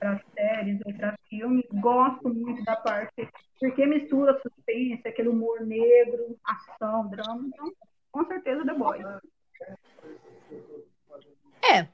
para 0.00 0.20
séries 0.34 0.80
ou 0.84 0.94
para 0.94 1.16
filmes. 1.28 1.64
Gosto 1.74 2.28
muito 2.30 2.64
da 2.64 2.74
parte, 2.76 3.28
porque 3.60 3.86
mistura 3.86 4.40
suspense, 4.40 5.06
aquele 5.06 5.28
humor 5.28 5.60
negro, 5.60 6.36
ação, 6.44 7.08
drama. 7.08 7.46
Então, 7.46 7.72
com 8.10 8.26
certeza 8.26 8.64
The 8.64 8.74
Boys. 8.74 9.06
é. 11.62 11.86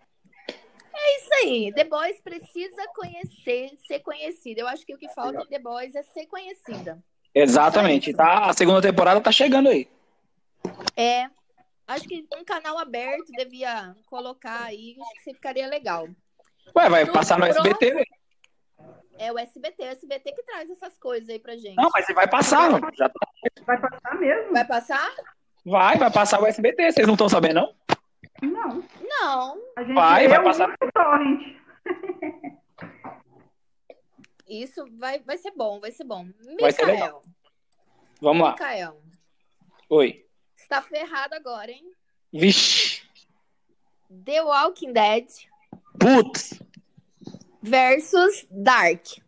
É 0.99 1.17
isso 1.19 1.31
aí. 1.43 1.73
The 1.75 1.85
Boys 1.85 2.21
precisa 2.21 2.87
conhecer, 2.95 3.71
ser 3.87 4.01
conhecida. 4.01 4.63
Eu 4.63 4.69
acho 4.69 4.87
que 4.87 4.95
o 4.95 4.99
que 4.99 5.09
falta 5.11 5.43
em 5.43 5.47
The 5.47 5.59
Boys 5.59 5.95
é 5.95 6.03
ser 6.03 6.27
conhecida. 6.27 7.03
Exatamente. 7.35 8.15
Tá, 8.15 8.47
a 8.47 8.55
segunda 8.55 8.81
temporada 8.81 9.21
tá 9.21 9.31
chegando 9.31 9.69
aí. 9.69 9.87
É. 10.97 11.29
Acho 11.87 12.09
que 12.09 12.27
um 12.35 12.45
canal 12.45 12.79
aberto 12.79 13.31
devia 13.33 13.95
colocar 14.07 14.65
aí, 14.65 14.97
acho 15.01 15.15
que 15.15 15.23
você 15.23 15.35
ficaria 15.35 15.69
legal. 15.69 16.09
Ué, 16.75 16.89
vai 16.89 17.05
No 17.05 17.13
passar 17.13 17.39
no 17.39 17.47
SBT, 17.47 17.93
velho. 17.95 18.07
É 19.19 19.33
o 19.33 19.39
SBT, 19.39 19.83
o 19.83 19.87
SBT 19.87 20.33
que 20.33 20.43
traz 20.43 20.69
essas 20.71 20.99
coisas 20.99 21.29
aí 21.31 21.39
pra 21.39 21.57
gente. 21.57 21.75
Não, 21.77 21.89
mas 21.93 22.05
vai 22.15 22.29
passar. 22.29 22.71
Já 22.95 23.09
tá- 23.09 23.29
Vai 23.65 23.81
passar 23.81 24.15
mesmo? 24.19 24.53
Vai 24.53 24.65
passar? 24.67 25.15
Vai, 25.65 25.97
vai 25.97 26.11
passar 26.13 26.41
o 26.43 26.47
SBT. 26.47 26.93
Vocês 26.93 27.07
não 27.07 27.15
estão 27.15 27.29
sabendo, 27.29 27.55
não? 27.55 27.75
Não. 28.43 28.85
Não. 29.09 29.59
A 29.77 29.83
gente 29.83 29.95
Vai, 29.95 30.29
vai 30.29 30.39
eu 30.39 30.45
passar. 30.45 30.77
Isso 34.49 34.85
vai, 34.99 35.19
vai 35.21 35.39
ser 35.39 35.51
bom, 35.53 35.81
vai 35.81 35.91
ser 35.91 36.05
bom. 36.05 36.27
Vai 36.61 36.73
ser 36.73 36.87
Mikael, 36.87 37.23
Vamos 38.21 38.43
lá. 38.45 38.53
Mikael, 38.53 39.01
Oi. 39.91 40.25
você 40.55 40.69
tá 40.69 40.81
ferrado 40.83 41.35
agora, 41.35 41.71
hein? 41.71 41.91
Vixe. 42.33 43.03
The 44.25 44.43
Walking 44.43 44.93
Dead 44.93 45.27
Putz. 45.99 46.61
versus 47.63 48.47
Dark. 48.51 49.21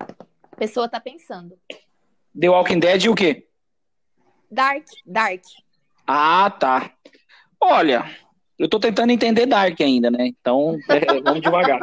A 0.00 0.56
pessoa 0.58 0.88
tá 0.88 0.98
pensando. 0.98 1.58
The 2.38 2.48
Walking 2.48 2.78
Dead 2.78 3.02
e 3.02 3.08
o 3.08 3.14
quê? 3.14 3.46
Dark, 4.50 4.86
Dark. 5.04 5.42
Ah, 6.06 6.50
tá. 6.50 6.92
Olha, 7.60 8.04
eu 8.58 8.68
tô 8.68 8.80
tentando 8.80 9.10
entender 9.10 9.44
Dark 9.46 9.78
ainda, 9.80 10.10
né? 10.10 10.26
Então, 10.28 10.78
é, 10.88 11.20
vamos 11.20 11.42
devagar. 11.42 11.80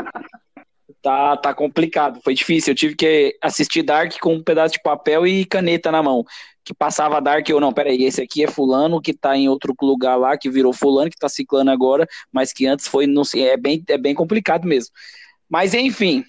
Tá, 1.03 1.35
tá 1.35 1.53
complicado, 1.53 2.21
foi 2.23 2.33
difícil. 2.33 2.71
Eu 2.71 2.75
tive 2.77 2.95
que 2.95 3.37
assistir 3.41 3.83
Dark 3.83 4.17
com 4.21 4.35
um 4.35 4.41
pedaço 4.41 4.75
de 4.75 4.81
papel 4.81 5.27
e 5.27 5.43
caneta 5.43 5.91
na 5.91 6.01
mão. 6.01 6.23
Que 6.63 6.73
passava 6.73 7.19
Dark, 7.19 7.47
eu 7.49 7.59
não, 7.59 7.73
peraí, 7.73 8.05
esse 8.05 8.21
aqui 8.21 8.41
é 8.41 8.47
fulano 8.47 9.01
que 9.01 9.13
tá 9.13 9.35
em 9.35 9.49
outro 9.49 9.75
lugar 9.81 10.15
lá, 10.15 10.37
que 10.37 10.49
virou 10.49 10.71
fulano, 10.71 11.11
que 11.11 11.17
tá 11.17 11.27
ciclando 11.27 11.71
agora, 11.71 12.07
mas 12.31 12.53
que 12.53 12.65
antes 12.65 12.87
foi, 12.87 13.05
não 13.05 13.25
sei, 13.25 13.49
é 13.49 13.57
bem, 13.57 13.83
é 13.89 13.97
bem 13.97 14.15
complicado 14.15 14.65
mesmo. 14.65 14.93
Mas 15.49 15.73
enfim, 15.73 16.23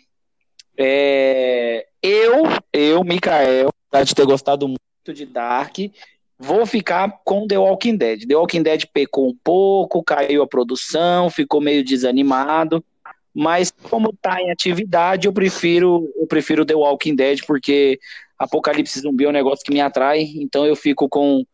é, 0.76 1.86
eu, 2.02 2.42
eu, 2.72 3.04
Mikael, 3.04 3.70
apesar 3.88 4.04
de 4.04 4.14
ter 4.16 4.26
gostado 4.26 4.66
muito 4.66 5.14
de 5.14 5.24
Dark, 5.24 5.78
Vou 6.36 6.66
ficar 6.66 7.20
com 7.24 7.46
The 7.46 7.56
Walking 7.56 7.96
Dead. 7.96 8.26
The 8.26 8.34
Walking 8.34 8.64
Dead 8.64 8.86
pecou 8.92 9.28
um 9.28 9.36
pouco, 9.42 10.02
caiu 10.02 10.42
a 10.42 10.48
produção, 10.48 11.30
ficou 11.30 11.60
meio 11.60 11.84
desanimado. 11.84 12.84
Mas 13.34 13.70
como 13.70 14.12
tá 14.12 14.40
em 14.40 14.50
atividade, 14.50 15.26
eu 15.26 15.32
prefiro, 15.32 16.08
eu 16.16 16.26
prefiro 16.26 16.64
The 16.64 16.74
Walking 16.74 17.16
Dead, 17.16 17.40
porque 17.46 17.98
Apocalipse 18.38 19.00
Zumbi 19.00 19.24
é 19.24 19.28
um 19.28 19.32
negócio 19.32 19.64
que 19.64 19.72
me 19.72 19.80
atrai. 19.80 20.22
Então 20.36 20.64
eu 20.64 20.76
fico 20.76 21.08
com, 21.08 21.44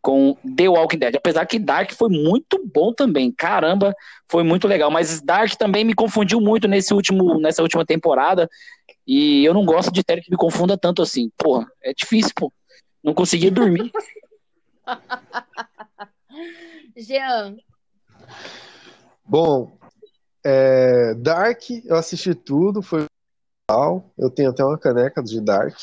com 0.00 0.36
The 0.56 0.68
Walking 0.68 0.98
Dead. 0.98 1.16
Apesar 1.16 1.44
que 1.46 1.58
Dark 1.58 1.92
foi 1.92 2.08
muito 2.08 2.62
bom 2.72 2.92
também. 2.92 3.32
Caramba, 3.32 3.92
foi 4.28 4.44
muito 4.44 4.68
legal. 4.68 4.90
Mas 4.90 5.20
Dark 5.20 5.54
também 5.56 5.84
me 5.84 5.94
confundiu 5.94 6.40
muito 6.40 6.68
nesse 6.68 6.94
último, 6.94 7.40
nessa 7.40 7.62
última 7.62 7.84
temporada. 7.84 8.48
E 9.06 9.44
eu 9.44 9.52
não 9.52 9.64
gosto 9.64 9.92
de 9.92 10.02
série 10.08 10.22
que 10.22 10.30
me 10.30 10.36
confunda 10.36 10.78
tanto 10.78 11.02
assim. 11.02 11.30
Porra, 11.36 11.66
é 11.82 11.92
difícil, 11.92 12.32
pô. 12.36 12.52
Não 13.02 13.12
consegui 13.12 13.50
dormir. 13.50 13.90
Jean, 16.96 17.56
Bom, 19.26 19.78
é, 20.44 21.14
Dark, 21.14 21.62
eu 21.84 21.96
assisti 21.96 22.34
tudo, 22.34 22.82
foi 22.82 23.06
legal. 23.70 24.12
Eu 24.18 24.30
tenho 24.30 24.50
até 24.50 24.64
uma 24.64 24.78
caneca 24.78 25.22
de 25.22 25.40
Dark. 25.40 25.76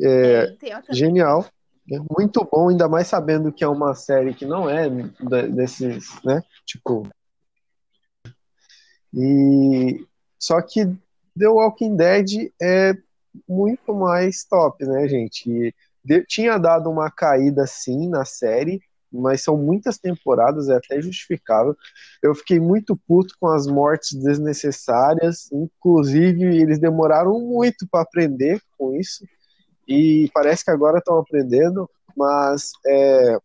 É, 0.00 0.56
outra- 0.76 0.94
genial. 0.94 1.46
É 1.90 1.98
muito 2.16 2.44
bom, 2.44 2.68
ainda 2.68 2.88
mais 2.88 3.08
sabendo 3.08 3.52
que 3.52 3.64
é 3.64 3.68
uma 3.68 3.94
série 3.94 4.34
que 4.34 4.44
não 4.44 4.68
é 4.68 4.88
desses, 5.48 6.22
né? 6.22 6.42
Tipo. 6.64 7.08
E 9.12 10.06
só 10.38 10.60
que 10.62 10.86
The 11.36 11.48
Walking 11.48 11.96
Dead 11.96 12.52
é 12.62 12.94
muito 13.48 13.92
mais 13.94 14.44
top, 14.44 14.84
né, 14.84 15.08
gente? 15.08 15.50
E 15.50 16.24
tinha 16.26 16.58
dado 16.58 16.88
uma 16.90 17.10
caída 17.10 17.66
sim 17.66 18.08
na 18.08 18.24
série, 18.24 18.80
mas 19.12 19.42
são 19.42 19.56
muitas 19.56 19.98
temporadas, 19.98 20.68
é 20.68 20.76
até 20.76 21.00
justificável. 21.00 21.76
Eu 22.22 22.34
fiquei 22.34 22.60
muito 22.60 22.96
puto 23.08 23.34
com 23.40 23.48
as 23.48 23.66
mortes 23.66 24.14
desnecessárias, 24.14 25.50
inclusive 25.52 26.44
eles 26.60 26.78
demoraram 26.78 27.38
muito 27.40 27.86
para 27.90 28.02
aprender 28.02 28.60
com 28.78 28.94
isso 28.96 29.24
e 29.88 30.30
parece 30.32 30.64
que 30.64 30.70
agora 30.70 30.98
estão 30.98 31.18
aprendendo, 31.18 31.90
mas 32.16 32.70
é, 32.86 33.38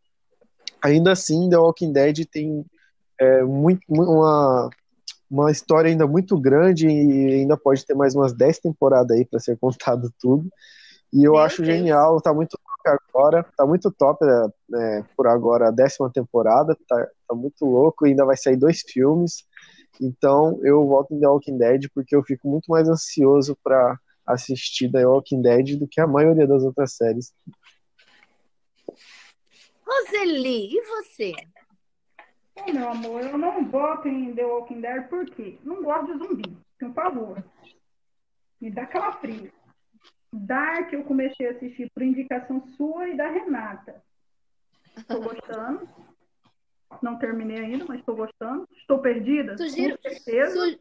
ainda 0.81 1.11
assim 1.11 1.49
The 1.49 1.57
Walking 1.57 1.91
Dead 1.91 2.25
tem 2.31 2.63
é, 3.19 3.43
muito, 3.43 3.81
mu- 3.89 4.03
uma, 4.03 4.69
uma 5.29 5.51
história 5.51 5.89
ainda 5.89 6.05
muito 6.05 6.39
grande 6.39 6.87
e 6.87 7.33
ainda 7.33 7.57
pode 7.57 7.83
ter 7.83 7.95
mais 7.95 8.13
umas 8.15 8.31
10 8.33 8.59
temporadas 8.59 9.17
aí 9.17 9.25
para 9.25 9.39
ser 9.39 9.57
contado 9.59 10.13
tudo. 10.19 10.47
E 11.11 11.23
eu 11.23 11.33
Meu 11.33 11.41
acho 11.41 11.63
Deus. 11.63 11.69
genial, 11.69 12.21
tá 12.21 12.33
muito 12.33 12.59
agora, 12.87 13.43
tá 13.57 13.65
muito 13.65 13.91
top 13.91 14.25
né, 14.69 15.05
por 15.15 15.27
agora 15.27 15.67
a 15.67 15.71
décima 15.71 16.11
temporada, 16.11 16.77
tá, 16.87 17.07
tá 17.27 17.35
muito 17.35 17.65
louco, 17.65 18.05
ainda 18.05 18.25
vai 18.25 18.37
sair 18.37 18.55
dois 18.55 18.81
filmes. 18.81 19.45
Então 20.01 20.59
eu 20.63 20.85
volto 20.85 21.13
em 21.13 21.19
The 21.19 21.27
Walking 21.27 21.57
Dead 21.57 21.89
porque 21.93 22.15
eu 22.15 22.23
fico 22.23 22.47
muito 22.47 22.67
mais 22.67 22.87
ansioso 22.87 23.57
para 23.63 23.99
assistir 24.25 24.91
The 24.91 25.05
Walking 25.05 25.41
Dead 25.41 25.77
do 25.77 25.87
que 25.87 26.01
a 26.01 26.07
maioria 26.07 26.47
das 26.47 26.63
outras 26.63 26.93
séries. 26.95 27.33
Roseli, 29.85 30.75
e 30.75 30.81
você? 30.81 31.33
Meu 32.73 32.89
amor, 32.89 33.21
eu 33.21 33.37
não 33.37 33.69
voto 33.69 34.07
em 34.07 34.33
The 34.33 34.45
Walking 34.45 34.81
Dead 34.81 35.07
por 35.07 35.25
quê? 35.25 35.57
Não 35.63 35.83
gosto 35.83 36.17
de 36.17 36.25
zumbi, 36.25 36.57
por 36.79 36.93
favor. 36.93 37.43
Me 38.59 38.71
dá 38.71 38.85
calafrio. 38.85 39.51
Dark 40.35 40.91
eu 40.93 41.03
comecei 41.03 41.47
a 41.47 41.51
assistir 41.51 41.89
por 41.91 42.03
indicação 42.03 42.65
sua 42.75 43.07
e 43.09 43.17
da 43.17 43.27
Renata. 43.29 44.03
Estou 44.97 45.21
gostando. 45.21 45.89
Não 47.01 47.17
terminei 47.17 47.57
ainda, 47.57 47.85
mas 47.85 47.99
estou 47.99 48.15
gostando. 48.15 48.67
Estou 48.77 48.99
perdida? 48.99 49.57
Sugiro- 49.57 49.97
Com 49.97 50.09
certeza. 50.09 50.69
Su- 50.71 50.79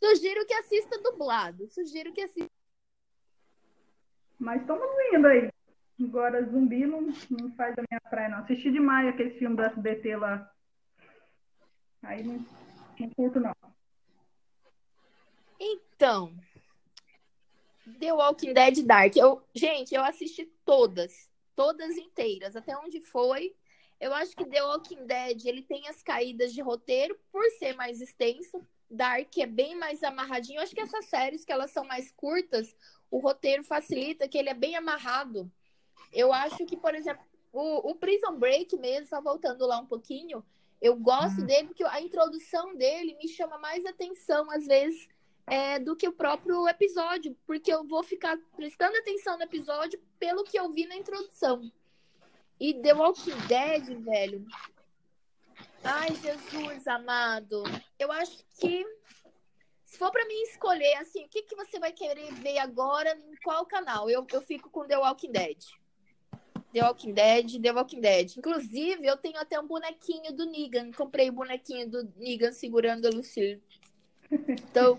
Sugiro 0.00 0.46
que 0.46 0.54
assista 0.54 0.98
dublado. 1.02 1.68
Sugiro 1.68 2.12
que 2.12 2.22
assista. 2.22 2.50
Mas 4.38 4.60
estamos 4.62 4.86
indo 5.12 5.26
aí. 5.28 5.50
Agora, 6.02 6.42
zumbi 6.50 6.84
não, 6.86 7.02
não 7.30 7.52
faz 7.54 7.76
a 7.78 7.82
minha 7.88 8.00
praia, 8.10 8.28
não. 8.30 8.38
Assisti 8.38 8.72
demais 8.72 9.06
aquele 9.08 9.30
filme 9.38 9.54
do 9.54 9.62
SBT 9.62 10.16
lá. 10.16 10.50
Aí 12.02 12.24
não, 12.24 12.44
não 12.98 13.10
curto, 13.10 13.38
não. 13.38 13.54
Então, 15.60 16.34
The 17.98 18.12
Walking 18.12 18.52
Dead 18.52 18.82
Dark. 18.84 19.16
Eu, 19.16 19.42
gente, 19.54 19.94
eu 19.94 20.02
assisti 20.04 20.44
todas, 20.64 21.28
todas 21.54 21.96
inteiras, 21.96 22.54
até 22.56 22.76
onde 22.76 23.00
foi. 23.00 23.54
Eu 24.00 24.12
acho 24.14 24.36
que 24.36 24.44
The 24.44 24.62
Walking 24.62 25.06
Dead, 25.06 25.44
ele 25.44 25.62
tem 25.62 25.88
as 25.88 26.02
caídas 26.02 26.52
de 26.52 26.60
roteiro 26.60 27.18
por 27.30 27.44
ser 27.58 27.74
mais 27.74 28.00
extenso. 28.00 28.66
Dark 28.90 29.36
é 29.38 29.46
bem 29.46 29.74
mais 29.74 30.02
amarradinho. 30.02 30.58
Eu 30.58 30.62
acho 30.62 30.74
que 30.74 30.80
essas 30.80 31.06
séries 31.06 31.44
que 31.44 31.52
elas 31.52 31.70
são 31.70 31.84
mais 31.84 32.10
curtas, 32.12 32.74
o 33.10 33.18
roteiro 33.18 33.64
facilita 33.64 34.28
que 34.28 34.38
ele 34.38 34.48
é 34.48 34.54
bem 34.54 34.76
amarrado. 34.76 35.50
Eu 36.12 36.32
acho 36.32 36.64
que, 36.66 36.76
por 36.76 36.94
exemplo, 36.94 37.24
o, 37.52 37.90
o 37.90 37.94
Prison 37.94 38.38
Break 38.38 38.76
mesmo, 38.76 39.06
só 39.06 39.20
voltando 39.20 39.66
lá 39.66 39.78
um 39.78 39.86
pouquinho, 39.86 40.44
eu 40.80 40.96
gosto 40.96 41.42
dele 41.42 41.68
porque 41.68 41.84
a 41.84 42.00
introdução 42.00 42.74
dele 42.74 43.16
me 43.16 43.28
chama 43.28 43.56
mais 43.58 43.86
atenção, 43.86 44.50
às 44.50 44.66
vezes, 44.66 45.08
é, 45.46 45.78
do 45.78 45.96
que 45.96 46.08
o 46.08 46.12
próprio 46.12 46.68
episódio, 46.68 47.36
porque 47.46 47.72
eu 47.72 47.84
vou 47.84 48.02
ficar 48.02 48.38
prestando 48.56 48.96
atenção 48.96 49.36
no 49.36 49.44
episódio 49.44 50.00
pelo 50.18 50.44
que 50.44 50.58
eu 50.58 50.70
vi 50.70 50.86
na 50.86 50.96
introdução. 50.96 51.70
E 52.58 52.74
The 52.74 52.94
Walking 52.94 53.38
Dead, 53.48 54.02
velho. 54.02 54.46
Ai, 55.82 56.14
Jesus 56.14 56.86
amado. 56.86 57.64
Eu 57.98 58.12
acho 58.12 58.44
que 58.58 58.84
se 59.84 59.98
for 59.98 60.10
pra 60.10 60.24
mim 60.26 60.42
escolher, 60.44 60.94
assim, 60.94 61.24
o 61.24 61.28
que, 61.28 61.42
que 61.42 61.54
você 61.54 61.78
vai 61.78 61.92
querer 61.92 62.32
ver 62.34 62.58
agora, 62.58 63.14
em 63.14 63.36
qual 63.42 63.66
canal? 63.66 64.08
Eu, 64.08 64.26
eu 64.32 64.40
fico 64.40 64.70
com 64.70 64.86
The 64.86 64.96
Walking 64.96 65.32
Dead. 65.32 65.58
The 66.72 66.82
Walking 66.82 67.12
Dead, 67.12 67.60
The 67.60 67.72
Walking 67.72 68.00
Dead. 68.00 68.36
Inclusive, 68.38 69.04
eu 69.04 69.16
tenho 69.18 69.38
até 69.38 69.60
um 69.60 69.66
bonequinho 69.66 70.32
do 70.32 70.46
Negan. 70.46 70.92
Comprei 70.92 71.28
o 71.28 71.34
bonequinho 71.34 71.90
do 71.90 72.10
Negan 72.16 72.52
segurando 72.52 73.06
a 73.06 73.10
Lucille. 73.10 73.62
Então. 74.48 74.98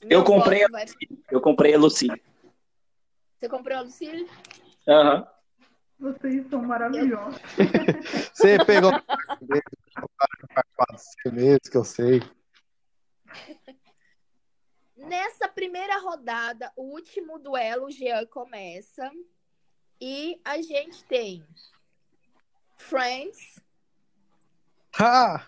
Eu 0.00 0.24
comprei 0.24 0.66
vai- 0.68 0.86
Eu 1.30 1.40
comprei 1.40 1.74
a 1.74 1.78
Lucille. 1.78 2.22
Você 3.38 3.48
comprou 3.48 3.76
a 3.78 3.80
Lucille? 3.82 4.28
Aham. 4.88 5.26
Vocês 5.98 6.48
são 6.48 6.60
maravilhosos. 6.62 7.40
Você 8.34 8.58
pegou 8.64 8.90
você 10.90 11.30
mesmo, 11.30 11.60
que 11.70 11.76
eu 11.76 11.84
sei. 11.84 12.20
Nessa 14.96 15.48
primeira 15.48 15.98
rodada, 16.00 16.72
o 16.76 16.82
último 16.82 17.38
duelo, 17.38 17.86
o 17.86 17.90
Jean 17.90 18.26
começa. 18.26 19.10
E 20.00 20.40
a 20.44 20.60
gente 20.60 21.04
tem 21.04 21.46
Friends, 22.76 23.60
Ah, 25.00 25.46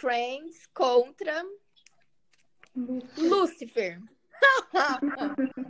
Friends 0.00 0.66
contra 0.74 1.44
Lucifer. 3.16 3.98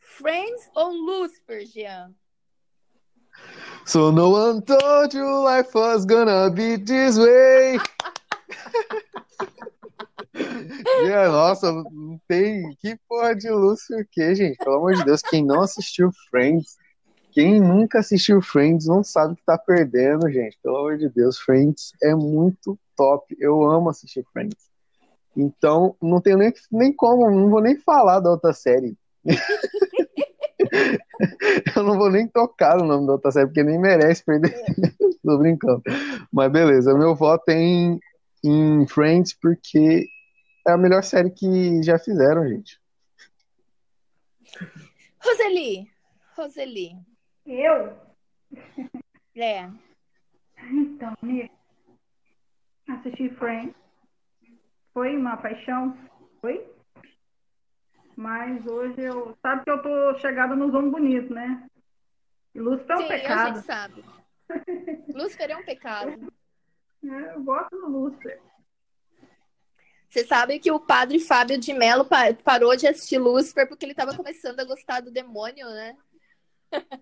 Friends 0.00 0.70
ou 0.74 0.92
Lucifer, 0.92 1.64
Jean? 1.64 2.14
so 3.84 4.10
no 4.10 4.30
one 4.30 4.62
told 4.62 5.14
you 5.14 5.26
life 5.42 5.74
was 5.74 6.04
gonna 6.04 6.50
be 6.50 6.76
this 6.76 7.18
way. 7.18 7.78
Yeah, 11.04 11.28
nossa, 11.28 11.70
não 11.72 12.18
tem. 12.28 12.74
Que 12.80 12.96
porra 13.08 13.34
de 13.34 13.50
Lúcio 13.50 13.98
o 13.98 14.04
quê, 14.10 14.34
gente? 14.34 14.56
Pelo 14.56 14.76
amor 14.76 14.94
de 14.94 15.04
Deus, 15.04 15.20
quem 15.20 15.44
não 15.44 15.60
assistiu 15.60 16.10
Friends, 16.30 16.76
quem 17.32 17.60
nunca 17.60 18.00
assistiu 18.00 18.42
Friends 18.42 18.86
não 18.86 19.02
sabe 19.02 19.36
que 19.36 19.44
tá 19.44 19.56
perdendo, 19.56 20.30
gente. 20.30 20.58
Pelo 20.62 20.76
amor 20.76 20.98
de 20.98 21.08
Deus, 21.08 21.38
Friends 21.38 21.92
é 22.02 22.14
muito 22.14 22.78
top. 22.94 23.34
Eu 23.40 23.64
amo 23.64 23.88
assistir 23.88 24.24
Friends. 24.32 24.70
Então, 25.34 25.96
não 26.00 26.20
tenho 26.20 26.36
nem, 26.36 26.52
nem 26.70 26.92
como, 26.92 27.30
não 27.30 27.48
vou 27.48 27.62
nem 27.62 27.78
falar 27.78 28.20
da 28.20 28.30
outra 28.30 28.52
série. 28.52 28.96
Eu 31.76 31.82
não 31.82 31.98
vou 31.98 32.10
nem 32.10 32.26
tocar 32.26 32.76
no 32.76 32.84
nome 32.84 33.06
da 33.06 33.14
outra 33.14 33.30
série, 33.30 33.46
porque 33.46 33.62
nem 33.62 33.78
merece 33.78 34.24
perder. 34.24 34.52
Tô 35.24 35.38
brincando. 35.38 35.82
Mas 36.30 36.52
beleza, 36.52 36.96
meu 36.96 37.14
voto 37.14 37.48
é 37.48 37.54
em, 37.54 38.00
em 38.44 38.86
Friends, 38.86 39.32
porque 39.32 40.06
é 40.66 40.72
a 40.72 40.76
melhor 40.76 41.02
série 41.02 41.30
que 41.30 41.82
já 41.82 41.98
fizeram, 41.98 42.46
gente. 42.46 42.78
Roseli. 45.20 45.90
Roseli. 46.36 47.11
Eu? 47.44 47.96
É. 49.36 49.68
Então, 50.70 51.14
amiga, 51.22 51.50
assisti 52.88 53.28
Friends. 53.30 53.74
Foi 54.92 55.16
uma 55.16 55.36
paixão? 55.36 55.96
Foi? 56.40 56.70
Mas 58.16 58.64
hoje 58.66 59.00
eu. 59.00 59.36
Sabe 59.40 59.64
que 59.64 59.70
eu 59.70 59.82
tô 59.82 60.18
chegada 60.18 60.54
nos 60.54 60.74
homens 60.74 60.92
bonitos, 60.92 61.30
né? 61.30 61.66
E 62.54 62.60
Lúcifer 62.60 62.90
é 62.90 62.94
um 62.94 62.98
Sim, 62.98 63.04
a 63.04 63.08
pecado. 63.08 63.54
gente 63.54 63.64
sabe. 63.66 64.04
Lucifer 65.14 65.50
é 65.50 65.56
um 65.56 65.64
pecado. 65.64 66.32
É, 67.04 67.34
eu 67.34 67.42
gosto 67.42 67.70
do 67.70 67.88
Lúcifer. 67.88 68.40
Você 70.10 70.26
sabe 70.26 70.58
que 70.58 70.70
o 70.70 70.78
padre 70.78 71.18
Fábio 71.18 71.58
de 71.58 71.72
Mello 71.72 72.04
pa- 72.04 72.34
parou 72.44 72.76
de 72.76 72.86
assistir 72.86 73.16
Lucifer 73.18 73.66
porque 73.66 73.86
ele 73.86 73.94
tava 73.94 74.14
começando 74.14 74.60
a 74.60 74.64
gostar 74.64 75.00
do 75.00 75.10
demônio, 75.10 75.66
né? 75.70 75.96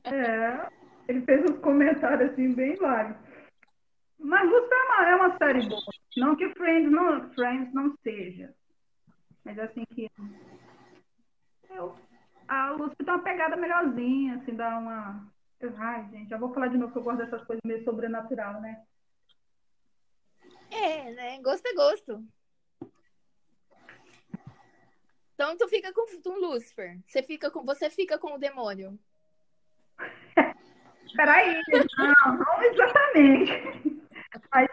É, 0.05 0.69
ele 1.09 1.23
fez 1.23 1.43
uns 1.43 1.59
comentários 1.61 2.33
assim 2.33 2.53
bem 2.55 2.75
vários. 2.77 3.17
Mas 4.19 4.49
Lucifer 4.51 4.79
é 4.79 4.83
uma, 4.83 5.09
é 5.09 5.15
uma 5.17 5.39
série 5.39 5.69
boa. 5.69 5.83
Não 6.17 6.37
que 6.37 6.53
Friends 6.55 6.91
não, 6.91 7.31
Friends 7.33 7.73
não 7.73 7.95
seja. 8.03 8.55
Mas 9.45 9.59
assim 9.59 9.85
que. 9.95 10.11
Eu, 11.71 11.97
a 12.47 12.71
Lucifer 12.73 13.07
tem 13.07 13.15
uma 13.15 13.23
pegada 13.23 13.57
melhorzinha, 13.57 14.37
assim, 14.37 14.55
dá 14.55 14.79
uma. 14.79 15.33
Ai, 15.79 16.09
gente, 16.11 16.29
já 16.29 16.39
vou 16.39 16.53
falar 16.53 16.69
de 16.69 16.77
novo 16.77 16.93
que 16.93 16.99
eu 16.99 17.03
gosto 17.03 17.19
dessas 17.19 17.45
coisas 17.45 17.61
meio 17.65 17.85
sobrenatural, 17.85 18.61
né? 18.61 18.83
É, 20.71 21.13
né? 21.13 21.41
Gosto 21.43 21.67
é 21.67 21.75
gosto. 21.75 22.25
Então 25.35 25.57
tu 25.57 25.69
fica 25.69 25.93
com, 25.93 26.05
com 26.23 26.39
Lúcifer. 26.39 27.01
Você 27.07 27.23
fica 27.23 27.51
com, 27.51 27.65
você 27.65 27.89
fica 27.89 28.19
com 28.19 28.35
o 28.35 28.39
demônio. 28.39 28.99
Peraí, 31.17 31.61
não, 31.99 32.33
não 32.35 32.63
exatamente. 32.63 34.01
Mas, 34.53 34.69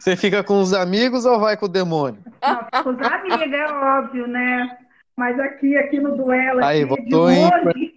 Você 0.00 0.16
fica 0.16 0.42
com 0.44 0.60
os 0.60 0.72
amigos 0.72 1.24
ou 1.24 1.38
vai 1.40 1.56
com 1.56 1.66
o 1.66 1.68
demônio? 1.68 2.22
não, 2.42 2.82
com 2.82 2.90
os 2.90 3.00
amigos, 3.00 3.52
é 3.52 3.66
óbvio, 3.72 4.26
né? 4.26 4.78
Mas 5.16 5.38
aqui, 5.38 5.76
aqui 5.76 6.00
no 6.00 6.16
duelo, 6.16 6.64
Aí, 6.64 6.82
aqui, 6.82 7.04
de 7.04 7.10
votou 7.10 7.30
em- 7.30 7.44
hoje, 7.44 7.94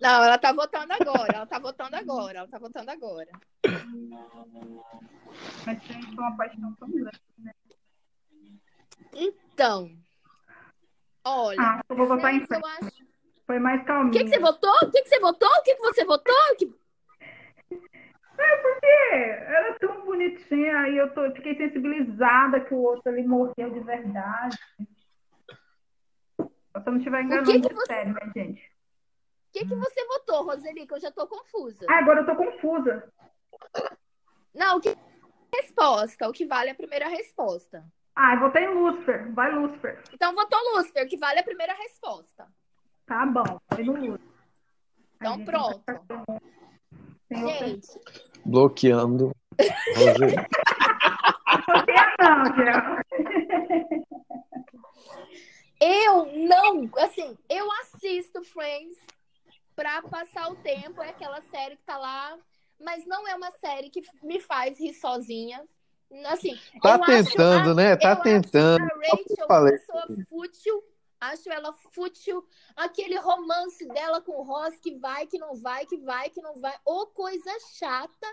Não, 0.00 0.24
ela 0.24 0.38
tá 0.38 0.52
votando 0.52 0.92
agora. 0.92 1.32
Ela 1.34 1.46
tá 1.46 1.58
votando 1.58 1.96
agora. 1.96 2.38
Ela 2.38 2.48
tá 2.48 2.58
votando 2.58 2.90
agora. 2.90 3.28
mas 5.66 5.82
tem 5.82 6.00
uma 6.18 6.36
paixão 6.36 6.72
tão 6.78 6.90
grande. 6.90 7.20
Então. 9.14 9.90
Olha. 11.24 11.60
Ah, 11.60 11.80
eu 11.88 11.96
vou 11.96 12.06
votar 12.06 12.32
em 12.34 12.38
eu 12.38 12.66
acho. 12.80 13.07
Foi 13.48 13.58
mais 13.58 13.80
O 13.80 13.84
calminho. 13.86 14.12
que, 14.12 14.24
que 14.24 14.28
você 14.30 14.38
votou? 14.38 14.70
O 14.82 14.90
que, 14.90 15.02
que 15.02 15.08
você 15.08 15.18
votou? 15.20 15.48
O 15.48 15.62
que, 15.62 15.74
que 15.74 15.80
você 15.80 16.04
votou? 16.04 16.34
Que- 16.58 16.74
É 18.38 18.56
porque 18.58 18.86
era 18.86 19.78
tão 19.78 20.04
bonitinha, 20.04 20.78
aí 20.80 20.96
eu 20.98 21.12
tô, 21.14 21.28
fiquei 21.32 21.56
sensibilizada 21.56 22.60
que 22.60 22.74
o 22.74 22.78
outro 22.82 23.10
ali 23.10 23.26
morreu 23.26 23.70
de 23.72 23.80
verdade. 23.80 24.56
Eu 26.38 26.82
não 26.86 26.98
estiver 26.98 27.22
enganando 27.22 27.50
que 27.50 27.60
que 27.68 27.74
você- 27.74 27.86
sério, 27.86 28.12
né, 28.12 28.32
gente? 28.36 28.60
O 28.60 29.50
que, 29.52 29.66
que 29.66 29.74
você 29.74 30.04
votou, 30.06 30.44
Roseli? 30.44 30.86
Que 30.86 30.92
eu 30.94 31.00
já 31.00 31.10
tô 31.10 31.26
confusa. 31.26 31.86
Ah, 31.88 31.98
agora 31.98 32.20
eu 32.20 32.26
tô 32.26 32.36
confusa. 32.36 33.10
Não, 34.54 34.76
o 34.76 34.80
que 34.80 34.94
resposta? 35.54 36.28
O 36.28 36.32
que 36.34 36.44
vale 36.44 36.68
é 36.68 36.72
a 36.72 36.76
primeira 36.76 37.08
resposta. 37.08 37.82
Ah, 38.14 38.34
eu 38.34 38.40
votei 38.40 38.64
em 38.64 38.74
Lucifer. 38.74 39.32
Vai, 39.32 39.50
Lucifer. 39.52 40.02
Então 40.12 40.34
votou 40.34 40.58
Lúcifer, 40.76 41.06
o 41.06 41.08
que 41.08 41.16
vale 41.16 41.38
é 41.38 41.40
a 41.40 41.44
primeira 41.44 41.72
resposta. 41.72 42.46
Tá 43.08 43.24
bom, 43.26 43.58
foi 43.72 43.82
no 43.84 43.92
Lucifer. 43.94 44.20
Então 45.16 45.34
gente, 45.36 45.44
pronto. 45.46 45.82
Tem 47.28 47.44
outra- 47.44 47.66
Gente, 47.68 47.88
Bloqueando. 48.44 49.32
Eu 55.80 56.26
não, 56.48 56.90
assim, 56.98 57.36
eu 57.48 57.70
assisto 57.82 58.42
Friends 58.42 58.98
pra 59.76 60.02
passar 60.02 60.50
o 60.50 60.56
tempo, 60.56 61.00
é 61.00 61.10
aquela 61.10 61.40
série 61.42 61.76
que 61.76 61.84
tá 61.84 61.96
lá, 61.96 62.36
mas 62.80 63.06
não 63.06 63.26
é 63.28 63.34
uma 63.36 63.52
série 63.52 63.88
que 63.88 64.02
me 64.22 64.40
faz 64.40 64.78
rir 64.78 64.92
sozinha. 64.94 65.62
Assim, 66.26 66.58
Tá 66.82 66.96
eu 66.96 67.04
acho 67.04 67.24
tentando, 67.30 67.70
a- 67.70 67.74
né? 67.74 67.96
Tá 67.96 68.08
eu 68.08 68.12
acho 68.14 68.22
tentando. 68.22 68.82
A 68.82 68.86
Rachel 68.86 69.24
é 69.38 69.40
uma 69.42 69.46
falei. 69.46 69.72
pessoa 69.78 70.04
fútil. 70.28 70.82
Acho 71.20 71.50
ela 71.50 71.72
fútil. 71.72 72.46
Aquele 72.76 73.16
romance 73.18 73.86
dela 73.88 74.20
com 74.20 74.32
o 74.32 74.42
Ross 74.42 74.78
que 74.78 74.94
vai, 74.96 75.26
que 75.26 75.38
não 75.38 75.56
vai, 75.56 75.84
que 75.86 75.96
vai, 75.98 76.30
que 76.30 76.40
não 76.40 76.58
vai. 76.60 76.76
Ô, 76.84 77.06
coisa 77.06 77.50
chata. 77.74 78.26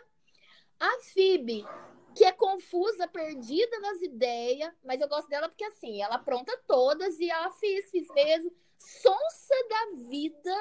A 0.80 1.00
Phoebe, 1.14 1.66
que 2.14 2.26
é 2.26 2.32
confusa, 2.32 3.08
perdida 3.08 3.80
nas 3.80 4.02
ideias, 4.02 4.74
mas 4.84 5.00
eu 5.00 5.08
gosto 5.08 5.30
dela 5.30 5.48
porque 5.48 5.64
assim, 5.64 6.02
ela 6.02 6.16
apronta 6.16 6.52
todas 6.68 7.18
e 7.20 7.30
ela 7.30 7.50
fez, 7.52 7.90
fiz 7.90 8.08
mesmo. 8.14 8.52
Sonsa 8.78 9.56
da 9.70 9.98
vida. 10.10 10.56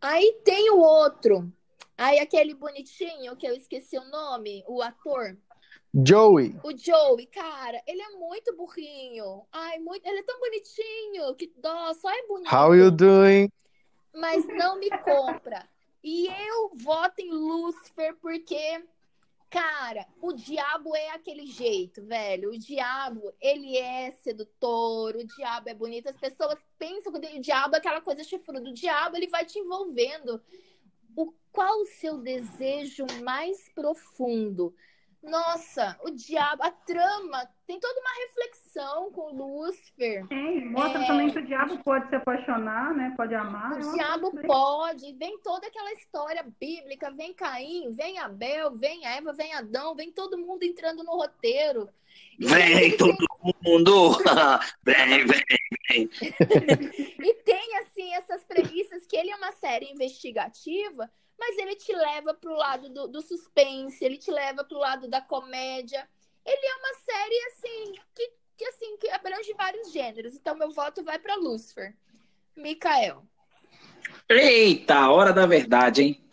Aí 0.00 0.40
tem 0.44 0.70
o 0.70 0.78
outro. 0.78 1.50
Aí 1.96 2.18
aquele 2.18 2.54
bonitinho 2.54 3.36
que 3.36 3.46
eu 3.46 3.54
esqueci 3.54 3.96
o 3.96 4.04
nome, 4.04 4.64
o 4.66 4.82
ator. 4.82 5.38
Joey. 5.94 6.58
O 6.64 6.76
Joey, 6.76 7.26
cara, 7.26 7.82
ele 7.86 8.00
é 8.00 8.10
muito 8.10 8.56
burrinho. 8.56 9.44
Ai, 9.52 9.78
muito, 9.78 10.06
ele 10.06 10.20
é 10.20 10.22
tão 10.22 10.40
bonitinho, 10.40 11.34
que 11.36 11.52
dó, 11.58 11.92
só 11.94 12.10
é 12.10 12.26
bonito. 12.26 12.54
How 12.54 12.74
you 12.74 12.90
doing? 12.90 13.50
Mas 14.14 14.46
não 14.46 14.78
me 14.78 14.88
compra. 14.90 15.68
E 16.02 16.26
eu 16.26 16.72
voto 16.76 17.20
em 17.20 17.30
Lucifer 17.30 18.16
porque, 18.20 18.84
cara, 19.50 20.06
o 20.20 20.32
diabo 20.32 20.96
é 20.96 21.10
aquele 21.10 21.46
jeito, 21.46 22.02
velho. 22.04 22.50
O 22.50 22.58
diabo, 22.58 23.32
ele 23.40 23.76
é 23.76 24.10
sedutor, 24.10 25.14
o 25.14 25.24
diabo 25.24 25.68
é 25.68 25.74
bonito. 25.74 26.08
As 26.08 26.16
pessoas 26.16 26.58
pensam 26.78 27.12
que 27.12 27.18
o 27.18 27.40
diabo 27.40 27.76
é 27.76 27.78
aquela 27.78 28.00
coisa 28.00 28.24
chifruda. 28.24 28.68
O 28.68 28.74
diabo, 28.74 29.16
ele 29.16 29.28
vai 29.28 29.44
te 29.44 29.58
envolvendo. 29.58 30.42
O 31.14 31.32
qual 31.52 31.82
o 31.82 31.86
seu 31.86 32.16
desejo 32.18 33.04
mais 33.22 33.68
profundo? 33.74 34.74
Nossa, 35.22 35.96
o 36.02 36.10
diabo, 36.10 36.62
a 36.64 36.70
trama 36.70 37.48
tem 37.66 37.78
toda 37.78 38.00
uma 38.00 38.10
reflexão 38.26 39.12
com 39.12 39.32
o 39.32 39.34
Lúcifer. 39.62 40.26
Tem, 40.26 40.64
mostra 40.68 41.02
É. 41.02 41.06
também 41.06 41.30
que 41.30 41.38
o 41.38 41.46
diabo 41.46 41.78
pode 41.84 42.08
se 42.08 42.16
apaixonar, 42.16 42.92
né? 42.94 43.14
Pode 43.16 43.34
amar. 43.34 43.72
É 43.72 43.84
O 43.84 43.86
uma 43.88 43.94
diabo 43.94 44.32
bem- 44.32 44.46
pode, 44.46 45.12
vem 45.14 45.38
toda 45.40 45.66
aquela 45.68 45.92
história 45.92 46.44
bíblica, 46.58 47.10
vem 47.12 47.32
Caim, 47.34 47.92
vem 47.92 48.18
Abel, 48.18 48.72
vem 48.76 49.06
Eva, 49.06 49.32
vem 49.32 49.54
Adão, 49.54 49.94
vem 49.94 50.10
todo 50.10 50.36
mundo 50.38 50.64
entrando 50.64 51.04
no 51.04 51.12
roteiro. 51.16 51.88
E 52.38 52.44
Vem 52.44 52.96
todo 52.96 53.16
tem- 53.16 53.54
mundo! 53.62 54.10
vem, 54.82 55.24
vem! 55.26 56.10
E 57.24 57.34
tem, 57.44 57.78
assim, 57.78 58.12
essas 58.14 58.42
premissas 58.44 59.06
que 59.06 59.16
ele 59.16 59.30
é 59.30 59.36
uma 59.36 59.52
série 59.52 59.90
investigativa, 59.90 61.10
mas 61.44 61.58
ele 61.58 61.74
te 61.74 61.92
leva 61.92 62.32
pro 62.32 62.54
lado 62.54 62.88
do, 62.88 63.08
do 63.08 63.20
suspense, 63.20 64.04
ele 64.04 64.16
te 64.16 64.30
leva 64.30 64.62
pro 64.62 64.78
lado 64.78 65.08
da 65.08 65.20
comédia. 65.20 66.08
Ele 66.46 66.66
é 66.66 66.74
uma 66.76 66.94
série, 67.04 67.38
assim, 67.48 67.92
que, 68.14 68.30
que, 68.56 68.64
assim, 68.66 68.96
que 68.96 69.10
abrange 69.10 69.52
vários 69.54 69.90
gêneros. 69.90 70.36
Então, 70.36 70.54
meu 70.56 70.70
voto 70.70 71.02
vai 71.02 71.18
para 71.18 71.34
Lucifer. 71.34 71.96
Mikael. 72.56 73.24
Eita, 74.28 75.10
hora 75.10 75.32
da 75.32 75.46
verdade, 75.46 76.02
hein? 76.02 76.24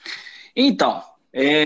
Então, 0.56 1.04
é, 1.34 1.66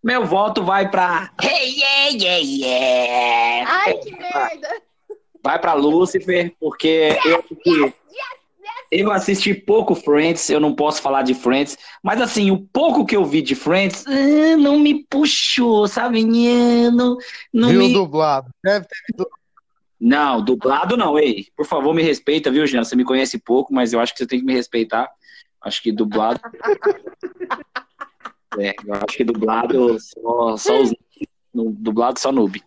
meu 0.00 0.24
voto 0.24 0.62
vai 0.62 0.88
pra. 0.88 1.34
Hey, 1.42 1.80
yeah, 1.80 2.08
yeah, 2.10 2.38
yeah. 2.38 3.72
Ai, 3.72 3.98
que 3.98 4.12
merda! 4.12 4.82
Vai 5.42 5.58
pra 5.58 5.72
Lucifer, 5.72 6.54
porque 6.60 7.18
eu, 7.24 7.42
que- 7.42 7.94
eu 8.90 9.12
assisti 9.12 9.54
pouco 9.54 9.94
Friends, 9.94 10.50
eu 10.50 10.58
não 10.58 10.74
posso 10.74 11.00
falar 11.00 11.22
de 11.22 11.32
Friends, 11.34 11.78
mas 12.02 12.20
assim, 12.20 12.50
o 12.50 12.58
pouco 12.58 13.06
que 13.06 13.16
eu 13.16 13.24
vi 13.24 13.40
de 13.40 13.54
Friends 13.54 14.04
ah, 14.06 14.56
não 14.56 14.78
me 14.78 15.04
puxou, 15.04 15.86
sabe? 15.86 16.24
Não, 16.24 17.16
não 17.52 17.68
Viu 17.68 17.80
me. 17.82 17.92
dublado. 17.92 18.50
Deve 18.64 18.86
ter 18.86 19.26
Não, 20.00 20.42
dublado 20.44 20.96
não, 20.96 21.18
ei. 21.18 21.46
Por 21.56 21.66
favor, 21.66 21.94
me 21.94 22.02
respeita, 22.02 22.50
viu, 22.50 22.66
Jean? 22.66 22.82
Você 22.82 22.96
me 22.96 23.04
conhece 23.04 23.38
pouco, 23.38 23.72
mas 23.72 23.92
eu 23.92 24.00
acho 24.00 24.12
que 24.12 24.18
você 24.18 24.26
tem 24.26 24.40
que 24.40 24.46
me 24.46 24.54
respeitar. 24.54 25.08
Acho 25.62 25.82
que 25.82 25.92
dublado. 25.92 26.40
É, 28.58 28.74
eu 28.84 28.94
acho 28.94 29.16
que 29.16 29.22
dublado 29.22 29.96
só, 30.00 30.56
só 30.56 30.82
os. 30.82 30.92
no- 31.54 31.70
dublado 31.70 32.18
só 32.18 32.32
noob. 32.32 32.60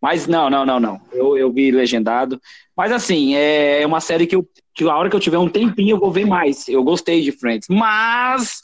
Mas 0.00 0.26
não, 0.26 0.48
não, 0.48 0.64
não, 0.64 0.80
não. 0.80 1.00
Eu, 1.12 1.36
eu 1.36 1.52
vi 1.52 1.70
legendado. 1.70 2.40
Mas 2.76 2.90
assim, 2.90 3.34
é 3.34 3.86
uma 3.86 4.00
série 4.00 4.26
que, 4.26 4.34
eu, 4.34 4.48
que 4.74 4.84
a 4.84 4.96
hora 4.96 5.10
que 5.10 5.16
eu 5.16 5.20
tiver 5.20 5.38
um 5.38 5.48
tempinho 5.48 5.96
eu 5.96 6.00
vou 6.00 6.10
ver 6.10 6.24
mais. 6.24 6.68
Eu 6.68 6.82
gostei 6.82 7.20
de 7.20 7.32
Friends. 7.32 7.68
Mas 7.68 8.62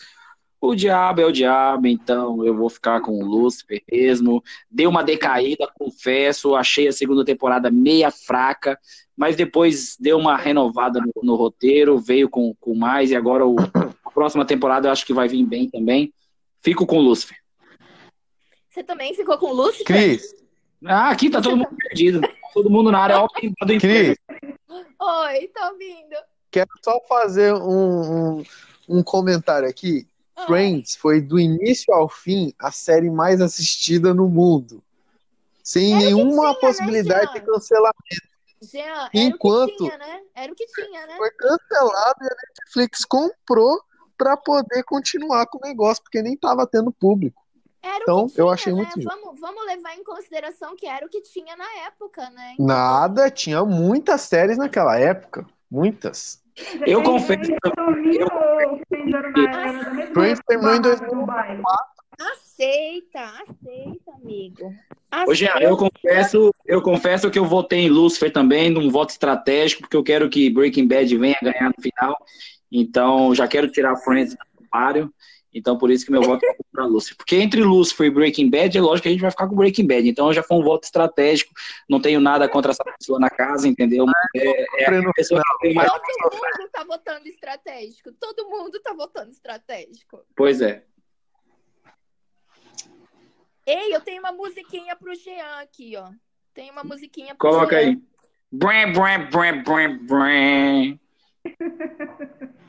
o 0.61 0.74
diabo 0.74 1.20
é 1.20 1.26
o 1.26 1.32
diabo, 1.32 1.87
então 1.87 2.45
eu 2.45 2.55
vou 2.55 2.70
ficar 2.70 3.01
com 3.01 3.12
o 3.12 3.24
Lucifer 3.24 3.82
mesmo. 3.91 4.43
Deu 4.70 4.89
uma 4.89 5.03
decaída, 5.03 5.70
confesso. 5.74 6.55
Achei 6.55 6.89
a 6.89 6.93
segunda 6.93 7.24
temporada 7.24 7.70
meia 7.70 8.11
fraca, 8.11 8.78
mas 9.16 9.37
depois 9.37 9.97
deu 10.01 10.18
uma 10.18 10.37
renovada 10.37 11.01
no, 11.01 11.12
no 11.22 11.34
roteiro, 11.37 11.99
veio 11.99 12.28
com, 12.28 12.55
com 12.59 12.74
mais, 12.74 13.11
e 13.11 13.16
agora 13.16 13.47
o, 13.47 13.57
a 14.05 14.11
próxima 14.11 14.45
temporada 14.45 14.89
eu 14.89 14.93
acho 14.93 15.07
que 15.07 15.12
vai 15.12 15.28
vir 15.28 15.45
bem 15.45 15.68
também. 15.68 16.12
Fico 16.62 16.87
com 16.87 16.99
o 16.99 17.03
Lucifer. 17.03 17.37
Você 18.68 18.82
também 18.82 19.14
ficou 19.14 19.39
com 19.39 19.53
Lucifer? 19.53 19.87
Cris, 19.87 20.34
Ah, 20.85 21.11
aqui 21.11 21.31
tá 21.31 21.41
todo 21.41 21.57
mundo 21.57 21.77
perdido. 21.77 22.20
Todo 22.53 22.70
mundo 22.70 22.91
na 22.93 23.01
área 23.01 23.20
ó, 23.20 23.27
do. 23.27 23.79
Cris, 23.81 24.16
Oi, 24.99 25.49
tô 25.49 25.64
ouvindo. 25.72 26.16
quero 26.51 26.68
só 26.83 26.99
fazer 27.09 27.53
um, 27.55 28.39
um, 28.39 28.45
um 28.89 29.03
comentário 29.03 29.68
aqui. 29.68 30.07
Ah, 30.35 30.47
Friends 30.47 30.97
foi 30.97 31.20
do 31.20 31.39
início 31.39 31.93
ao 31.95 32.09
fim 32.09 32.53
a 32.59 32.70
série 32.70 33.11
mais 33.11 33.41
assistida 33.41 34.12
no 34.12 34.29
mundo. 34.29 34.83
Sem 35.62 35.95
Era 35.95 36.05
nenhuma 36.05 36.35
tinha, 36.43 36.49
né, 36.53 36.55
possibilidade 36.61 37.33
de 37.33 37.39
Jean? 37.39 37.47
cancelamento. 37.47 38.27
Jean, 38.62 38.83
era 38.85 39.11
Enquanto- 39.14 39.70
o 39.72 39.77
que 39.77 39.77
tinha, 39.77 39.99
né? 39.99 40.20
Era 40.35 40.53
o 40.53 40.55
que 40.55 40.66
tinha, 40.66 41.07
né? 41.07 41.16
Foi 41.16 41.31
cancelado 41.31 42.18
e 42.22 42.27
a 42.27 42.37
Netflix 42.37 43.05
comprou 43.05 43.81
pra 44.16 44.37
poder 44.37 44.83
continuar 44.85 45.47
com 45.47 45.59
o 45.59 45.66
negócio, 45.66 46.03
porque 46.03 46.22
nem 46.22 46.37
tava 46.37 46.66
tendo 46.66 46.93
público. 46.93 47.43
Era 47.87 48.03
Então, 48.03 48.26
tinha, 48.26 48.43
eu 48.43 48.51
achei 48.51 48.72
né? 48.72 48.78
muito. 48.78 49.03
Vamos, 49.03 49.41
vamos 49.41 49.64
levar 49.66 49.95
em 49.95 50.03
consideração 50.03 50.74
que 50.74 50.87
era 50.87 51.07
o 51.07 51.09
que 51.09 51.20
tinha 51.22 51.57
na 51.57 51.70
época, 51.87 52.28
né? 52.30 52.57
Nada, 52.59 53.30
tinha 53.30 53.64
muitas 53.64 54.22
séries 54.22 54.59
naquela 54.59 54.99
época. 54.99 55.47
Muitas. 55.70 56.43
Eu 56.87 57.03
confesso- 57.03 57.43
mesma 57.43 57.61
Friends 60.12 60.41
terminou 60.47 60.74
em 60.74 60.93
época 60.93 61.14
do 61.14 61.26
baile? 61.26 61.62
Aceita, 62.18 63.20
aceita, 63.20 64.12
amigo. 64.14 64.74
Ô, 65.28 65.34
Jean, 65.34 65.59
eu 65.61 65.76
confesso, 65.76 66.55
eu 66.64 66.80
confesso 66.80 67.30
que 67.30 67.39
eu 67.39 67.45
votei 67.45 67.80
em 67.80 67.89
Lucifer 67.91 68.32
também, 68.32 68.70
num 68.70 68.91
voto 68.91 69.11
estratégico, 69.11 69.82
porque 69.82 69.97
eu 69.97 70.03
quero 70.03 70.28
que 70.30 70.49
Breaking 70.49 70.89
Bad 70.89 71.16
venha 71.18 71.37
ganhar 71.43 71.68
no 71.76 71.82
final. 71.82 72.16
Então, 72.72 73.34
já 73.34 73.47
quero 73.47 73.70
tirar 73.70 73.97
Friends 73.97 74.34
do 74.34 74.68
páreo. 74.70 75.12
Então, 75.57 75.79
por 75.79 75.91
isso 75.91 76.05
que 76.05 76.13
meu 76.13 76.21
voto 76.21 76.45
é 76.45 76.55
para 76.71 76.85
Lucifer. 76.85 77.17
Porque 77.17 77.37
entre 77.37 77.63
Lucifer 77.63 78.07
e 78.07 78.11
Breaking 78.11 78.51
Bad, 78.51 78.77
é 78.77 78.81
lógico 78.81 79.05
que 79.05 79.09
a 79.09 79.13
gente 79.13 79.23
vai 79.23 79.31
ficar 79.31 79.49
com 79.49 79.57
Breaking 79.57 79.87
Bad. 79.87 80.07
Então, 80.07 80.31
já 80.31 80.43
foi 80.43 80.59
um 80.59 80.63
voto 80.63 80.85
estratégico. 80.85 81.55
Não 81.89 81.99
tenho 81.99 82.21
nada 82.21 82.47
contra 82.47 82.73
essa 82.73 82.85
pessoa 82.85 83.19
na 83.19 83.31
casa, 83.31 83.67
entendeu? 83.67 84.05
É, 84.37 84.83
é 84.83 84.99
a 84.99 85.13
pessoa 85.15 85.41
que 85.41 85.59
tem 85.63 85.75
mais. 85.75 85.91
Todo 85.91 86.03
mundo 86.35 86.71
tá 86.71 86.85
votando 86.85 87.27
estratégico. 87.27 88.13
Todo 88.21 88.51
mundo 88.51 88.79
tá 88.81 88.93
votando 88.93 89.31
estratégico. 89.31 90.23
Pois 90.37 90.61
é. 90.61 90.85
Ei, 93.65 93.95
eu 93.95 94.01
tenho 94.03 94.21
uma 94.21 94.33
musiquinha 94.33 94.95
pro 94.95 95.15
Jean 95.15 95.61
aqui, 95.63 95.97
ó. 95.97 96.11
Tem 96.53 96.71
uma 96.71 96.85
musiquinha 96.85 97.35
pro 97.35 97.49
Coloca 97.49 97.81
Jean. 97.81 97.89
aí. 97.89 98.03
Brem, 98.53 98.93
brem, 98.93 99.31
brem, 99.31 99.63
brem, 99.63 100.07
brem. 100.07 101.01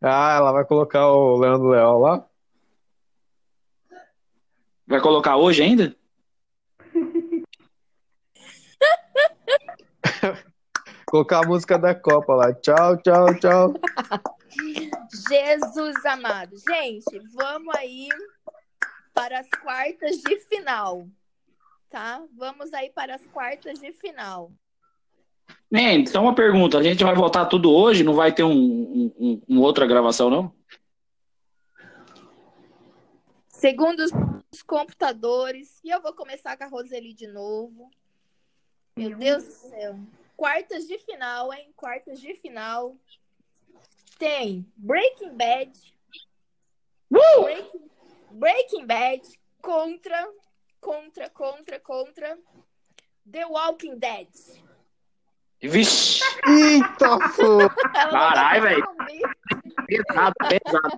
Ah, 0.00 0.36
ela 0.36 0.52
vai 0.52 0.64
colocar 0.64 1.06
o 1.08 1.38
Leandro 1.38 1.68
Leal 1.68 1.98
lá? 2.00 2.28
Vai 4.86 5.00
colocar 5.00 5.36
hoje 5.36 5.62
ainda? 5.62 5.96
Colocar 11.06 11.44
a 11.44 11.46
música 11.46 11.78
da 11.78 11.94
Copa 11.94 12.34
lá. 12.34 12.52
Tchau, 12.52 12.96
tchau, 13.00 13.34
tchau. 13.38 13.74
Jesus 15.28 16.04
amado. 16.04 16.56
Gente, 16.58 17.18
vamos 17.32 17.74
aí 17.76 18.08
para 19.14 19.40
as 19.40 19.48
quartas 19.62 20.16
de 20.18 20.38
final. 20.40 21.06
Tá? 21.88 22.22
Vamos 22.36 22.72
aí 22.74 22.90
para 22.90 23.14
as 23.14 23.26
quartas 23.28 23.78
de 23.78 23.92
final. 23.92 24.50
Nem, 25.70 26.06
só 26.06 26.20
uma 26.20 26.34
pergunta. 26.34 26.78
A 26.78 26.82
gente 26.82 27.02
vai 27.02 27.14
voltar 27.14 27.46
tudo 27.46 27.70
hoje? 27.72 28.04
Não 28.04 28.14
vai 28.14 28.32
ter 28.32 28.44
um, 28.44 28.52
um, 28.52 29.12
um- 29.18 29.42
uma 29.48 29.62
outra 29.62 29.86
gravação, 29.86 30.30
não? 30.30 30.52
Segundo 33.48 34.00
os 34.00 34.10
os 34.52 34.62
computadores, 34.62 35.80
e 35.84 35.90
eu 35.90 36.00
vou 36.00 36.14
começar 36.14 36.56
com 36.56 36.64
a 36.64 36.68
Roseli 36.68 37.12
de 37.12 37.26
novo. 37.26 37.90
Meu 38.96 39.14
Deus 39.18 39.44
do 39.44 39.50
céu. 39.50 39.98
Quartas 40.36 40.86
de 40.86 40.96
final, 40.98 41.52
hein? 41.52 41.72
Quartas 41.76 42.20
de 42.20 42.32
final. 42.36 42.96
Tem 44.18 44.64
Breaking 44.76 45.36
Bad. 45.36 45.72
Breaking, 47.10 47.90
Breaking 48.30 48.86
Bad 48.86 49.22
contra, 49.60 50.32
contra, 50.80 51.28
contra, 51.28 51.80
contra 51.80 52.38
The 53.30 53.44
Walking 53.46 53.98
Dead. 53.98 54.28
Vixe, 55.68 56.22
Eita, 56.46 57.18
pô! 57.36 57.68
Caralho, 57.92 58.62
vai 58.62 58.74
velho. 58.74 58.88
pesado, 59.86 60.34
pesado. 60.48 60.96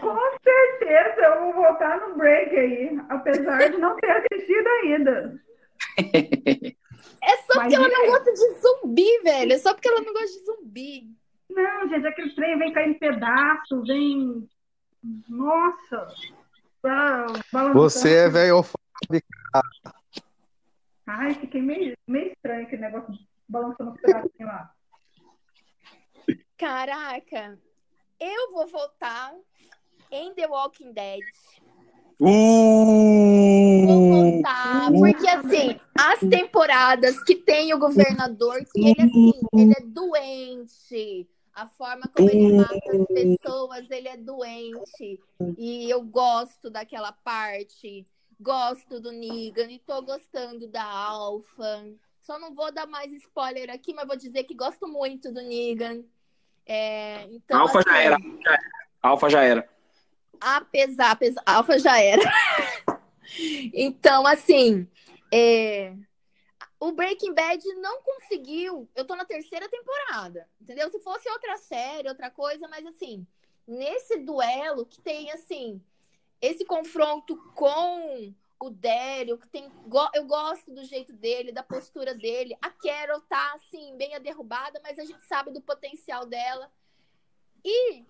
Com 0.00 0.18
certeza 0.42 1.20
eu 1.20 1.40
vou 1.42 1.54
votar 1.54 2.00
no 2.00 2.16
break 2.16 2.56
aí, 2.56 3.00
apesar 3.08 3.70
de 3.70 3.78
não 3.78 3.96
ter 3.96 4.10
assistido 4.10 4.66
ainda. 4.82 5.40
É 7.24 7.36
só 7.36 7.54
Mas 7.54 7.62
porque 7.62 7.74
ela 7.76 7.88
não 7.88 8.06
gosta 8.06 8.32
de 8.32 8.60
zumbi, 8.60 9.20
velho. 9.22 9.52
É 9.52 9.58
só 9.58 9.74
porque 9.74 9.88
ela 9.88 10.00
não 10.00 10.12
gosta 10.12 10.26
de 10.26 10.44
zumbi. 10.44 11.02
Não, 11.48 11.88
gente, 11.88 12.06
aquele 12.06 12.34
trem 12.34 12.58
vem 12.58 12.72
cair 12.72 12.90
em 12.90 12.98
pedaços, 12.98 13.86
vem. 13.86 14.48
Nossa! 15.28 16.08
Balançando. 16.82 17.74
Você 17.74 18.14
é 18.14 18.28
velho 18.28 18.64
Ai, 21.06 21.34
fiquei 21.34 21.60
meio, 21.60 21.96
meio 22.06 22.32
estranho 22.32 22.62
aquele 22.66 22.82
negócio 22.82 23.14
balançando 23.48 23.92
os 23.92 24.00
pedacinhos 24.00 24.32
lá. 24.40 24.72
Caraca, 26.56 27.58
eu 28.20 28.52
vou 28.52 28.66
votar 28.68 29.34
em 30.10 30.32
The 30.34 30.46
Walking 30.46 30.92
Dead. 30.92 31.20
Vou 32.18 32.30
Uh! 32.30 34.42
votar, 34.42 34.92
porque 34.92 35.28
assim, 35.28 35.80
as 35.98 36.20
temporadas 36.20 37.22
que 37.24 37.34
tem 37.34 37.74
o 37.74 37.78
governador, 37.78 38.64
que 38.72 38.80
ele 38.80 39.02
assim, 39.02 39.32
ele 39.54 39.72
é 39.76 39.80
doente. 39.80 41.28
A 41.54 41.66
forma 41.66 42.04
como 42.14 42.30
ele 42.30 42.56
mata 42.56 42.74
as 42.74 43.06
pessoas, 43.06 43.90
ele 43.90 44.08
é 44.08 44.16
doente. 44.16 45.20
E 45.58 45.90
eu 45.90 46.02
gosto 46.02 46.70
daquela 46.70 47.12
parte. 47.12 48.06
Gosto 48.42 48.98
do 48.98 49.12
Negan 49.12 49.70
e 49.70 49.78
tô 49.78 50.02
gostando 50.02 50.66
da 50.66 50.84
Alpha. 50.84 51.86
Só 52.20 52.38
não 52.40 52.52
vou 52.52 52.72
dar 52.72 52.86
mais 52.86 53.12
spoiler 53.12 53.70
aqui, 53.70 53.94
mas 53.94 54.06
vou 54.06 54.16
dizer 54.16 54.42
que 54.44 54.54
gosto 54.54 54.88
muito 54.88 55.32
do 55.32 55.40
Negan. 55.40 56.02
É, 56.66 57.22
então, 57.30 57.66
já 57.68 57.78
assim, 57.78 57.90
era. 57.90 58.16
Alfa 59.00 59.30
já 59.30 59.42
era. 59.42 59.68
apesar, 60.40 61.12
apesar 61.12 61.42
Alfa 61.46 61.78
já 61.78 62.00
era. 62.00 62.22
então, 63.72 64.26
assim, 64.26 64.88
é, 65.32 65.94
o 66.80 66.90
Breaking 66.90 67.34
Bad 67.34 67.64
não 67.76 68.02
conseguiu. 68.02 68.88
Eu 68.94 69.04
tô 69.04 69.14
na 69.14 69.24
terceira 69.24 69.68
temporada, 69.68 70.48
entendeu? 70.60 70.90
Se 70.90 70.98
fosse 70.98 71.28
outra 71.30 71.56
série, 71.58 72.08
outra 72.08 72.28
coisa, 72.28 72.66
mas 72.66 72.84
assim, 72.86 73.24
nesse 73.66 74.18
duelo 74.18 74.84
que 74.84 75.00
tem 75.00 75.30
assim, 75.30 75.80
esse 76.42 76.64
confronto 76.64 77.36
com 77.54 78.34
o 78.58 78.70
Daryl, 78.70 79.38
que 79.38 79.48
tem. 79.48 79.70
Eu 80.12 80.26
gosto 80.26 80.72
do 80.72 80.84
jeito 80.84 81.12
dele, 81.12 81.52
da 81.52 81.62
postura 81.62 82.14
dele. 82.14 82.56
A 82.60 82.68
Carol 82.68 83.20
tá, 83.22 83.54
assim, 83.54 83.96
bem 83.96 84.14
a 84.14 84.18
derrubada, 84.18 84.80
mas 84.82 84.98
a 84.98 85.04
gente 85.04 85.22
sabe 85.24 85.52
do 85.52 85.60
potencial 85.60 86.26
dela. 86.26 86.70
E 87.64 88.04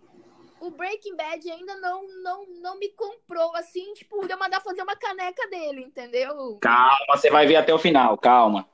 o 0.61 0.70
Breaking 0.70 1.14
Bad 1.14 1.51
ainda 1.51 1.76
não, 1.76 2.07
não, 2.22 2.47
não 2.61 2.78
me 2.78 2.89
comprou, 2.91 3.55
assim, 3.55 3.93
tipo, 3.93 4.26
de 4.26 4.33
eu 4.33 4.39
mandar 4.39 4.61
fazer 4.62 4.83
uma 4.83 4.97
caneca 4.97 5.47
dele, 5.49 5.83
entendeu? 5.83 6.59
Calma, 6.61 7.16
você 7.16 7.30
vai 7.30 7.47
ver 7.47 7.57
até 7.57 7.74
o 7.74 7.78
final, 7.78 8.16
calma. 8.16 8.68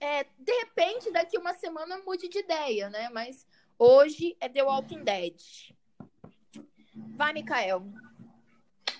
É, 0.00 0.24
de 0.38 0.52
repente, 0.52 1.12
daqui 1.12 1.38
uma 1.38 1.54
semana 1.54 1.96
eu 1.96 2.04
mude 2.04 2.28
de 2.28 2.40
ideia, 2.40 2.90
né? 2.90 3.08
Mas 3.12 3.46
hoje 3.78 4.36
é 4.40 4.48
The 4.48 4.62
Walking 4.62 5.04
Dead. 5.04 5.40
Vai, 7.16 7.32
Mikael. 7.32 7.84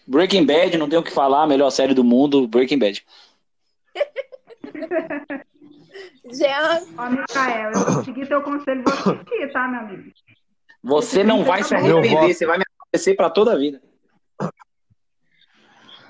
Breaking 0.06 0.46
Bad, 0.46 0.78
não 0.78 0.88
tenho 0.88 1.02
o 1.02 1.04
que 1.04 1.10
falar, 1.10 1.42
a 1.42 1.46
melhor 1.46 1.70
série 1.70 1.94
do 1.94 2.04
mundo, 2.04 2.46
Breaking 2.46 2.78
Bad. 2.78 3.04
Jean, 6.32 6.82
Ó, 6.98 7.10
Micael, 7.10 7.72
eu 7.72 7.92
vou 7.92 8.04
seguir 8.04 8.28
teu 8.28 8.42
conselho, 8.42 8.82
vou 8.84 8.92
assistir, 8.92 9.52
tá, 9.52 9.68
meu 9.68 9.80
amigo? 9.80 10.12
Você 10.82 11.24
não 11.24 11.42
vai 11.44 11.62
se 11.62 11.74
Meu 11.74 11.98
arrepender, 11.98 12.34
você 12.34 12.46
vai 12.46 12.58
me 12.58 12.64
agradecer 12.80 13.14
pra 13.14 13.30
toda 13.30 13.52
a 13.52 13.56
vida. 13.56 13.80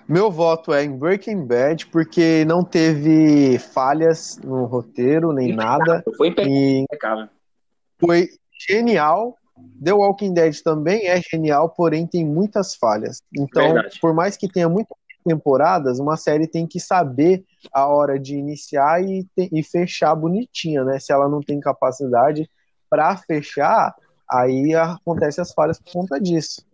Meu 0.09 0.31
voto 0.31 0.73
é 0.73 0.85
em 0.85 0.97
Breaking 0.97 1.45
Bad, 1.47 1.87
porque 1.87 2.45
não 2.45 2.63
teve 2.63 3.59
falhas 3.59 4.39
no 4.39 4.65
roteiro, 4.65 5.33
nem 5.33 5.53
nada. 5.53 6.05
Foi 6.17 6.29
impecável. 6.29 7.25
E 7.25 8.07
foi 8.07 8.29
genial. 8.69 9.37
The 9.83 9.93
Walking 9.93 10.35
Dead 10.35 10.61
também 10.63 11.07
é 11.07 11.21
genial, 11.21 11.71
porém 11.71 12.07
tem 12.07 12.25
muitas 12.25 12.75
falhas. 12.75 13.23
Então, 13.37 13.75
Verdade. 13.75 13.99
por 14.01 14.15
mais 14.15 14.37
que 14.37 14.49
tenha 14.51 14.69
muitas 14.69 14.97
temporadas, 15.25 15.99
uma 15.99 16.17
série 16.17 16.47
tem 16.47 16.67
que 16.67 16.79
saber 16.79 17.45
a 17.73 17.87
hora 17.87 18.19
de 18.19 18.37
iniciar 18.37 19.03
e, 19.03 19.25
te- 19.37 19.49
e 19.53 19.63
fechar 19.63 20.15
bonitinha, 20.15 20.85
né? 20.85 20.99
Se 21.01 21.13
ela 21.13 21.29
não 21.29 21.41
tem 21.41 21.59
capacidade 21.59 22.49
para 22.89 23.17
fechar, 23.17 23.95
aí 24.31 24.75
acontece 24.75 25.41
as 25.41 25.53
falhas 25.53 25.81
por 25.81 25.93
conta 25.93 26.21
disso, 26.21 26.65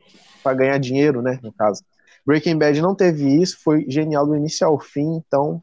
para 0.42 0.54
ganhar 0.54 0.78
dinheiro, 0.78 1.22
né? 1.22 1.38
No 1.42 1.52
caso, 1.52 1.82
Breaking 2.26 2.58
Bad 2.58 2.80
não 2.82 2.94
teve 2.94 3.40
isso, 3.40 3.58
foi 3.62 3.86
genial 3.88 4.26
do 4.26 4.36
início 4.36 4.66
ao 4.66 4.78
fim, 4.78 5.16
então 5.16 5.62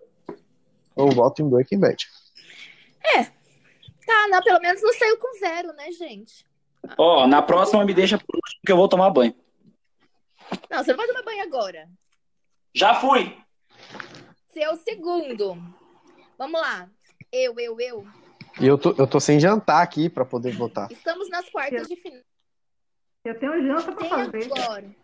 eu 0.98 1.10
voto 1.12 1.42
em 1.42 1.50
Breaking 1.50 1.80
Bad. 1.80 2.06
tá, 4.06 4.28
não, 4.30 4.42
pelo 4.42 4.60
menos 4.60 4.82
não 4.82 4.94
saiu 4.94 5.18
com 5.18 5.38
zero, 5.40 5.74
né, 5.74 5.92
gente? 5.92 6.49
Ó, 6.98 7.28
na 7.28 7.42
próxima 7.42 7.84
me 7.86 7.94
deixa 7.94 8.18
por 8.18 8.36
último 8.36 8.62
que 8.66 8.72
eu 8.72 8.78
vou 8.78 8.88
tomar 8.90 9.10
banho. 9.10 9.36
Não, 10.70 10.84
você 10.84 10.92
não 10.92 10.98
vai 10.98 11.08
tomar 11.08 11.24
banho 11.24 11.44
agora. 11.44 11.88
Já 12.74 12.96
fui. 12.96 13.38
Seu 14.52 14.76
segundo. 14.78 15.56
Vamos 16.38 16.60
lá. 16.60 16.90
Eu, 17.32 17.60
eu, 17.60 17.80
eu. 17.80 18.08
E 18.60 18.66
eu 18.66 18.78
tô, 18.78 18.94
eu 18.98 19.06
tô 19.08 19.20
sem 19.20 19.40
jantar 19.40 19.82
aqui 19.84 20.10
pra 20.10 20.26
poder 20.26 20.56
votar. 20.56 20.92
Estamos 20.92 21.30
nas 21.30 21.48
quartas 21.50 21.88
de 21.88 21.96
final. 21.96 22.22
Eu 23.26 23.38
tenho 23.40 23.68
janta 23.68 23.92
pra 23.92 23.96
Tem 23.96 24.10
fazer. 24.10 24.52
agora. 24.54 24.96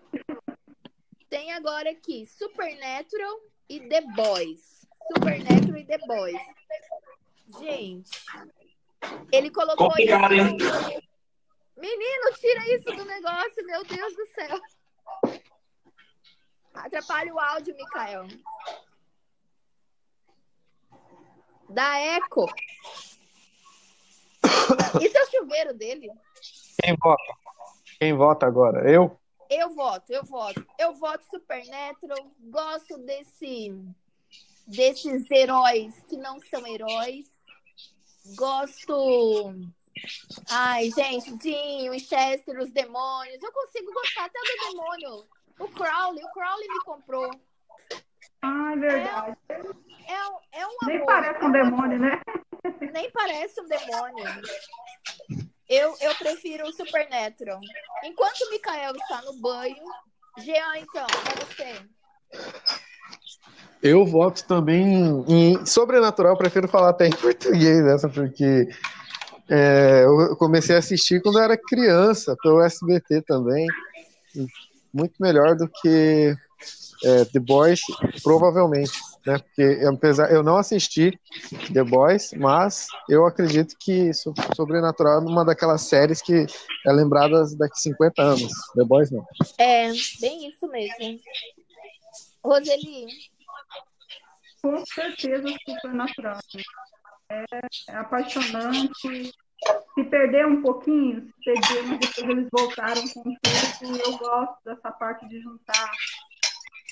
Tem 1.30 1.52
agora 1.52 1.90
aqui 1.92 2.26
Supernatural 2.26 3.40
e 3.70 3.80
The 3.82 4.02
Boys. 4.16 4.88
Supernatural 5.14 5.78
e 5.78 5.86
The 5.86 5.98
Boys. 6.00 6.42
Gente, 7.60 8.12
ele 9.32 9.52
colocou 9.52 9.88
Complicado, 9.90 10.34
isso. 10.34 10.48
hein? 10.48 10.58
Menino, 11.78 12.34
tira 12.40 12.76
isso 12.76 12.86
do 12.86 13.06
negócio, 13.06 13.66
meu 13.66 13.84
Deus 13.84 14.16
do 14.16 14.26
céu. 14.28 14.62
Atrapalha 16.74 17.34
o 17.34 17.40
áudio, 17.40 17.76
Mikael. 17.76 18.28
Dá 21.70 21.98
eco. 21.98 22.46
Isso 25.02 25.18
é 25.18 25.24
o 25.24 25.32
chuveiro 25.32 25.74
dele? 25.74 26.10
Quem 26.82 26.96
vota? 27.02 27.34
Quem 28.00 28.14
vota 28.14 28.46
agora? 28.46 28.90
Eu? 28.90 29.20
Eu 29.50 29.74
voto, 29.74 30.12
eu 30.12 30.24
voto. 30.24 30.66
Eu 30.78 30.94
voto 30.96 31.24
Supernatural. 31.30 32.32
Gosto 32.40 32.98
desse, 33.00 33.74
desses 34.68 35.30
heróis 35.30 35.94
que 36.08 36.18
não 36.18 36.40
são 36.40 36.66
heróis. 36.68 37.28
Gosto. 38.36 39.54
Ai, 40.50 40.90
gente, 40.92 41.36
Dinho, 41.38 41.98
Chester, 42.00 42.60
os 42.60 42.72
demônios. 42.72 43.42
Eu 43.42 43.52
consigo 43.52 43.92
gostar 43.94 44.26
até 44.26 44.40
do 44.40 44.72
demônio. 44.72 45.26
O 45.60 45.68
Crowley, 45.70 46.24
o 46.24 46.32
Crowley 46.32 46.68
me 46.68 46.80
comprou. 46.84 47.32
Ah, 48.42 48.74
é 48.74 48.76
verdade. 48.76 49.38
É, 49.50 50.28
um- 50.28 50.40
é 50.52 50.68
um 50.68 50.78
Nem 50.84 50.96
amor. 50.98 51.06
parece 51.08 51.46
um 51.46 51.52
demônio, 51.52 52.00
né? 52.00 52.22
Nem 52.94 53.10
parece 53.12 53.62
um 53.62 53.68
demônio. 53.68 54.26
Eu, 55.68 55.96
eu 56.02 56.16
prefiro 56.16 56.68
o 56.68 56.74
Supernatural. 56.74 57.60
Enquanto 58.04 58.42
o 58.42 58.50
Mikael 58.52 58.94
está 58.96 59.22
no 59.24 59.34
banho, 59.42 59.84
Jean, 60.38 60.78
então, 60.78 61.08
é 61.08 61.46
você. 61.46 61.82
Eu 63.82 64.06
voto 64.06 64.46
também 64.48 65.24
em 65.28 65.66
sobrenatural, 65.66 66.34
eu 66.34 66.38
prefiro 66.38 66.68
falar 66.68 66.90
até 66.90 67.08
em 67.08 67.16
português 67.16 67.86
essa, 67.86 68.10
porque 68.10 68.68
é, 69.50 70.04
eu 70.06 70.36
comecei 70.38 70.76
a 70.76 70.80
assistir 70.80 71.22
quando 71.22 71.38
eu 71.40 71.44
era 71.44 71.58
criança, 71.58 72.36
pelo 72.42 72.62
SBT 72.62 73.22
também. 73.22 73.66
Muito 74.94 75.14
melhor 75.20 75.56
do 75.56 75.68
que 75.82 76.36
é, 77.04 77.26
The 77.26 77.40
Boys, 77.40 77.82
provavelmente. 78.24 78.94
Né? 79.26 79.38
Porque 79.40 79.84
apesar 79.86 80.32
eu 80.32 80.42
não 80.44 80.56
assisti 80.58 81.20
The 81.74 81.84
Boys, 81.84 82.32
mas 82.34 82.88
eu 83.10 83.26
acredito 83.26 83.76
que 83.80 84.14
so- 84.14 84.34
Sobrenatural 84.56 85.16
é 85.22 85.26
uma 85.26 85.44
daquelas 85.44 85.82
séries 85.82 86.22
que 86.22 86.46
é 86.86 86.92
lembrada 86.92 87.44
daqui 87.58 87.80
50 87.80 88.22
anos. 88.22 88.52
The 88.76 88.84
Boys 88.84 89.12
não. 89.12 89.26
É, 89.58 89.92
bem 90.22 90.48
isso 90.50 90.68
mesmo. 90.68 91.20
Roseli, 92.44 93.08
Com 94.62 94.84
certeza 94.86 95.48
supernatural. 95.68 96.40
É, 97.30 97.46
é 97.90 97.96
apaixonante. 97.96 99.32
Se 99.96 100.04
perder 100.04 100.46
um 100.46 100.62
pouquinho, 100.62 101.28
se 101.28 101.44
perder, 101.44 101.84
mas 101.88 102.00
depois 102.00 102.30
eles 102.30 102.50
voltaram 102.52 103.02
com 103.14 103.24
tudo. 103.24 104.00
Eu 104.00 104.18
gosto 104.18 104.58
dessa 104.66 104.92
parte 104.92 105.28
de 105.28 105.42
juntar 105.42 105.92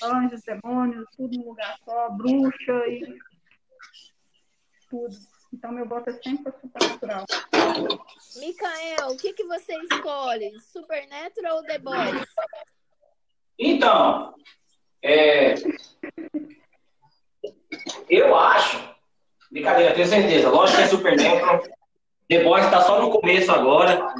anjos, 0.02 0.42
demônios, 0.42 1.06
tudo 1.16 1.36
num 1.38 1.48
lugar 1.50 1.78
só, 1.84 2.08
bruxa 2.10 2.86
e 2.88 3.18
tudo. 4.88 5.14
Então 5.52 5.70
meu 5.70 5.86
voto 5.86 6.10
é 6.10 6.14
sempre 6.14 6.50
pra 6.50 6.60
supernatural. 6.60 7.24
Mikael, 8.36 9.10
o 9.10 9.16
que, 9.16 9.32
que 9.32 9.44
você 9.44 9.76
escolhe? 9.76 10.58
Supernatural 10.60 11.56
ou 11.58 11.62
The 11.62 11.78
Boys? 11.78 12.26
Então, 13.58 14.34
é, 15.00 15.54
eu 18.08 18.34
acho, 18.36 18.93
brincadeira, 19.54 19.94
tenho 19.94 20.06
certeza, 20.08 20.50
lógico 20.50 20.78
que 20.78 20.82
é 20.82 20.86
Supernatural, 20.88 21.62
The 22.28 22.42
Boys 22.42 22.70
tá 22.70 22.80
só 22.82 23.00
no 23.00 23.10
começo 23.10 23.52
agora, 23.52 24.12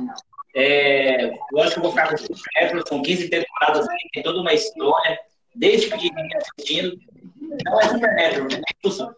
é, 0.55 1.33
lógico 1.53 1.75
que 1.75 1.79
eu 1.79 1.83
vou 1.83 1.91
ficar 1.91 2.09
com 2.11 2.17
Supernatural, 2.17 2.87
são 2.87 3.03
15 3.03 3.29
temporadas, 3.29 3.89
aí, 3.89 3.99
tem 4.13 4.23
toda 4.23 4.41
uma 4.41 4.53
história, 4.53 5.19
desde 5.55 5.91
pequenininho 5.91 6.39
assistindo, 6.39 6.97
não 7.65 7.81
é 7.81 7.89
Supernatural, 7.89 8.41
não 8.43 8.49
tem 8.49 8.63
discussão. 8.81 9.17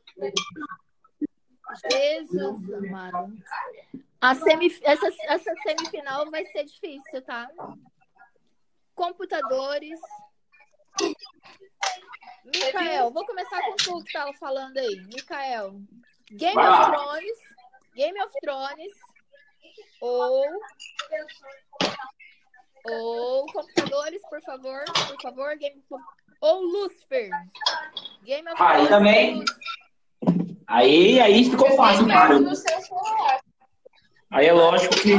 Jesus, 1.92 2.72
amado. 2.72 3.34
A 4.20 4.34
semif- 4.34 4.80
essa, 4.82 5.08
essa 5.24 5.52
semifinal 5.62 6.30
vai 6.30 6.44
ser 6.46 6.64
difícil, 6.64 7.20
tá? 7.22 7.46
Computadores. 8.94 10.00
Mikael, 12.46 13.10
vou 13.10 13.26
começar 13.26 13.60
com 13.62 13.76
tu 13.76 14.04
que 14.04 14.12
tava 14.12 14.32
falando 14.34 14.76
aí. 14.78 15.00
Mikael, 15.12 15.80
Game 16.30 16.54
Vai 16.54 16.68
of 16.68 16.80
lá. 16.80 16.90
Thrones, 16.90 17.38
Game 17.94 18.22
of 18.22 18.32
Thrones 18.40 18.92
ou 20.00 20.44
ou 22.88 23.46
computadores, 23.46 24.22
por 24.28 24.40
favor, 24.42 24.84
por 25.08 25.20
favor, 25.22 25.56
Game 25.56 25.82
ou 26.40 26.62
Lucifer. 26.62 27.30
Game 28.24 28.48
of 28.48 28.62
Aí 28.62 28.74
Thrones 28.74 28.88
também. 28.88 29.44
Aí, 30.68 31.20
aí 31.20 31.50
ficou 31.50 31.76
fácil, 31.76 32.06
cara. 32.06 32.34
Aí 34.30 34.46
é 34.46 34.52
lógico 34.52 34.94
que. 34.96 35.14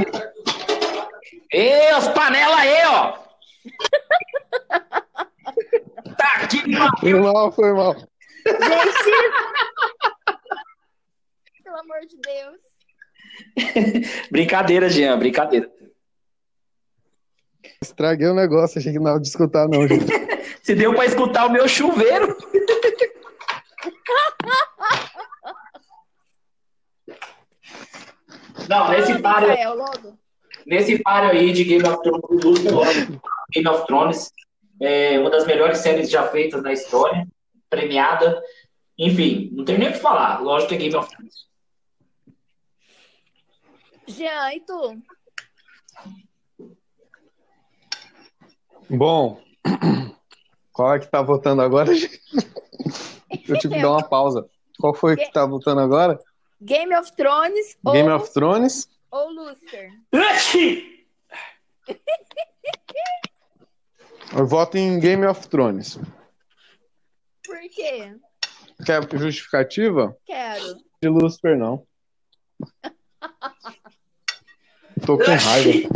Ê, 1.51 1.93
os 1.95 2.07
panela 2.09 2.57
aí, 2.57 2.85
ó! 2.85 3.17
aqui, 6.35 6.61
Foi 6.99 7.13
mal, 7.13 7.51
foi 7.51 7.73
mal. 7.73 7.93
Gente, 7.95 8.07
pelo 11.63 11.77
amor 11.79 11.99
de 12.07 12.17
Deus. 12.17 12.59
Brincadeira, 14.31 14.89
Jean, 14.89 15.19
brincadeira. 15.19 15.69
Estraguei 17.81 18.27
o 18.27 18.33
negócio, 18.33 18.79
achei 18.79 18.91
que 18.91 18.97
não 18.97 19.05
dava 19.05 19.19
de 19.19 19.27
escutar, 19.27 19.67
não, 19.67 19.87
gente. 19.87 20.05
Se 20.63 20.75
deu 20.75 20.93
pra 20.93 21.05
escutar 21.05 21.45
o 21.45 21.51
meu 21.51 21.67
chuveiro. 21.67 22.35
Não, 28.67 28.89
nesse 28.89 29.13
Mikael, 29.13 29.75
logo. 29.75 30.17
nesse 30.65 31.01
aí 31.05 31.53
de 31.53 31.63
Game 31.63 31.87
of 31.87 32.01
Thrones, 32.01 32.43
Lúcio 32.43 33.21
Game 33.53 33.69
of 33.69 33.87
Thrones 33.87 34.29
é 34.79 35.19
uma 35.19 35.29
das 35.29 35.45
melhores 35.45 35.79
séries 35.79 36.09
já 36.09 36.27
feitas 36.27 36.61
na 36.61 36.73
história, 36.73 37.27
premiada. 37.69 38.41
Enfim, 38.97 39.49
não 39.53 39.65
tem 39.65 39.77
nem 39.77 39.89
o 39.89 39.93
que 39.93 39.99
falar. 39.99 40.41
Lógico 40.41 40.69
que 40.69 40.75
é 40.75 40.77
Game 40.77 40.95
of 40.95 41.09
Thrones. 41.09 41.47
Jean, 44.07 44.53
e 44.53 44.61
tu? 44.61 44.97
Bom, 48.89 49.41
qual 50.71 50.95
é 50.95 50.99
que 50.99 51.07
tá 51.07 51.21
votando 51.21 51.61
agora? 51.61 51.93
gente? 51.93 52.21
Eu 53.47 53.59
tive 53.59 53.75
que 53.75 53.81
dar 53.81 53.91
uma 53.91 54.07
pausa. 54.07 54.49
Qual 54.79 54.93
foi 54.93 55.17
que 55.17 55.31
tá 55.31 55.45
votando 55.45 55.81
agora? 55.81 56.19
Game 56.61 56.95
of 56.95 57.11
Thrones 57.15 57.77
Game 57.91 58.09
ou, 58.09 58.15
of 58.15 58.33
Thrones? 58.33 58.89
ou 59.11 59.29
Lucifer? 59.31 59.91
Eu 64.35 64.45
voto 64.45 64.77
em 64.77 64.99
Game 64.99 65.25
of 65.25 65.47
Thrones. 65.47 65.97
Por 67.45 67.59
quê? 67.73 68.15
Quer 68.85 69.07
justificativa? 69.17 70.15
Quero. 70.25 70.75
De 71.01 71.09
Lucifer, 71.09 71.57
não. 71.57 71.85
Tô 75.05 75.17
com 75.17 75.23
raiva. 75.23 75.89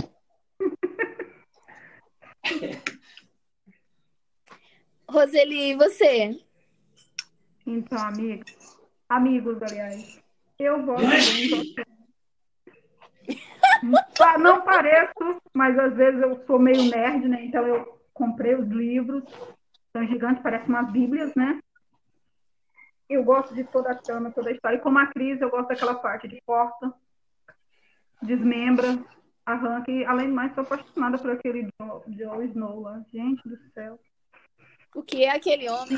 Roseli, 5.10 5.72
e 5.72 5.76
você? 5.76 6.40
Então, 7.66 7.98
amigos, 8.00 8.78
amigos, 9.10 9.62
aliás, 9.62 10.22
eu 10.60 10.86
voto 10.86 11.02
em. 11.04 11.74
Pa- 14.18 14.38
Não 14.38 14.62
pareço, 14.64 15.14
mas 15.54 15.78
às 15.78 15.96
vezes 15.96 16.22
eu 16.22 16.44
sou 16.46 16.60
meio 16.60 16.84
nerd, 16.84 17.28
né? 17.28 17.46
Então 17.46 17.66
eu 17.68 18.01
comprei 18.22 18.53
os 18.53 18.69
livros. 18.69 19.24
São 19.91 20.05
gigantes, 20.05 20.43
parecem 20.43 20.69
umas 20.69 20.91
bíblias, 20.91 21.34
né? 21.34 21.59
Eu 23.09 23.24
gosto 23.24 23.55
de 23.55 23.63
toda 23.63 23.91
a 23.91 23.95
trama, 23.95 24.32
toda 24.32 24.49
a 24.49 24.53
história. 24.53 24.78
E 24.78 24.80
como 24.80 24.99
a 24.99 25.07
Cris, 25.07 25.41
eu 25.41 25.49
gosto 25.49 25.69
daquela 25.69 25.95
parte 25.95 26.28
de 26.28 26.39
corta, 26.45 26.93
desmembra, 28.22 29.03
arranca. 29.43 29.91
E, 29.91 30.05
além 30.05 30.30
do 30.30 30.36
mais, 30.36 30.53
sou 30.53 30.63
apaixonada 30.63 31.17
por 31.17 31.32
aquele 31.32 31.67
Joe, 31.82 32.01
Joe 32.15 32.45
Snow 32.45 32.80
lá. 32.82 33.03
Gente 33.11 33.41
do 33.49 33.57
céu. 33.74 33.99
O 34.93 35.01
que 35.01 35.24
é 35.24 35.32
aquele 35.32 35.67
homem? 35.67 35.97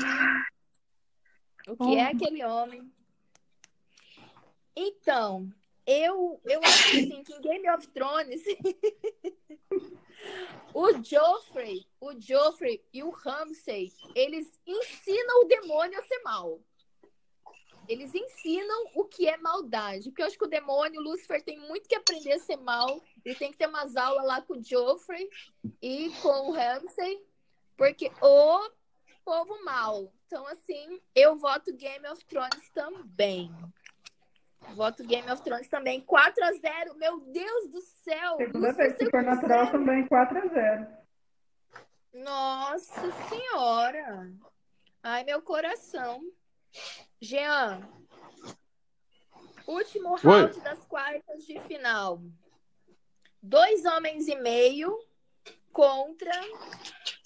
O 1.68 1.76
que 1.76 1.96
é 1.96 2.06
aquele 2.06 2.44
homem? 2.44 2.90
Então, 4.74 5.52
eu, 5.86 6.40
eu 6.44 6.60
acho 6.64 6.96
assim, 6.96 7.22
que 7.22 7.34
em 7.34 7.40
Game 7.40 7.70
of 7.70 7.86
Thrones 7.88 8.42
o 10.72 11.02
Joffrey, 11.02 11.86
o 12.00 12.20
Joffrey 12.20 12.84
e 12.92 13.02
o 13.02 13.10
Ramsay, 13.10 13.92
eles 14.14 14.60
ensinam 14.66 15.42
o 15.42 15.44
demônio 15.44 15.98
a 15.98 16.02
ser 16.02 16.20
mal. 16.22 16.60
Eles 17.86 18.14
ensinam 18.14 18.86
o 18.94 19.04
que 19.04 19.28
é 19.28 19.36
maldade. 19.36 20.08
Porque 20.08 20.22
eu 20.22 20.26
acho 20.26 20.38
que 20.38 20.44
o 20.44 20.48
demônio, 20.48 21.00
o 21.00 21.04
Lucifer, 21.04 21.42
tem 21.42 21.58
muito 21.58 21.88
que 21.88 21.94
aprender 21.94 22.32
a 22.32 22.38
ser 22.38 22.56
mal. 22.56 23.02
Ele 23.24 23.34
tem 23.34 23.52
que 23.52 23.58
ter 23.58 23.68
umas 23.68 23.94
aulas 23.96 24.24
lá 24.26 24.40
com 24.40 24.54
o 24.54 24.64
Joffrey 24.64 25.28
e 25.82 26.10
com 26.22 26.48
o 26.48 26.52
Ramsay. 26.52 27.22
Porque 27.76 28.10
o 28.22 28.70
povo 29.24 29.62
mal. 29.64 30.12
Então, 30.26 30.46
assim, 30.48 31.00
eu 31.14 31.36
voto 31.36 31.74
Game 31.74 32.06
of 32.08 32.24
Thrones 32.24 32.70
também. 32.72 33.50
Voto 34.74 35.04
Game 35.04 35.30
of 35.30 35.42
Thrones 35.42 35.68
também. 35.68 36.00
4 36.00 36.44
a 36.44 36.52
0 36.52 36.94
Meu 36.96 37.20
Deus 37.20 37.68
do 37.70 37.80
céu. 37.80 38.36
Segunda 38.36 38.72
vez, 38.72 38.96
Supernatural 38.98 39.66
0. 39.66 39.72
também 39.72 40.06
4x0. 40.06 40.86
Nossa 42.14 43.12
senhora. 43.28 44.32
Ai, 45.02 45.24
meu 45.24 45.42
coração. 45.42 46.20
Jean. 47.20 47.80
Último 49.66 50.16
round 50.16 50.60
das 50.60 50.84
quartas 50.86 51.44
de 51.46 51.58
final. 51.60 52.20
Dois 53.42 53.84
homens 53.84 54.28
e 54.28 54.36
meio 54.36 54.98
contra 55.72 56.32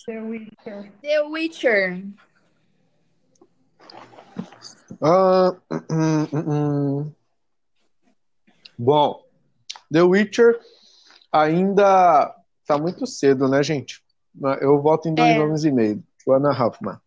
The 0.07 0.20
Witcher. 0.20 0.93
The 1.03 1.20
Witcher. 1.22 2.05
Hum, 5.01 5.61
hum, 5.70 6.26
hum. 6.32 7.14
Bom, 8.79 9.24
The 9.93 10.03
Witcher 10.03 10.59
ainda 11.33 12.35
tá 12.66 12.79
muito 12.79 13.07
cedo, 13.07 13.49
né, 13.49 13.62
gente? 13.62 14.03
Eu 14.61 14.81
voto 14.81 15.09
em 15.09 15.14
dois 15.14 15.31
É. 15.31 15.39
nomes 15.39 15.64
e 15.64 15.70
meio. 15.72 16.03
Joanna 16.24 16.51
Hoffman. 16.51 16.99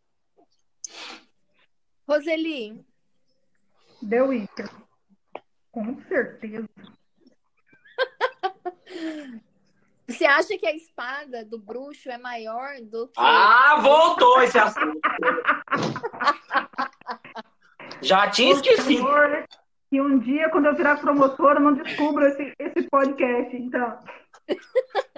Roseli. 2.08 2.84
The 4.08 4.22
Witcher. 4.22 4.70
Com 5.72 6.02
certeza. 6.10 6.68
Você 10.10 10.26
acha 10.26 10.58
que 10.58 10.68
a 10.68 10.76
espada 10.76 11.46
do 11.46 11.58
bruxo 11.58 12.10
é 12.10 12.18
maior 12.18 12.82
do 12.82 13.08
que. 13.08 13.14
Ah, 13.18 13.80
voltou 13.82 14.42
esse 14.42 14.58
assunto. 14.60 15.00
Já 18.02 18.30
tinha 18.30 18.54
esquecido. 18.54 19.06
E 19.92 20.00
um 20.00 20.20
dia, 20.20 20.50
quando 20.50 20.68
eu 20.68 20.76
virar 20.76 20.98
promotora, 21.02 21.60
não 21.60 21.74
descubro 21.74 22.26
esse, 22.26 22.54
esse 22.58 22.88
podcast. 22.90 23.56
Então, 23.58 24.00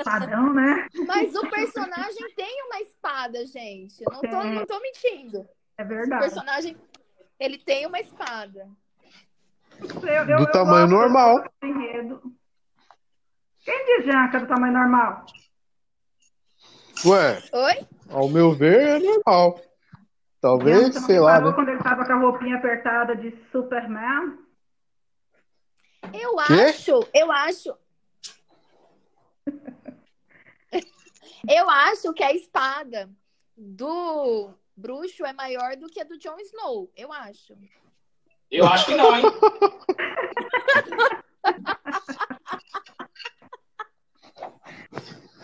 padrão, 0.04 0.52
né? 0.54 0.88
Mas 1.08 1.36
o 1.36 1.48
personagem 1.48 2.34
tem 2.36 2.64
uma 2.66 2.80
espada, 2.82 3.46
gente. 3.46 4.02
Eu 4.04 4.12
Não 4.14 4.22
tô, 4.22 4.44
não 4.44 4.66
tô 4.66 4.80
mentindo. 4.80 5.48
É 5.78 5.84
O 5.84 5.88
verdade. 5.88 6.22
personagem, 6.24 6.76
ele 7.40 7.60
tem 7.60 7.86
uma 7.86 8.00
espada. 8.00 8.68
Eu- 9.80 10.12
eu- 10.30 10.38
Do 10.38 10.44
eu 10.44 10.52
tamanho 10.52 10.88
normal. 10.88 11.44
enredo. 11.64 12.22
Quem 13.64 13.86
diz, 13.86 14.06
Jean, 14.06 14.28
que 14.30 14.38
é 14.38 14.40
do 14.40 14.48
tamanho 14.48 14.74
normal? 14.74 15.26
Ué, 17.06 17.42
Oi? 17.52 17.88
ao 18.10 18.28
meu 18.30 18.54
ver, 18.54 18.80
é 18.80 19.00
normal. 19.00 19.60
Talvez, 20.42 20.94
sei 21.06 21.20
lá, 21.20 21.40
né? 21.40 21.52
quando 21.54 21.70
ele 21.70 21.82
tava 21.82 22.06
com 22.06 22.12
a 22.12 22.16
roupinha 22.18 22.58
apertada 22.58 23.16
de 23.16 23.32
Superman? 23.52 24.38
Eu 26.12 26.36
Quê? 26.38 26.54
acho, 26.54 27.08
eu 27.14 27.32
acho. 27.32 27.78
Eu 31.46 31.70
acho 31.70 32.14
que 32.14 32.24
a 32.24 32.34
espada 32.34 33.10
do 33.58 34.54
bruxo 34.76 35.26
é 35.26 35.34
maior 35.34 35.76
do 35.76 35.88
que 35.88 36.00
a 36.00 36.06
do 36.06 36.18
Jon 36.18 36.40
Snow. 36.40 36.90
Eu 36.96 37.12
acho. 37.12 37.54
Eu 38.50 38.66
acho 38.66 38.86
que 38.86 38.96
não, 38.96 39.14
hein? 39.14 39.24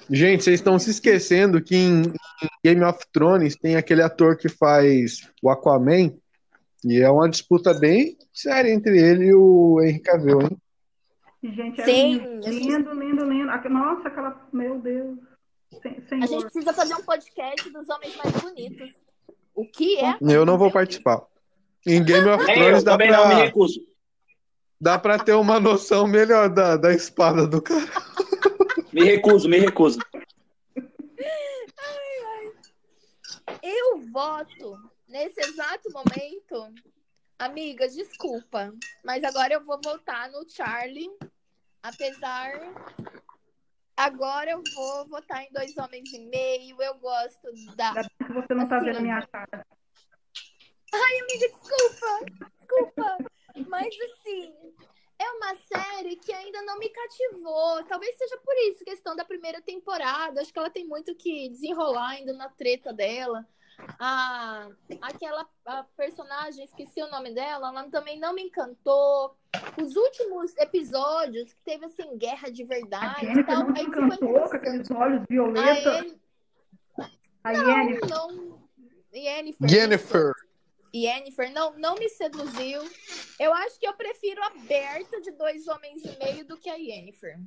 Gente, 0.09 0.43
vocês 0.43 0.59
estão 0.59 0.79
se 0.79 0.89
esquecendo 0.89 1.61
que 1.61 1.75
em, 1.75 2.01
em 2.01 2.49
Game 2.63 2.83
of 2.83 2.99
Thrones 3.11 3.55
tem 3.55 3.75
aquele 3.75 4.01
ator 4.01 4.37
que 4.37 4.49
faz 4.49 5.29
o 5.43 5.49
Aquaman, 5.49 6.17
e 6.85 7.01
é 7.01 7.09
uma 7.09 7.29
disputa 7.29 7.73
bem 7.73 8.17
séria 8.33 8.71
entre 8.71 8.97
ele 8.99 9.25
e 9.27 9.33
o 9.33 9.81
Henry 9.81 9.99
Cavill, 9.99 10.41
hein? 10.41 10.57
Gente, 11.41 11.79
é 11.81 11.85
Sim, 11.85 12.13
lindo, 12.17 12.47
a 12.47 12.51
gente- 12.51 12.67
lindo, 12.67 12.93
lindo, 12.93 13.23
lindo. 13.25 13.69
Nossa, 13.69 14.07
aquela. 14.09 14.47
Meu 14.51 14.79
Deus. 14.79 15.17
Sen- 15.81 16.21
A 16.23 16.25
gente 16.25 16.43
precisa 16.43 16.73
fazer 16.73 16.95
um 16.95 17.03
podcast 17.03 17.69
dos 17.69 17.87
homens 17.89 18.15
mais 18.17 18.41
bonitos. 18.41 18.89
O 19.55 19.63
que 19.65 19.97
é? 19.99 20.17
Eu 20.21 20.45
não 20.45 20.57
vou 20.57 20.69
participar. 20.71 21.21
Em 21.87 22.03
Game 22.03 22.27
of 22.27 22.43
Thrones 22.45 22.83
dá 22.83 22.91
também 22.91 23.09
não 23.11 23.27
me 23.29 23.35
pra, 23.35 23.43
recuso. 23.45 23.79
dá 24.81 24.99
pra 24.99 25.17
ter 25.19 25.33
uma 25.33 25.59
noção 25.61 26.05
melhor 26.07 26.49
da, 26.49 26.75
da 26.75 26.93
espada 26.93 27.47
do 27.47 27.61
cara. 27.61 27.85
Me 28.91 29.03
recuso, 29.03 29.47
me 29.47 29.59
recuso. 29.59 29.99
Eu 33.63 34.01
voto 34.11 34.77
nesse 35.09 35.41
exato 35.41 35.89
momento. 35.91 36.73
Amiga, 37.37 37.87
desculpa, 37.87 38.73
mas 39.03 39.23
agora 39.23 39.53
eu 39.53 39.63
vou 39.63 39.79
votar 39.83 40.29
no 40.29 40.47
Charlie. 40.49 41.09
Apesar. 41.81 42.51
Agora 43.95 44.51
eu 44.51 44.63
vou 44.75 45.07
votar 45.07 45.43
em 45.43 45.51
dois 45.51 45.77
homens 45.77 46.11
e 46.13 46.19
meio. 46.19 46.81
Eu 46.81 46.95
gosto 46.95 47.51
da. 47.75 47.89
Ainda 47.89 48.01
bem 48.01 48.27
que 48.27 48.33
você 48.33 48.53
não 48.53 48.67
tá 48.67 48.77
Assim. 48.77 48.85
vendo 48.85 48.97
a 48.97 49.01
minha 49.01 49.27
cara. 49.27 49.67
Ai, 50.93 51.19
amiga, 51.19 51.47
desculpa, 51.47 52.25
desculpa. 52.57 53.17
Mas 53.67 53.93
assim, 54.01 54.53
é 55.19 55.31
uma 55.31 55.55
série 55.55 56.15
que 56.15 56.33
ainda 56.33 56.61
não 56.63 56.79
me 56.79 56.89
cativou. 56.89 57.83
Talvez 57.85 58.17
seja 58.17 58.37
por 58.37 58.55
isso, 58.69 58.83
questão 58.85 59.15
da 59.15 59.23
primeira 59.25 59.61
temporada. 59.61 60.41
Acho 60.41 60.51
que 60.51 60.59
ela 60.59 60.69
tem 60.69 60.85
muito 60.85 61.13
que 61.15 61.49
desenrolar 61.49 62.09
ainda 62.11 62.33
na 62.33 62.49
treta 62.49 62.91
dela. 62.93 63.47
A, 63.99 64.67
aquela 65.01 65.47
a 65.65 65.83
personagem, 65.97 66.63
esqueci 66.65 67.01
o 67.01 67.09
nome 67.09 67.33
dela, 67.33 67.69
ela 67.69 67.89
também 67.89 68.19
não 68.19 68.33
me 68.33 68.43
encantou. 68.43 69.35
Os 69.81 69.95
últimos 69.95 70.55
episódios, 70.57 71.51
que 71.53 71.61
teve 71.63 71.85
assim, 71.85 72.17
guerra 72.17 72.49
de 72.49 72.63
A 72.63 72.67
verdade 72.67 73.15
e 73.25 73.27
Jennifer 73.27 73.45
tal, 73.45 73.63
não 73.67 73.75
ficou 73.75 74.03
encantou 74.05 74.49
com 74.49 74.55
aqueles 74.55 74.91
olhos 74.91 75.21
A 75.21 75.25
violetas. 75.27 76.05
Yen- 76.05 76.19
A 77.43 77.53
não, 77.53 77.69
Yennefer. 77.69 78.09
não. 78.09 78.59
Yennefer. 79.13 79.69
Jennifer. 79.69 80.33
Yennefer 80.95 81.51
não, 81.53 81.77
não 81.77 81.95
me 81.95 82.09
seduziu. 82.09 82.81
Eu 83.39 83.53
acho 83.53 83.79
que 83.79 83.87
eu 83.87 83.93
prefiro 83.93 84.41
a 84.43 84.49
Berta 84.51 85.19
de 85.21 85.31
dois 85.31 85.67
homens 85.67 86.03
e 86.03 86.17
meio 86.17 86.45
do 86.45 86.57
que 86.57 86.69
a 86.69 86.75
Yennefer. 86.75 87.39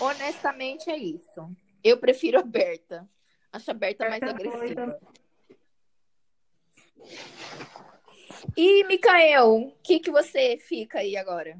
Honestamente 0.00 0.90
é 0.90 0.96
isso. 0.96 1.50
Eu 1.82 1.96
prefiro 1.98 2.38
a 2.38 2.42
Berta. 2.42 3.08
Acho 3.52 3.70
a 3.70 3.74
Berta 3.74 4.08
mais 4.08 4.20
Berta 4.20 4.42
é 4.42 4.48
agressiva. 4.48 5.00
E, 8.56 8.84
Mikael, 8.84 9.52
o 9.52 9.72
que, 9.82 10.00
que 10.00 10.10
você 10.10 10.56
fica 10.58 10.98
aí 10.98 11.16
agora? 11.16 11.58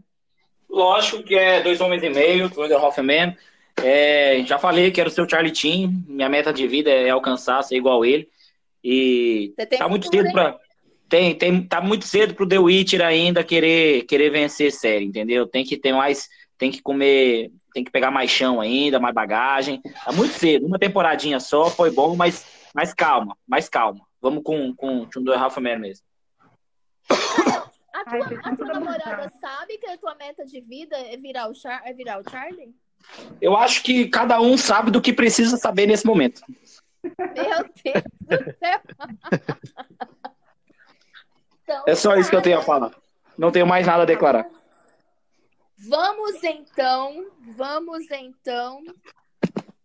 Lógico 0.68 1.22
que 1.22 1.34
é 1.34 1.60
dois 1.62 1.80
homens 1.80 2.02
e 2.02 2.10
meio, 2.10 2.48
Thunder 2.48 2.82
Hoffman. 2.82 3.36
É, 3.82 4.42
já 4.44 4.58
falei 4.58 4.90
que 4.90 5.00
era 5.00 5.08
o 5.08 5.12
seu 5.12 5.28
Charlie 5.28 5.52
Team. 5.52 6.04
Minha 6.06 6.28
meta 6.28 6.52
de 6.52 6.66
vida 6.66 6.90
é 6.90 7.10
alcançar, 7.10 7.62
ser 7.62 7.76
igual 7.76 8.04
ele. 8.04 8.28
E 8.82 9.52
tá 9.78 9.88
muito 9.88 10.08
cedo 10.08 10.30
pra. 10.32 10.58
Tem, 11.08 11.34
tem, 11.34 11.62
tá 11.66 11.80
muito 11.80 12.04
cedo 12.04 12.34
pro 12.34 12.46
The 12.46 12.58
Witcher 12.58 13.02
ainda 13.02 13.42
querer, 13.42 14.04
querer 14.04 14.30
vencer 14.30 14.70
série, 14.70 15.06
entendeu? 15.06 15.44
Tem 15.46 15.64
que 15.64 15.76
ter 15.76 15.92
mais. 15.92 16.28
Tem 16.56 16.70
que 16.70 16.80
comer. 16.80 17.50
Tem 17.72 17.84
que 17.84 17.90
pegar 17.90 18.10
mais 18.10 18.30
chão 18.30 18.60
ainda, 18.60 18.98
mais 18.98 19.14
bagagem. 19.14 19.80
Tá 20.04 20.12
muito 20.12 20.34
cedo. 20.34 20.66
Uma 20.66 20.78
temporadinha 20.78 21.38
só, 21.40 21.70
foi 21.70 21.90
bom, 21.90 22.16
mas, 22.16 22.44
mas 22.74 22.92
calma, 22.92 23.36
mais 23.46 23.68
calma. 23.68 24.04
Vamos 24.20 24.42
com, 24.42 24.74
com 24.74 25.02
o 25.02 25.06
Thunder 25.06 25.42
Hoffman 25.42 25.78
mesmo. 25.78 26.04
A 27.92 28.04
tua, 28.04 28.40
a 28.44 28.56
tua 28.56 28.66
namorada 28.66 29.32
sabe 29.40 29.78
que 29.78 29.86
a 29.86 29.98
tua 29.98 30.14
meta 30.14 30.44
de 30.44 30.60
vida 30.60 30.96
é 30.96 31.16
virar 31.16 31.48
o, 31.48 31.54
Char 31.54 31.82
é 31.84 31.92
virar 31.92 32.20
o 32.20 32.30
Charlie? 32.30 32.74
Eu 33.40 33.56
acho 33.56 33.82
que 33.82 34.08
cada 34.08 34.40
um 34.40 34.56
sabe 34.56 34.90
do 34.90 35.00
que 35.00 35.12
precisa 35.12 35.56
saber 35.56 35.86
nesse 35.86 36.06
momento. 36.06 36.42
Meu 37.02 37.14
Deus 37.82 38.04
do 38.20 38.56
céu! 38.58 38.80
Então, 41.62 41.84
É 41.86 41.94
só 41.94 42.16
isso 42.16 42.30
que 42.30 42.36
eu 42.36 42.42
tenho 42.42 42.58
a 42.58 42.62
falar. 42.62 42.92
Não 43.38 43.50
tenho 43.50 43.66
mais 43.66 43.86
nada 43.86 44.02
a 44.02 44.06
declarar. 44.06 44.46
Vamos 45.82 46.44
então, 46.44 47.32
vamos 47.56 48.10
então 48.10 48.84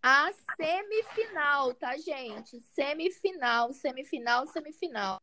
à 0.03 0.29
semifinal, 0.57 1.73
tá, 1.73 1.95
gente? 1.95 2.59
Semifinal, 2.59 3.71
semifinal, 3.71 4.45
semifinal. 4.47 5.21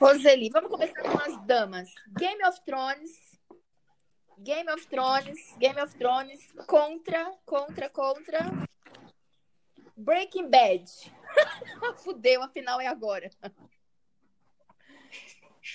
Roseli, 0.00 0.48
vamos 0.48 0.70
começar 0.70 1.02
com 1.02 1.18
as 1.18 1.46
damas. 1.46 1.92
Game 2.18 2.42
of 2.46 2.58
Thrones. 2.64 3.38
Game 4.38 4.70
of 4.70 4.86
Thrones, 4.86 5.56
Game 5.58 5.78
of 5.82 5.94
Thrones 5.98 6.52
contra, 6.66 7.30
contra, 7.44 7.90
contra 7.90 8.38
Breaking 9.96 10.48
Bad. 10.48 11.17
Fudeu, 11.98 12.42
afinal 12.42 12.80
é 12.80 12.86
agora. 12.86 13.30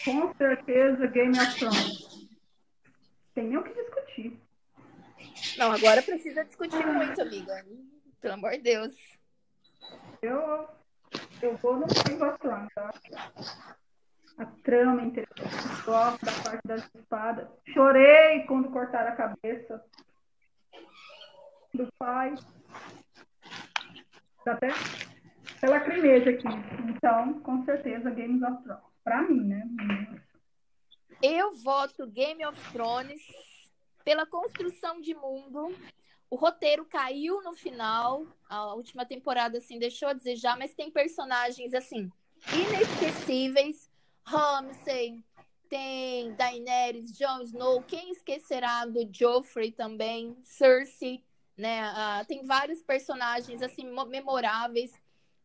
Com 0.05 0.33
certeza, 0.35 1.07
Game 1.07 1.37
of 1.37 1.59
Thrones. 1.59 2.27
Tem 3.33 3.45
nem 3.45 3.57
o 3.57 3.63
que 3.63 3.73
discutir. 3.73 4.39
Não, 5.57 5.71
agora 5.71 6.01
precisa 6.01 6.43
discutir 6.43 6.85
muito, 6.85 7.21
amiga. 7.21 7.65
Pelo 8.19 8.33
amor 8.33 8.51
de 8.51 8.59
Deus. 8.59 8.93
Eu, 10.21 10.67
eu 11.41 11.57
vou 11.57 11.77
no 11.77 11.85
Game 11.87 12.21
of 12.23 12.39
Thrones, 12.39 12.69
tá? 12.73 12.93
A 14.37 14.45
trama 14.63 15.01
é 15.01 15.05
interessante. 15.05 15.83
Gosto 15.85 16.25
da 16.25 16.31
parte 16.43 16.61
das 16.65 16.89
espadas. 16.95 17.47
Chorei 17.73 18.43
quando 18.45 18.71
cortaram 18.71 19.11
a 19.11 19.15
cabeça 19.15 19.83
do 21.73 21.87
pai. 21.99 22.35
Dá 24.45 24.53
até 24.53 24.69
até 25.63 25.69
lacrimeja 25.69 26.29
aqui. 26.29 26.47
Então, 26.89 27.39
com 27.39 27.63
certeza, 27.63 28.09
Game 28.09 28.43
of 28.43 28.63
Thrones. 28.63 28.83
Pra 29.01 29.21
mim, 29.21 29.43
né? 29.45 29.65
Eu 31.21 31.53
voto 31.55 32.05
Game 32.07 32.45
of 32.45 32.59
Thrones 32.71 33.21
pela 34.03 34.25
construção 34.25 34.99
de 34.99 35.13
mundo. 35.13 35.73
O 36.29 36.35
roteiro 36.35 36.85
caiu 36.85 37.41
no 37.41 37.53
final. 37.53 38.25
A 38.49 38.73
última 38.73 39.05
temporada, 39.05 39.57
assim, 39.57 39.79
deixou 39.79 40.09
a 40.09 40.13
desejar, 40.13 40.57
mas 40.57 40.73
tem 40.73 40.91
personagens, 40.91 41.73
assim, 41.73 42.11
inesquecíveis. 42.53 43.89
Ramsay, 44.25 45.23
tem 45.69 46.33
Daenerys, 46.33 47.17
Jon 47.17 47.41
Snow. 47.41 47.83
Quem 47.83 48.11
esquecerá 48.11 48.85
do 48.85 49.07
Joffrey 49.11 49.71
também? 49.71 50.37
Cersei, 50.43 51.23
né? 51.57 51.81
Ah, 51.83 52.25
tem 52.27 52.45
vários 52.45 52.81
personagens, 52.81 53.61
assim, 53.61 53.85
memoráveis. 54.07 55.02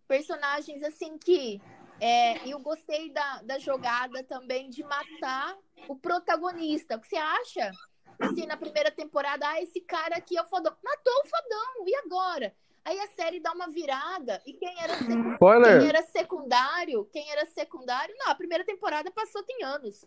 Personagens, 0.09 0.83
assim, 0.83 1.19
que 1.19 1.61
é, 2.01 2.49
eu 2.49 2.59
gostei 2.59 3.13
da, 3.13 3.43
da 3.43 3.59
jogada 3.59 4.25
também 4.25 4.71
de 4.71 4.83
matar 4.83 5.57
o 5.87 5.95
protagonista. 5.95 6.97
O 6.97 7.01
que 7.01 7.09
você 7.09 7.17
acha? 7.17 7.71
Assim, 8.19 8.47
na 8.47 8.57
primeira 8.57 8.91
temporada, 8.91 9.47
ah, 9.47 9.63
esse 9.63 9.81
cara 9.81 10.17
aqui 10.17 10.37
é 10.37 10.43
o 10.43 10.47
fodão. 10.47 10.75
Matou 10.83 11.13
o 11.13 11.29
fodão, 11.29 11.87
e 11.87 11.95
agora? 11.97 12.55
Aí 12.85 12.99
a 13.01 13.09
série 13.09 13.39
dá 13.39 13.53
uma 13.53 13.69
virada, 13.69 14.43
e 14.47 14.55
quem 14.55 14.75
era. 14.81 14.95
Spoiler. 15.35 15.79
quem 15.79 15.89
era 15.89 16.03
secundário, 16.03 17.05
quem 17.13 17.31
era 17.31 17.45
secundário, 17.45 18.15
não, 18.19 18.31
a 18.31 18.35
primeira 18.35 18.65
temporada 18.65 19.11
passou 19.11 19.43
tem 19.43 19.63
anos. 19.63 20.07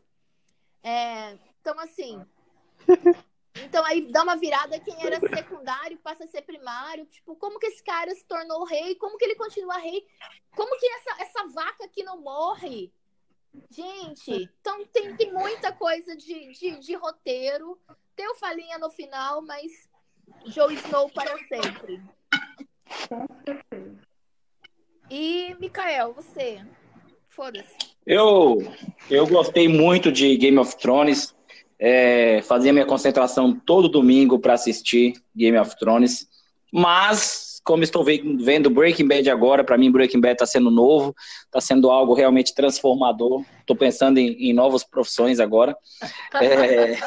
É, 0.83 1.37
então, 1.61 1.79
assim. 1.79 2.25
Então 3.55 3.85
aí 3.85 4.11
dá 4.11 4.23
uma 4.23 4.35
virada, 4.37 4.79
quem 4.79 4.95
era 5.05 5.19
secundário 5.19 5.97
passa 5.99 6.23
a 6.23 6.27
ser 6.27 6.41
primário. 6.43 7.05
Tipo, 7.05 7.35
como 7.35 7.59
que 7.59 7.67
esse 7.67 7.83
cara 7.83 8.13
se 8.15 8.25
tornou 8.25 8.63
rei? 8.65 8.95
Como 8.95 9.17
que 9.17 9.25
ele 9.25 9.35
continua 9.35 9.77
rei? 9.77 10.05
Como 10.55 10.77
que 10.79 10.85
essa, 10.87 11.21
essa 11.21 11.47
vaca 11.47 11.85
aqui 11.85 12.03
não 12.03 12.21
morre? 12.21 12.91
Gente, 13.69 14.49
então 14.61 14.85
tem, 14.85 15.15
tem 15.17 15.33
muita 15.33 15.73
coisa 15.73 16.15
de, 16.15 16.53
de, 16.53 16.79
de 16.79 16.95
roteiro. 16.95 17.77
Tem 18.15 18.29
o 18.29 18.35
Falinha 18.35 18.77
no 18.77 18.89
final, 18.89 19.41
mas 19.41 19.89
Joe 20.45 20.73
Snow 20.75 21.09
para 21.09 21.37
sempre. 21.47 22.01
E, 25.09 25.53
Mikael, 25.59 26.13
você? 26.13 26.65
Foda-se. 27.27 27.75
Eu, 28.05 28.57
eu 29.09 29.27
gostei 29.27 29.67
muito 29.67 30.11
de 30.11 30.35
Game 30.37 30.57
of 30.57 30.77
Thrones. 30.77 31.35
É, 31.83 32.43
fazia 32.43 32.71
minha 32.71 32.85
concentração 32.85 33.59
todo 33.65 33.89
domingo 33.89 34.37
para 34.37 34.53
assistir 34.53 35.13
Game 35.35 35.57
of 35.57 35.75
Thrones. 35.79 36.27
Mas, 36.71 37.59
como 37.63 37.81
estou 37.81 38.03
ve- 38.03 38.21
vendo 38.39 38.69
Breaking 38.69 39.07
Bad 39.07 39.27
agora, 39.31 39.63
para 39.63 39.79
mim 39.79 39.91
Breaking 39.91 40.21
Bad 40.21 40.33
está 40.33 40.45
sendo 40.45 40.69
novo, 40.69 41.15
está 41.45 41.59
sendo 41.59 41.89
algo 41.89 42.13
realmente 42.13 42.53
transformador. 42.53 43.43
Estou 43.59 43.75
pensando 43.75 44.19
em, 44.19 44.33
em 44.51 44.53
novas 44.53 44.83
profissões 44.83 45.39
agora. 45.39 45.75
É, 46.39 46.97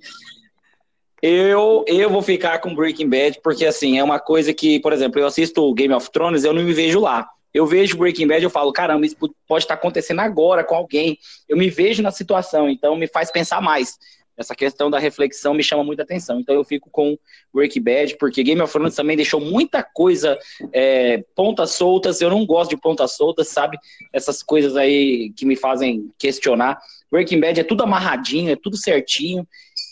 eu, 1.23 1.85
eu 1.87 2.11
vou 2.11 2.23
ficar 2.23 2.59
com 2.59 2.75
Breaking 2.75 3.09
Bad, 3.09 3.41
porque 3.41 3.65
assim, 3.65 4.01
é 4.01 4.03
uma 4.03 4.19
coisa 4.19 4.53
que, 4.53 4.81
por 4.81 4.93
exemplo, 4.93 5.21
eu 5.21 5.27
assisto 5.27 5.73
Game 5.75 5.95
of 5.95 6.11
Thrones, 6.11 6.43
eu 6.43 6.53
não 6.53 6.65
me 6.65 6.73
vejo 6.73 6.99
lá. 6.99 7.29
Eu 7.55 7.67
vejo 7.67 7.97
Breaking 7.97 8.27
Bad, 8.27 8.43
eu 8.43 8.51
falo, 8.51 8.73
caramba, 8.73 9.07
isso 9.07 9.17
pode 9.47 9.63
estar 9.63 9.75
acontecendo 9.75 10.19
agora 10.19 10.65
com 10.65 10.75
alguém. 10.75 11.17
Eu 11.49 11.57
me 11.57 11.71
vejo 11.71 12.03
na 12.03 12.11
situação, 12.11 12.69
então 12.69 12.97
me 12.97 13.07
faz 13.07 13.31
pensar 13.31 13.61
mais. 13.63 13.97
Essa 14.37 14.57
questão 14.57 14.91
da 14.91 14.99
reflexão 14.99 15.55
me 15.55 15.63
chama 15.63 15.85
muita 15.85 16.03
atenção. 16.03 16.41
Então 16.41 16.57
eu 16.57 16.65
fico 16.65 16.91
com 16.91 17.17
Breaking 17.53 17.83
Bad, 17.83 18.17
porque 18.19 18.43
Game 18.43 18.61
of 18.61 18.73
Thrones 18.73 18.97
também 18.97 19.17
deixou 19.17 19.41
muita 19.41 19.85
coisa, 19.85 20.37
é, 20.73 21.25
pontas 21.37 21.71
soltas. 21.71 22.21
Eu 22.21 22.31
não 22.31 22.45
gosto 22.45 22.71
de 22.71 22.77
pontas 22.77 23.13
soltas, 23.13 23.47
sabe? 23.47 23.79
Essas 24.13 24.43
coisas 24.43 24.75
aí 24.77 25.33
que 25.37 25.47
me 25.47 25.55
fazem 25.55 26.11
questionar. 26.19 26.81
Breaking 27.09 27.39
Bad 27.39 27.61
é 27.61 27.65
tudo 27.65 27.85
amarradinho, 27.85 28.51
é 28.51 28.57
tudo 28.57 28.77
certinho. 28.77 29.47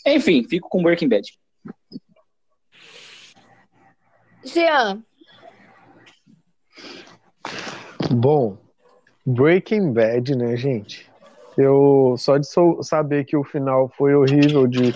Enfim, 0.05 0.43
fico 0.43 0.67
com 0.67 0.83
Breaking 0.83 1.07
Bad. 1.07 1.31
Jean, 4.43 5.01
Bom, 8.11 8.57
Breaking 9.25 9.93
Bad, 9.93 10.35
né, 10.35 10.55
gente? 10.55 11.09
Eu 11.57 12.15
só 12.17 12.37
de 12.37 12.47
sou- 12.47 12.81
saber 12.83 13.25
que 13.25 13.37
o 13.37 13.43
final 13.43 13.89
foi 13.95 14.15
horrível 14.15 14.67
de, 14.67 14.91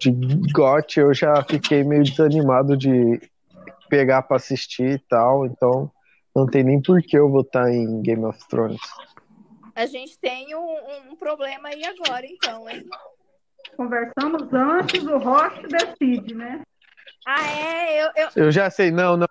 de 0.00 0.10
GOT, 0.52 1.00
eu 1.00 1.12
já 1.14 1.42
fiquei 1.44 1.84
meio 1.84 2.02
desanimado 2.02 2.76
de 2.76 3.20
pegar 3.90 4.22
pra 4.22 4.36
assistir 4.36 4.90
e 4.92 4.98
tal, 4.98 5.46
então 5.46 5.90
não 6.34 6.46
tem 6.46 6.62
nem 6.64 6.80
por 6.80 7.02
que 7.02 7.16
eu 7.18 7.30
votar 7.30 7.70
em 7.70 8.00
Game 8.02 8.24
of 8.24 8.38
Thrones. 8.48 8.80
a 9.74 9.86
gente 9.86 10.18
tem 10.18 10.54
um, 10.54 10.76
um 11.10 11.16
problema 11.16 11.68
aí 11.68 11.84
agora, 11.84 12.26
então, 12.26 12.68
hein? 12.68 12.84
Conversamos 13.76 14.52
antes, 14.52 15.04
o 15.04 15.18
Roche 15.18 15.62
decide, 15.68 16.34
né? 16.34 16.62
Ah, 17.30 17.46
é? 17.50 18.02
Eu, 18.02 18.10
eu... 18.16 18.28
Eu 18.46 18.50
já 18.50 18.70
sei, 18.70 18.90
não, 18.90 19.14
não. 19.18 19.26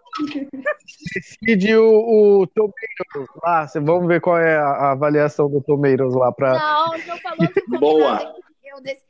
Decide 1.16 1.76
o, 1.76 2.42
o 2.42 2.48
Tomatoes 2.48 3.28
lá, 3.44 3.66
vamos 3.82 4.08
ver 4.08 4.22
qual 4.22 4.38
é 4.38 4.56
a, 4.56 4.66
a 4.68 4.92
avaliação 4.92 5.50
do 5.50 5.62
Tomatoes 5.62 6.14
lá 6.14 6.32
pra. 6.32 6.54
Não, 6.54 6.98
não 7.08 7.18
falou 7.18 7.38
que 7.48 7.60
o 7.60 7.64
combinado 7.66 7.80
Boa. 7.80 8.36
que 8.62 8.70
eu 8.70 8.82
dec- 8.82 9.02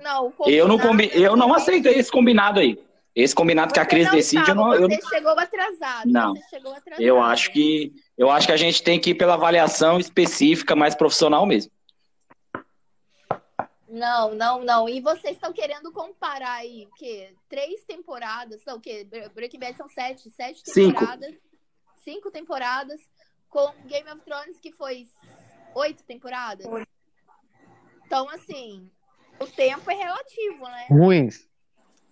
Não, 0.00 0.32
Eu 0.46 0.68
não, 0.68 0.78
combi... 0.78 1.10
eu 1.14 1.36
não 1.36 1.52
aceito 1.52 1.88
esse 1.88 2.10
combinado 2.10 2.60
aí. 2.60 2.78
Esse 3.14 3.34
combinado 3.34 3.72
que 3.72 3.80
a 3.80 3.82
Você 3.84 3.88
Cris 3.90 4.06
não 4.06 4.12
decide, 4.14 4.42
eu 4.42 4.46
sabe, 4.46 4.58
não, 4.60 4.74
eu, 4.74 4.88
Você 4.88 5.08
chegou 5.08 5.30
atrasado. 5.32 6.02
Não. 6.06 6.34
Você 6.36 6.42
chegou 6.50 6.72
atrasado. 6.74 7.02
eu 7.02 7.20
acho 7.20 7.50
que 7.50 7.92
eu 8.16 8.30
acho 8.30 8.46
que 8.46 8.52
a 8.52 8.56
gente 8.58 8.82
tem 8.82 9.00
que 9.00 9.10
ir 9.10 9.14
pela 9.14 9.34
avaliação 9.34 9.98
específica, 9.98 10.76
mais 10.76 10.94
profissional 10.94 11.44
mesmo. 11.46 11.72
Não, 13.88 14.34
não, 14.34 14.64
não. 14.64 14.88
E 14.88 15.00
vocês 15.00 15.34
estão 15.36 15.52
querendo 15.52 15.92
comparar 15.92 16.54
aí 16.54 16.86
o 16.86 16.94
quê? 16.96 17.34
Três 17.48 17.84
temporadas? 17.84 18.62
Não, 18.66 18.76
o 18.76 18.80
quê? 18.80 19.06
Breaking 19.34 19.60
Bad 19.60 19.76
são 19.76 19.88
sete, 19.88 20.28
sete 20.30 20.62
Cinco. 20.64 20.98
temporadas. 20.98 21.34
Cinco 22.04 22.30
temporadas. 22.30 23.00
Com 23.48 23.72
Game 23.86 24.10
of 24.10 24.22
Thrones, 24.24 24.58
que 24.60 24.72
foi 24.72 25.06
oito 25.74 26.02
temporadas. 26.04 26.66
Então, 28.04 28.28
assim, 28.30 28.90
o 29.40 29.46
tempo 29.46 29.90
é 29.90 29.94
relativo, 29.94 30.64
né? 30.64 30.86
Ruins. 30.90 31.48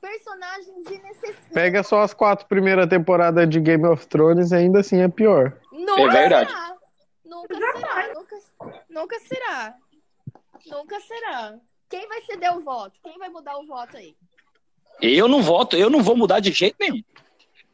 Personagens 0.01 0.87
inacessíveis. 0.91 1.53
Pega 1.53 1.83
só 1.83 2.01
as 2.03 2.15
quatro 2.15 2.47
primeiras 2.47 2.87
temporadas 2.87 3.49
de 3.49 3.59
Game 3.61 3.85
of 3.87 4.07
Thrones 4.07 4.53
e 4.53 4.55
ainda 4.55 4.81
assim 4.81 5.01
é 5.01 5.09
pior. 5.09 5.59
Nunca 5.73 6.03
É 6.03 6.09
verdade. 6.09 6.51
será. 6.51 6.77
Nunca 7.25 7.55
será. 7.57 8.15
Nunca, 8.15 8.37
nunca 8.89 9.21
será. 9.21 9.77
Nunca 10.67 11.01
será. 11.01 11.59
Quem 11.89 12.09
vai 12.09 12.23
ceder 12.23 12.57
o 12.57 12.61
voto? 12.61 12.99
Quem 13.03 13.19
vai 13.19 13.29
mudar 13.29 13.57
o 13.59 13.67
voto 13.67 13.97
aí? 13.97 14.17
Eu 15.01 15.29
não 15.29 15.43
voto, 15.43 15.77
eu 15.77 15.91
não 15.91 16.03
vou 16.03 16.17
mudar 16.17 16.41
de 16.41 16.53
jeito 16.53 16.77
nenhum. 16.81 17.03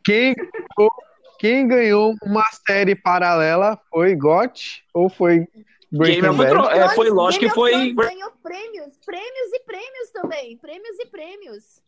Quem 0.05 0.35
ganhou, 0.35 0.91
quem 1.39 1.69
ganhou 1.69 2.15
uma 2.23 2.45
série 2.67 2.95
paralela 2.95 3.79
foi 3.91 4.15
GOT 4.17 4.85
ou 4.93 5.09
foi 5.09 5.47
Breaking 5.93 6.23
Game 6.23 6.37
Bad? 6.37 6.51
Thrones. 6.51 6.71
É, 6.71 6.89
foi 6.95 7.05
Game 7.07 7.17
lógico 7.17 7.45
of 7.45 7.49
que 7.49 7.55
foi. 7.55 7.93
Ganhou 7.93 8.31
prêmios, 8.43 8.97
prêmios 9.05 9.53
e 9.53 9.61
prêmios 9.61 10.11
também. 10.13 10.57
Prêmios 10.59 10.99
e 10.99 11.07
prêmios. 11.07 11.83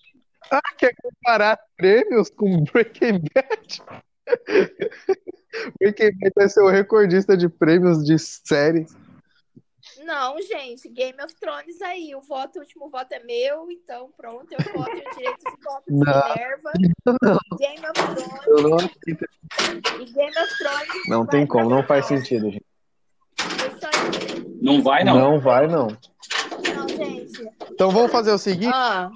Ah, 0.50 0.74
quer 0.76 0.94
comparar 1.00 1.58
prêmios 1.76 2.28
com 2.30 2.64
Breaking 2.64 3.22
Bad? 3.32 3.82
Breaking 5.78 6.18
Bad 6.18 6.32
vai 6.34 6.48
ser 6.48 6.62
o 6.62 6.68
recordista 6.68 7.36
de 7.36 7.48
prêmios 7.48 8.04
de 8.04 8.18
séries. 8.18 8.94
Não, 10.04 10.40
gente, 10.42 10.88
Game 10.88 11.16
of 11.22 11.34
Thrones 11.40 11.80
aí. 11.82 12.14
O 12.14 12.20
voto, 12.20 12.56
o 12.56 12.60
último 12.62 12.88
voto 12.90 13.12
é 13.12 13.22
meu, 13.22 13.70
então 13.70 14.10
pronto, 14.16 14.46
eu 14.52 14.72
voto 14.72 14.90
o 14.90 15.16
direito 15.16 15.38
de 15.38 15.64
voto 15.64 15.84
de 15.88 15.94
Não. 15.94 16.28
Minerva. 16.28 16.72
Game 17.58 17.80
of 17.86 17.92
Thrones. 17.92 18.46
Eu 18.46 18.68
não. 18.68 18.78
E 20.00 20.04
Game 20.12 20.38
of 20.38 20.58
Thrones. 20.58 21.08
Não 21.08 21.26
tem 21.26 21.46
como, 21.46 21.70
não 21.70 21.82
faz 21.82 22.06
sentido, 22.06 22.50
gente. 22.50 22.64
Não 24.60 24.82
vai, 24.82 25.04
não. 25.04 25.18
Não 25.18 25.40
vai, 25.40 25.66
não. 25.66 25.88
Não, 25.88 26.88
gente. 26.88 27.42
Então 27.70 27.90
vamos 27.90 28.12
fazer 28.12 28.32
o 28.32 28.38
seguinte, 28.38 28.72
Ah, 28.74 29.10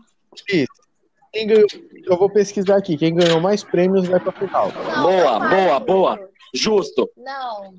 quem 1.32 1.46
ganhou, 1.46 1.66
eu 2.04 2.16
vou 2.16 2.30
pesquisar 2.30 2.76
aqui, 2.76 2.96
quem 2.96 3.14
ganhou 3.14 3.40
mais 3.40 3.62
prêmios 3.62 4.08
vai 4.08 4.18
pra 4.18 4.32
final. 4.32 4.72
não, 4.72 5.02
Boa, 5.02 5.38
boa, 5.48 5.80
boa. 5.80 6.30
Justo. 6.54 7.10
Não. 7.16 7.74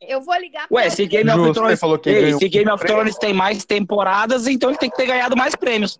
Eu 0.00 0.20
vou 0.20 0.36
ligar 0.36 0.66
Ué, 0.70 0.82
pra 0.82 0.90
se. 0.90 1.06
Game 1.06 1.28
of 1.28 1.38
Justo, 1.38 1.54
Thrones, 1.54 1.80
falou 1.80 1.98
que 1.98 2.08
Ei, 2.10 2.32
se 2.34 2.48
Game 2.48 2.70
of. 2.70 2.84
Thrones 2.84 3.16
tem 3.16 3.32
mais 3.32 3.64
temporadas, 3.64 4.46
então 4.46 4.70
ele 4.70 4.78
tem 4.78 4.90
que 4.90 4.96
ter 4.96 5.06
ganhado 5.06 5.36
mais 5.36 5.54
prêmios. 5.56 5.98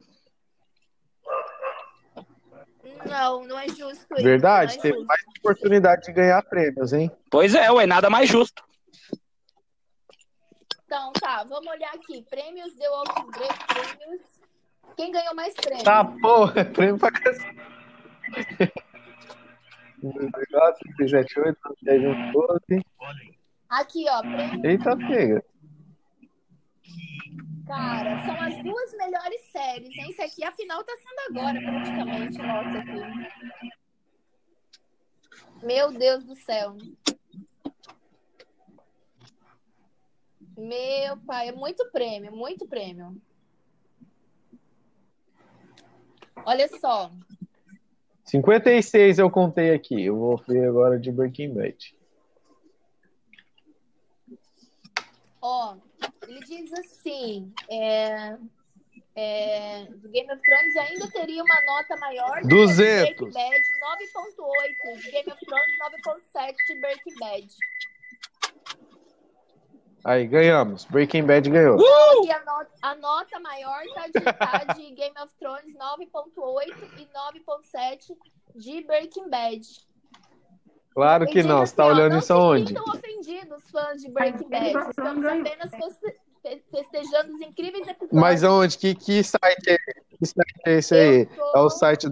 Não, 3.05 3.45
não 3.45 3.59
é 3.59 3.69
justo 3.69 4.15
isso. 4.15 4.23
Verdade, 4.23 4.79
é 4.79 4.81
teve 4.81 4.95
justo. 4.95 5.07
mais 5.07 5.21
oportunidade 5.39 6.03
de 6.03 6.13
ganhar 6.13 6.43
prêmios, 6.43 6.93
hein? 6.93 7.11
Pois 7.31 7.55
é, 7.55 7.71
ué, 7.71 7.87
nada 7.87 8.11
mais 8.11 8.29
justo. 8.29 8.63
Então, 10.85 11.13
tá, 11.13 11.45
vamos 11.45 11.67
olhar 11.69 11.93
aqui. 11.95 12.23
Prêmios 12.31 12.75
The 12.75 12.89
Walking 12.89 13.31
Dead, 13.33 13.57
prêmios. 13.67 14.21
Quem 14.97 15.13
ganhou 15.13 15.35
mais 15.35 15.55
prêmios? 15.55 15.83
Tá, 15.83 16.05
porra, 16.05 16.65
prêmio 16.73 16.99
pra 16.99 17.11
cacete. 17.11 17.59
94, 20.03 20.95
378, 20.97 21.59
10, 21.83 22.33
12. 22.33 22.87
Aqui, 23.69 24.05
ó, 24.09 24.21
prêmio. 24.21 24.67
Eita, 24.67 24.97
pega. 24.97 25.45
Cara, 27.67 28.25
são 28.25 28.41
as 28.41 28.63
duas 28.63 28.93
melhores 28.97 29.43
séries, 29.53 29.95
hein? 29.99 30.11
Isso 30.11 30.23
aqui, 30.23 30.43
afinal, 30.43 30.83
tá 30.85 30.93
sendo 30.97 31.39
agora, 31.39 31.61
praticamente, 31.61 32.39
nossa, 32.39 32.79
aqui. 32.79 33.73
Meu 35.63 35.93
Deus 35.93 36.25
do 36.25 36.35
céu. 36.37 36.77
Meu 40.57 41.19
pai, 41.27 41.49
é 41.49 41.53
muito 41.53 41.91
prêmio, 41.91 42.33
muito 42.35 42.67
prêmio. 42.67 43.21
Olha 46.45 46.69
só, 46.81 47.13
56 48.29 49.19
eu 49.19 49.31
contei 49.31 49.73
aqui. 49.73 50.05
Eu 50.05 50.17
vou 50.17 50.37
ver 50.47 50.69
agora 50.69 50.99
de 50.99 51.11
Breaking 51.11 51.55
Bad. 51.55 51.98
Ó, 55.49 55.77
ele 56.27 56.41
diz 56.41 56.73
assim, 56.75 57.53
é, 57.71 58.37
é, 59.17 59.85
do 59.87 60.09
Game 60.11 60.31
of 60.31 60.43
Thrones 60.43 60.77
ainda 60.77 61.11
teria 61.11 61.43
uma 61.43 61.61
nota 61.63 61.97
maior 61.97 62.43
do 62.43 62.49
que 62.49 62.55
a 62.55 62.67
de 62.67 62.73
200. 62.75 63.17
Breaking 63.17 63.33
Bad, 63.33 63.63
9.8, 64.87 64.99
de 65.01 65.11
Game 65.11 65.33
of 65.33 65.47
Thrones 65.47 65.79
9.7 66.05 66.55
de 66.67 66.81
Breaking 66.81 67.19
Bad. 67.19 67.49
Aí, 70.05 70.27
ganhamos. 70.27 70.85
Breaking 70.85 71.25
Bad 71.25 71.51
ganhou. 71.51 71.77
Então, 71.81 72.21
aqui 72.21 72.31
a, 72.31 72.45
nota, 72.45 72.71
a 72.83 72.95
nota 72.95 73.41
maior 73.41 73.83
tá 73.95 74.07
de, 74.07 74.13
tá 74.21 74.73
de 74.75 74.91
Game 74.95 75.19
of 75.21 75.35
Thrones 75.39 75.75
9.8 75.75 76.69
e 76.99 77.07
9.7 77.07 78.17
de 78.55 78.85
Breaking 78.85 79.29
Bad. 79.29 79.88
Claro 80.99 81.27
que 81.29 81.45
não. 81.45 81.61
Você 81.65 81.77
tá 81.77 81.85
assim, 81.85 81.93
olhando 81.93 82.13
não 82.15 82.19
isso 82.19 82.33
aonde? 82.33 82.69
sintam 82.77 82.85
ofendidos, 82.93 83.71
fãs 83.71 84.01
de 84.03 84.11
Breaking 84.11 84.49
Bad. 84.49 84.91
Estamos 84.91 85.25
apenas 85.25 85.71
feste- 85.71 86.17
fe- 86.43 86.63
festejando 86.73 87.35
os 87.37 87.41
incríveis 87.41 87.87
episódios. 87.87 88.21
Mas 88.21 88.43
aonde? 88.43 88.77
Que, 88.77 88.97
que 88.97 89.23
site 89.23 89.69
é 89.71 89.77
que 90.19 90.27
site 90.27 90.61
é 90.67 90.73
esse 90.79 90.95
aí? 90.97 91.27
Tô- 91.27 91.53
É 91.57 91.61
o 91.61 91.71
site 91.71 92.09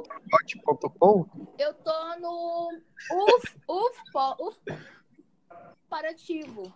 www.got.com? 0.00 1.26
Eu 1.58 1.74
tô 1.74 2.16
no 2.18 2.70
UF, 3.12 3.56
UF, 3.68 3.98
UF 4.40 4.58
comparativo 5.84 6.72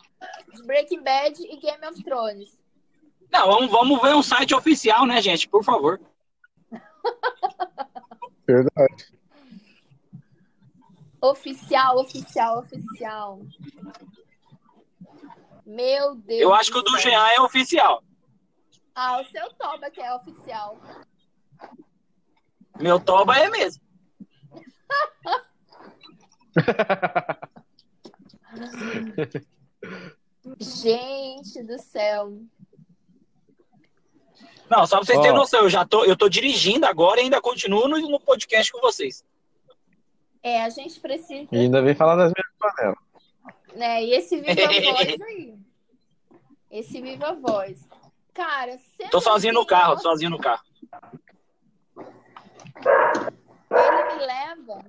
de 0.54 0.62
Breaking 0.62 1.02
Bad 1.02 1.42
e 1.42 1.56
Game 1.56 1.84
of 1.90 2.04
Thrones. 2.04 2.56
Não, 3.32 3.46
vamos, 3.48 3.68
vamos 3.72 4.00
ver 4.00 4.14
um 4.14 4.22
site 4.22 4.54
oficial, 4.54 5.06
né, 5.06 5.20
gente? 5.20 5.48
Por 5.48 5.64
favor. 5.64 6.00
Verdade. 8.46 9.12
Oficial, 11.24 11.98
oficial, 11.98 12.58
oficial. 12.58 13.40
Meu 15.64 16.16
Deus. 16.16 16.42
Eu 16.42 16.52
acho 16.52 16.70
que 16.70 16.76
o 16.76 16.82
do. 16.82 16.98
Jean 16.98 17.26
é 17.28 17.40
oficial. 17.40 18.04
Ah, 18.94 19.22
o 19.22 19.24
seu 19.24 19.50
Toba 19.54 19.90
que 19.90 20.02
é 20.02 20.14
oficial. 20.14 20.78
Meu 22.78 23.00
Toba 23.00 23.38
é 23.38 23.48
mesmo. 23.48 23.82
Gente 30.60 31.62
do 31.62 31.78
céu. 31.78 32.38
Não, 34.68 34.86
só 34.86 34.98
pra 34.98 35.06
vocês 35.06 35.18
terem 35.20 35.32
Ó. 35.32 35.36
noção, 35.36 35.60
eu 35.60 35.70
já 35.70 35.86
tô, 35.86 36.04
eu 36.04 36.16
tô 36.16 36.28
dirigindo 36.28 36.84
agora 36.84 37.20
e 37.20 37.22
ainda 37.24 37.40
continuo 37.40 37.88
no, 37.88 37.98
no 37.98 38.20
podcast 38.20 38.70
com 38.70 38.82
vocês. 38.82 39.24
É, 40.44 40.62
a 40.62 40.68
gente 40.68 41.00
precisa, 41.00 41.48
E 41.50 41.58
ainda 41.58 41.80
vem 41.80 41.94
falar 41.94 42.16
das 42.16 42.30
minhas 42.30 42.52
panelas. 42.58 42.98
né? 43.74 44.04
E 44.04 44.12
esse 44.12 44.36
Viva 44.36 44.52
Voz 44.92 45.20
aí. 45.22 45.58
Esse 46.70 47.00
Viva 47.00 47.32
Voz. 47.32 47.88
Cara, 48.34 48.78
Tô 49.10 49.20
sozinho 49.22 49.54
no 49.54 49.64
carro, 49.64 49.98
sozinho 49.98 50.30
no 50.30 50.38
carro. 50.38 50.62
Ele 53.70 54.04
me 54.16 54.26
leva. 54.26 54.84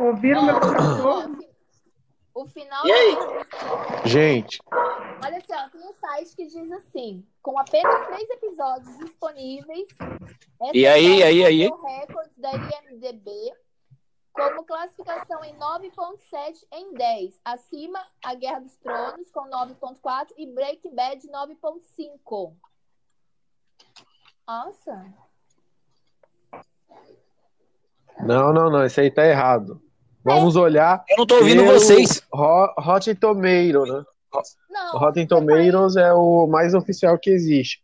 Ouviram 0.00 0.44
meu 0.44 0.58
cachorro? 0.58 1.38
o 2.34 2.46
final 2.46 2.86
E 2.86 2.92
aí? 2.92 3.16
Gente, 4.04 4.58
Olha 5.24 5.40
só, 5.46 5.68
tem 5.70 5.80
um 5.80 5.92
site 5.92 6.36
que 6.36 6.46
diz 6.46 6.70
assim: 6.72 7.26
com 7.42 7.58
apenas 7.58 8.06
três 8.06 8.30
episódios 8.30 8.98
disponíveis, 8.98 9.88
E 10.72 10.86
aí, 10.86 11.22
aí, 11.22 11.44
aí? 11.44 11.68
bateu 11.70 11.84
recordes 11.84 12.38
da 12.38 12.52
IMDB 12.52 13.30
como 14.36 14.64
classificação 14.64 15.42
em 15.44 15.54
9.7 15.56 16.66
em 16.72 16.92
10, 16.92 17.40
acima 17.44 17.98
a 18.22 18.34
Guerra 18.34 18.60
dos 18.60 18.76
Tronos 18.76 19.30
com 19.32 19.48
9.4 19.48 20.28
e 20.36 20.46
Breaking 20.46 20.94
Bad 20.94 21.26
9.5. 21.26 22.52
Nossa, 24.46 25.06
não, 28.20 28.52
não, 28.52 28.70
não. 28.70 28.84
Isso 28.84 29.00
aí 29.00 29.10
tá 29.10 29.26
errado. 29.26 29.82
Vamos 30.24 30.56
olhar 30.56 31.04
Eu 31.08 31.18
não 31.18 31.26
tô 31.26 31.36
ouvindo 31.36 31.62
pelo 31.62 31.72
vocês. 31.78 32.22
Ro- 32.32 32.72
Rotten 32.78 33.14
Tomatoes, 33.14 33.88
né? 33.92 34.04
não. 34.70 34.94
O 34.94 34.98
Rotten 34.98 35.26
tá 35.26 35.36
Tomatoes 35.36 35.96
é 35.96 36.12
o 36.12 36.46
mais 36.46 36.74
oficial 36.74 37.18
que 37.18 37.30
existe. 37.30 37.82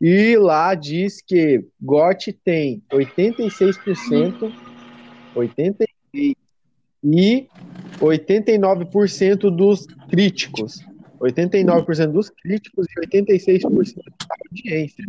E 0.00 0.36
lá 0.36 0.74
diz 0.74 1.22
que 1.22 1.64
GOT 1.80 2.32
tem 2.44 2.82
86%, 2.90 4.52
86% 5.34 5.86
e 7.04 7.48
89% 8.00 9.50
dos 9.54 9.86
críticos. 10.08 10.80
89% 11.20 12.12
dos 12.12 12.30
críticos 12.30 12.86
e 12.90 13.00
86% 13.06 13.94
da 13.94 14.36
audiência. 14.48 15.04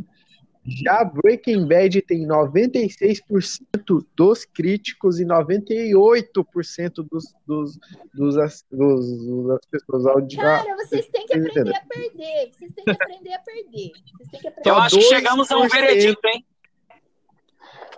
Já 0.66 1.04
Breaking 1.04 1.68
Bad 1.68 2.02
tem 2.04 2.26
96% 2.26 4.06
dos 4.16 4.46
críticos 4.46 5.20
e 5.20 5.26
98% 5.26 7.06
dos, 7.12 7.34
dos, 7.46 7.78
dos, 8.14 8.38
as- 8.38 8.64
dos- 8.72 9.46
das 9.48 9.66
pessoas 9.70 10.06
audi- 10.06 10.38
Cara, 10.38 10.76
vocês 10.78 11.06
têm 11.10 11.26
que 11.26 11.34
aprender 11.38 11.76
a 11.76 11.82
perder. 11.82 12.52
Vocês 12.54 12.72
têm 12.74 12.86
que 12.86 12.92
aprender 12.92 13.34
a 13.34 13.40
perder. 13.40 13.92
Vocês 13.92 14.30
têm 14.32 14.40
que 14.40 14.48
aprender 14.48 14.70
Eu 14.70 14.76
acho 14.78 14.96
que 14.98 15.04
2%. 15.04 15.10
chegamos 15.10 15.52
a 15.52 15.58
um 15.58 15.68
veredito, 15.68 16.22
hein? 16.28 16.46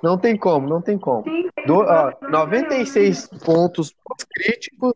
Não 0.03 0.17
tem 0.17 0.37
como, 0.37 0.67
não 0.67 0.81
tem 0.81 0.97
como. 0.97 1.23
Do, 1.65 1.75
ó, 1.79 2.11
96 2.29 3.27
pontos 3.43 3.93
críticos 4.33 4.93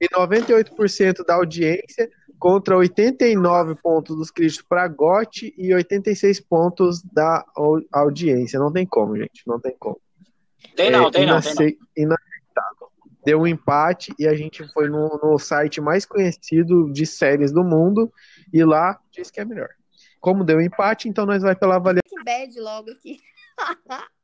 e 0.00 0.08
98% 0.08 1.24
da 1.24 1.34
audiência 1.34 2.08
contra 2.38 2.76
89 2.76 3.74
pontos 3.76 4.16
dos 4.16 4.30
críticos 4.30 4.64
para 4.68 4.86
GOT 4.88 5.52
e 5.56 5.74
86 5.74 6.40
pontos 6.40 7.02
da 7.02 7.44
au- 7.56 7.80
audiência. 7.92 8.58
Não 8.58 8.72
tem 8.72 8.86
como, 8.86 9.16
gente, 9.16 9.42
não 9.46 9.60
tem 9.60 9.74
como. 9.78 10.00
Tem 10.76 10.90
não, 10.90 11.08
É 11.08 11.10
tem 11.10 11.26
não, 11.26 11.40
tem 11.40 11.54
não. 11.54 11.62
inace- 11.64 11.78
Inaceitável. 11.96 12.88
Deu 13.24 13.40
um 13.40 13.46
empate 13.46 14.12
e 14.18 14.26
a 14.26 14.34
gente 14.34 14.66
foi 14.72 14.88
no, 14.88 15.18
no 15.22 15.38
site 15.38 15.80
mais 15.80 16.06
conhecido 16.06 16.90
de 16.92 17.04
séries 17.04 17.52
do 17.52 17.62
mundo 17.62 18.10
e 18.52 18.64
lá 18.64 18.98
diz 19.12 19.30
que 19.30 19.40
é 19.40 19.44
melhor. 19.44 19.68
Como 20.20 20.44
deu 20.44 20.60
empate, 20.60 21.08
então 21.08 21.26
nós 21.26 21.42
vai 21.42 21.54
pela 21.54 21.76
avaliação. 21.76 22.24
Bad 22.24 22.58
logo 22.60 22.90
aqui. 22.90 23.18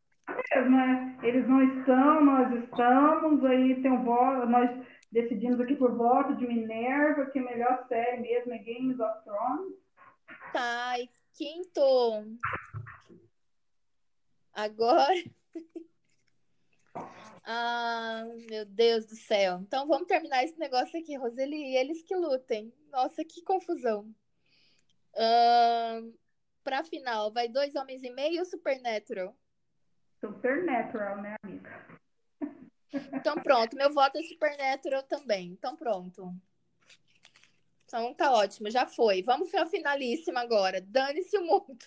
né? 0.70 1.18
Eles 1.22 1.46
não 1.48 1.62
estão, 1.62 2.24
nós 2.24 2.64
estamos, 2.64 3.44
aí 3.44 3.80
tem 3.82 3.90
um 3.90 4.04
voto, 4.04 4.46
nós 4.46 4.70
decidimos 5.10 5.60
aqui 5.60 5.76
por 5.76 5.96
voto 5.96 6.34
de 6.36 6.46
Minerva 6.46 7.26
que 7.26 7.38
a 7.38 7.42
melhor 7.42 7.86
série 7.88 8.20
mesmo 8.20 8.52
é 8.52 8.58
Games 8.58 8.98
of 8.98 9.24
Thrones. 9.24 9.74
Tá, 10.52 10.98
e 10.98 11.08
quinto. 11.36 12.38
Agora. 14.52 15.14
Ah, 17.46 18.24
meu 18.48 18.64
Deus 18.64 19.04
do 19.04 19.14
céu. 19.14 19.58
Então 19.60 19.86
vamos 19.86 20.08
terminar 20.08 20.42
esse 20.44 20.58
negócio 20.58 20.98
aqui, 20.98 21.14
Roseli. 21.14 21.76
Eles 21.76 22.02
que 22.02 22.16
lutem. 22.16 22.72
Nossa, 22.90 23.22
que 23.22 23.42
confusão. 23.42 24.10
Ah, 25.14 26.00
pra 26.62 26.82
final, 26.82 27.30
vai 27.30 27.46
dois 27.46 27.74
homens 27.74 28.02
e 28.02 28.08
meio 28.08 28.38
ou 28.38 28.46
Supernatural? 28.46 29.36
Supernatural, 30.24 31.20
né, 31.20 31.36
amiga? 31.44 31.84
Então 33.12 33.34
pronto, 33.34 33.76
meu 33.76 33.92
voto 33.92 34.16
é 34.16 34.22
Supernatural 34.22 35.02
também. 35.02 35.48
Então 35.48 35.76
pronto. 35.76 36.34
Então 37.84 38.14
tá 38.14 38.32
ótimo, 38.32 38.70
já 38.70 38.86
foi. 38.86 39.22
Vamos 39.22 39.50
pra 39.50 39.66
finalíssima 39.66 40.40
agora. 40.40 40.80
Dane-se 40.80 41.36
o 41.36 41.44
mundo. 41.44 41.84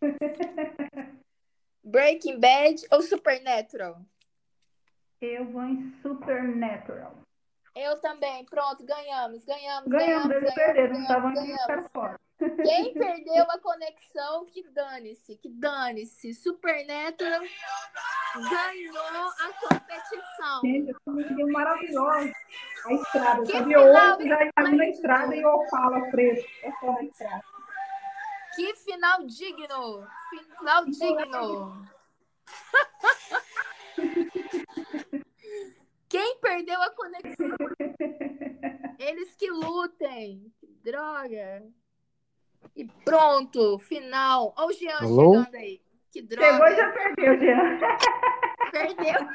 Breaking 1.82 2.38
Bad 2.38 2.86
ou 2.92 3.02
Supernatural? 3.02 4.00
Eu 5.20 5.46
vou 5.46 5.64
em 5.64 5.92
Supernatural. 6.02 7.18
Eu 7.74 8.00
também. 8.00 8.44
Pronto, 8.44 8.84
ganhamos, 8.84 9.44
ganhamos, 9.44 9.88
Ganhamos, 9.88 10.28
ganhamos, 10.28 10.36
eles 10.36 10.54
perderam, 10.54 10.94
não 10.94 11.02
estavam 11.02 11.30
aqui 11.30 11.66
para 11.66 11.88
fora. 11.88 12.25
Quem 12.38 12.92
perdeu 12.92 13.44
a 13.50 13.58
conexão, 13.58 14.44
que 14.46 14.62
dane-se, 14.70 15.36
que 15.36 15.48
dane-se. 15.48 16.34
Supernatural 16.34 17.40
ganhou 18.34 18.98
a 18.98 19.52
competição. 19.60 20.60
Gente, 20.62 20.90
essa 20.90 21.00
música 21.10 21.40
é 21.40 21.44
maravilhosa. 21.46 22.32
A 22.84 22.92
estrada, 22.92 23.40
Que 23.46 23.52
sabe? 23.52 23.64
final 23.64 23.72
Eu 23.72 23.88
ouço, 23.88 24.28
já 24.28 24.36
imagino 24.36 24.52
a 24.56 24.62
esplêndido. 24.62 24.92
estrada 24.92 25.34
e 25.36 25.40
eu 25.40 25.66
falo 25.70 26.10
preto. 26.10 26.46
É 26.62 26.70
só 26.72 26.92
na 26.92 27.02
estrada. 27.04 27.44
Que 28.54 28.74
final 28.76 29.26
digno! 29.26 30.06
Final 30.30 30.84
digno! 30.86 31.86
Quem 36.08 36.38
perdeu 36.40 36.80
a 36.82 36.90
conexão? 36.90 37.56
Eles 38.98 39.34
que 39.36 39.50
lutem. 39.50 40.52
Que 40.60 40.66
droga. 40.84 41.62
E 42.74 42.84
pronto, 43.04 43.78
final. 43.78 44.54
Olha 44.56 44.68
o 44.68 44.72
Jean 44.72 44.98
Alô? 44.98 45.34
chegando 45.34 45.54
aí. 45.56 45.80
Que 46.12 46.22
Pegou 46.22 46.66
e 46.66 46.74
droga. 46.74 46.76
já 46.76 46.92
perdeu, 46.92 47.38
Jean. 47.38 47.78
Perdeu. 48.70 49.28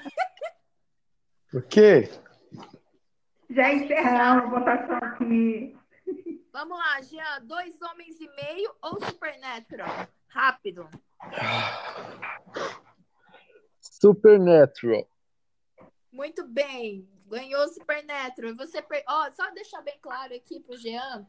O 1.54 1.62
quê? 1.64 2.10
Já 3.50 3.74
encerramos 3.74 4.46
a 4.46 4.60
votação 4.60 4.98
aqui. 4.98 5.78
Vamos 6.54 6.78
lá, 6.78 7.02
Jean. 7.02 7.42
Dois 7.44 7.82
homens 7.82 8.20
e 8.20 8.28
meio 8.36 8.74
ou 8.82 9.04
Supernatural? 9.06 10.08
Rápido. 10.28 10.90
Supernatural. 13.82 15.08
Muito 16.12 16.46
bem. 16.48 17.08
Ganhou 17.28 17.64
o 17.64 17.70
Supernatural. 17.70 18.56
Você 18.56 18.82
per... 18.82 19.04
Ó, 19.08 19.32
só 19.32 19.50
deixar 19.52 19.82
bem 19.82 19.98
claro 20.02 20.34
aqui 20.34 20.60
pro 20.60 20.78
Jean. 20.78 21.26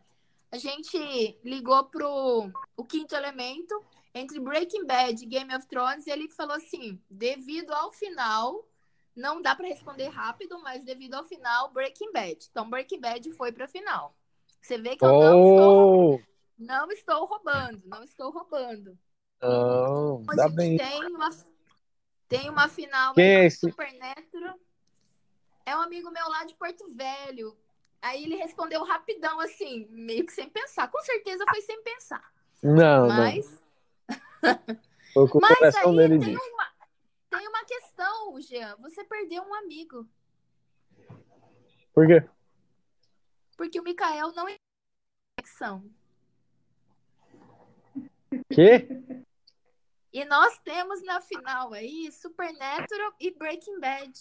A 0.52 0.58
gente 0.58 1.40
ligou 1.42 1.82
pro 1.86 2.50
o 2.76 2.84
quinto 2.84 3.14
elemento 3.14 3.82
entre 4.14 4.38
Breaking 4.38 4.84
Bad 4.84 5.22
e 5.22 5.26
Game 5.26 5.54
of 5.54 5.66
Thrones 5.66 6.06
e 6.06 6.10
ele 6.10 6.28
falou 6.28 6.54
assim: 6.56 7.00
devido 7.10 7.72
ao 7.72 7.90
final, 7.90 8.68
não 9.16 9.40
dá 9.40 9.56
para 9.56 9.66
responder 9.66 10.08
rápido, 10.08 10.60
mas 10.60 10.84
devido 10.84 11.14
ao 11.14 11.24
final, 11.24 11.72
Breaking 11.72 12.12
Bad. 12.12 12.46
Então 12.50 12.68
Breaking 12.68 13.00
Bad 13.00 13.32
foi 13.32 13.50
pra 13.50 13.66
final. 13.66 14.14
Você 14.60 14.78
vê 14.78 14.94
que 14.96 15.04
eu 15.04 15.12
não 15.12 15.42
estou, 15.42 16.14
Oh, 16.14 16.20
não 16.58 16.90
estou 16.92 17.24
roubando, 17.24 17.82
não 17.86 18.04
estou 18.04 18.30
roubando. 18.30 18.98
não, 19.42 20.22
A 20.28 20.34
dá 20.34 20.44
gente 20.48 20.56
bem. 20.56 20.76
tem 20.76 21.06
uma, 21.06 21.30
tem 22.28 22.50
uma 22.50 22.68
final 22.68 23.14
Quem 23.14 23.24
é 23.24 23.46
esse? 23.46 23.70
Supernatural. 23.70 24.58
É 25.64 25.76
um 25.76 25.80
amigo 25.80 26.10
meu 26.10 26.28
lá 26.28 26.44
de 26.44 26.54
Porto 26.54 26.86
Velho. 26.94 27.56
Aí 28.02 28.24
ele 28.24 28.36
respondeu 28.36 28.82
rapidão, 28.84 29.38
assim, 29.38 29.86
meio 29.90 30.26
que 30.26 30.32
sem 30.32 30.48
pensar. 30.48 30.88
Com 30.90 31.00
certeza 31.02 31.44
foi 31.48 31.62
sem 31.62 31.80
pensar. 31.82 32.32
Não, 32.60 33.06
não. 33.06 33.16
Mas, 33.16 33.62
Foi 35.12 35.24
o 35.24 35.28
que 35.28 35.36
o 35.36 35.40
mas 35.40 35.76
aí 35.76 35.96
dele 35.96 36.18
tem 36.18 36.36
uma, 36.36 36.72
tem 37.30 37.48
uma 37.48 37.64
questão, 37.64 38.40
Jean. 38.40 38.76
Você 38.76 39.04
perdeu 39.04 39.42
um 39.42 39.54
amigo. 39.54 40.08
Por 41.92 42.06
quê? 42.06 42.26
Porque 43.56 43.78
o 43.78 43.82
Mikael 43.82 44.32
não 44.32 44.48
é 44.48 44.56
conexão. 45.36 45.84
Quê? 48.50 48.88
E 50.12 50.24
nós 50.24 50.58
temos 50.60 51.02
na 51.02 51.20
final 51.20 51.72
aí 51.74 52.10
Supernatural 52.10 53.14
e 53.20 53.30
Breaking 53.30 53.78
Bad. 53.78 54.12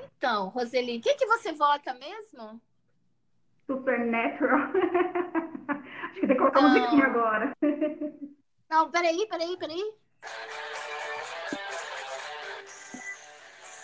Então, 0.00 0.48
Roseli, 0.48 0.98
o 0.98 1.00
que, 1.00 1.14
que 1.14 1.26
você 1.26 1.52
vota 1.52 1.94
mesmo? 1.94 2.60
Supernatural. 3.66 4.70
Acho 6.10 6.20
que 6.20 6.26
tem 6.26 6.28
que 6.28 6.36
colocar 6.36 6.62
Não. 6.62 6.68
musiquinha 6.70 7.06
agora. 7.06 7.52
Não, 8.70 8.90
peraí, 8.90 9.26
peraí, 9.28 9.56
peraí. 9.56 9.94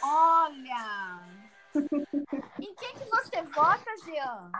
Olha! 0.02 1.20
Em 2.58 2.74
quem 2.74 2.94
que 2.94 3.04
você 3.04 3.42
vota, 3.54 3.90
Jean? 4.04 4.50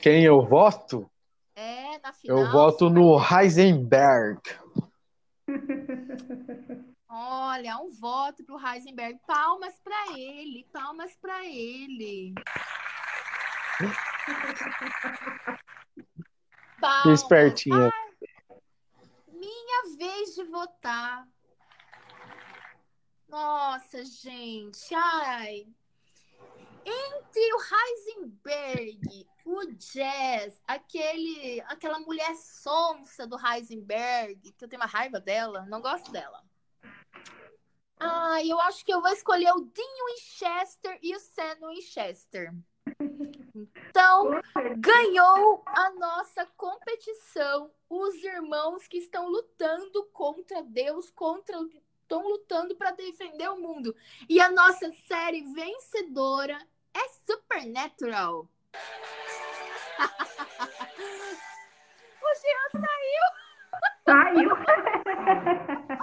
Quem 0.00 0.24
eu 0.24 0.40
voto? 0.46 1.10
É, 1.54 1.98
na 1.98 2.12
final. 2.12 2.38
Eu 2.38 2.50
voto 2.50 2.88
no 2.88 3.18
Heisenberg. 3.18 4.40
Olha, 7.14 7.76
um 7.76 7.90
voto 7.90 8.42
pro 8.42 8.58
Heisenberg. 8.58 9.20
Palmas 9.26 9.78
pra 9.84 10.18
ele, 10.18 10.66
palmas 10.72 11.14
pra 11.16 11.44
ele. 11.44 12.34
Que 17.04 17.10
espertinha. 17.10 17.92
Minha 19.28 19.96
vez 19.96 20.34
de 20.34 20.42
votar. 20.44 21.28
Nossa, 23.28 24.04
gente. 24.04 24.92
Ai. 24.92 25.66
Entre 26.84 27.54
o 27.54 27.58
Heisenberg, 27.72 29.28
o 29.46 29.64
Jazz, 29.74 30.60
aquele, 30.66 31.60
aquela 31.68 32.00
mulher 32.00 32.34
sonsa 32.34 33.26
do 33.28 33.36
Heisenberg, 33.38 34.52
que 34.52 34.64
eu 34.64 34.68
tenho 34.68 34.82
uma 34.82 34.88
raiva 34.88 35.20
dela, 35.20 35.64
não 35.66 35.80
gosto 35.80 36.10
dela. 36.10 36.42
Ai, 37.98 38.50
eu 38.50 38.58
acho 38.60 38.84
que 38.84 38.92
eu 38.92 39.00
vou 39.00 39.12
escolher 39.12 39.52
o 39.52 39.60
Dean 39.60 40.06
Winchester 40.06 40.98
e 41.02 41.14
o 41.14 41.20
Sam 41.20 41.68
Winchester. 41.68 42.52
Então, 43.54 44.40
ganhou 44.78 45.62
a 45.66 45.90
nossa 45.90 46.46
competição 46.56 47.70
os 47.88 48.14
irmãos 48.24 48.88
que 48.88 48.98
estão 48.98 49.28
lutando 49.28 50.04
contra 50.06 50.62
Deus, 50.62 51.10
contra 51.10 51.56
estão 52.12 52.28
lutando 52.28 52.76
para 52.76 52.90
defender 52.90 53.48
o 53.48 53.58
mundo. 53.58 53.96
E 54.28 54.38
a 54.40 54.50
nossa 54.50 54.92
série 55.06 55.40
vencedora 55.54 56.58
é 56.92 57.08
Supernatural. 57.24 58.46
o 62.20 62.34
Jean 62.42 62.68
Saiu. 64.04 64.50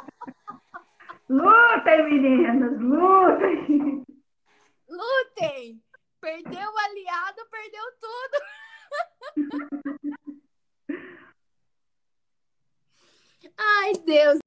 lutem, 1.30 2.04
meninas, 2.06 2.82
lutem. 2.82 4.04
lutem! 4.90 5.82
Perdeu 6.22 6.70
o 6.70 6.78
aliado, 6.78 7.48
perdeu 7.50 7.84
tudo. 8.02 8.42
Ai, 13.58 13.94
Deus. 14.06 14.40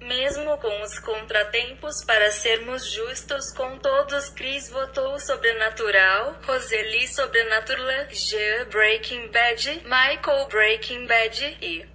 Mesmo 0.00 0.58
com 0.58 0.82
os 0.82 0.98
contratempos, 0.98 2.04
para 2.04 2.30
sermos 2.30 2.90
justos 2.90 3.50
com 3.52 3.78
todos, 3.78 4.28
Chris 4.30 4.68
votou 4.68 5.18
Sobrenatural, 5.18 6.36
Roseli 6.44 7.08
Sobrenatural, 7.08 8.10
Jean 8.10 8.66
Breaking 8.68 9.28
Bad, 9.28 9.82
Michael 9.84 10.46
Breaking 10.48 11.06
Bad 11.06 11.58
e. 11.62 11.93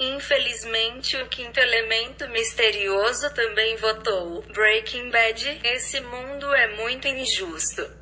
Infelizmente, 0.00 1.16
o 1.16 1.26
quinto 1.28 1.58
elemento 1.58 2.28
misterioso 2.28 3.30
também 3.34 3.76
votou 3.76 4.42
Breaking 4.42 5.10
Bad. 5.10 5.60
Esse 5.64 6.00
mundo 6.00 6.54
é 6.54 6.76
muito 6.76 7.08
injusto. 7.08 7.97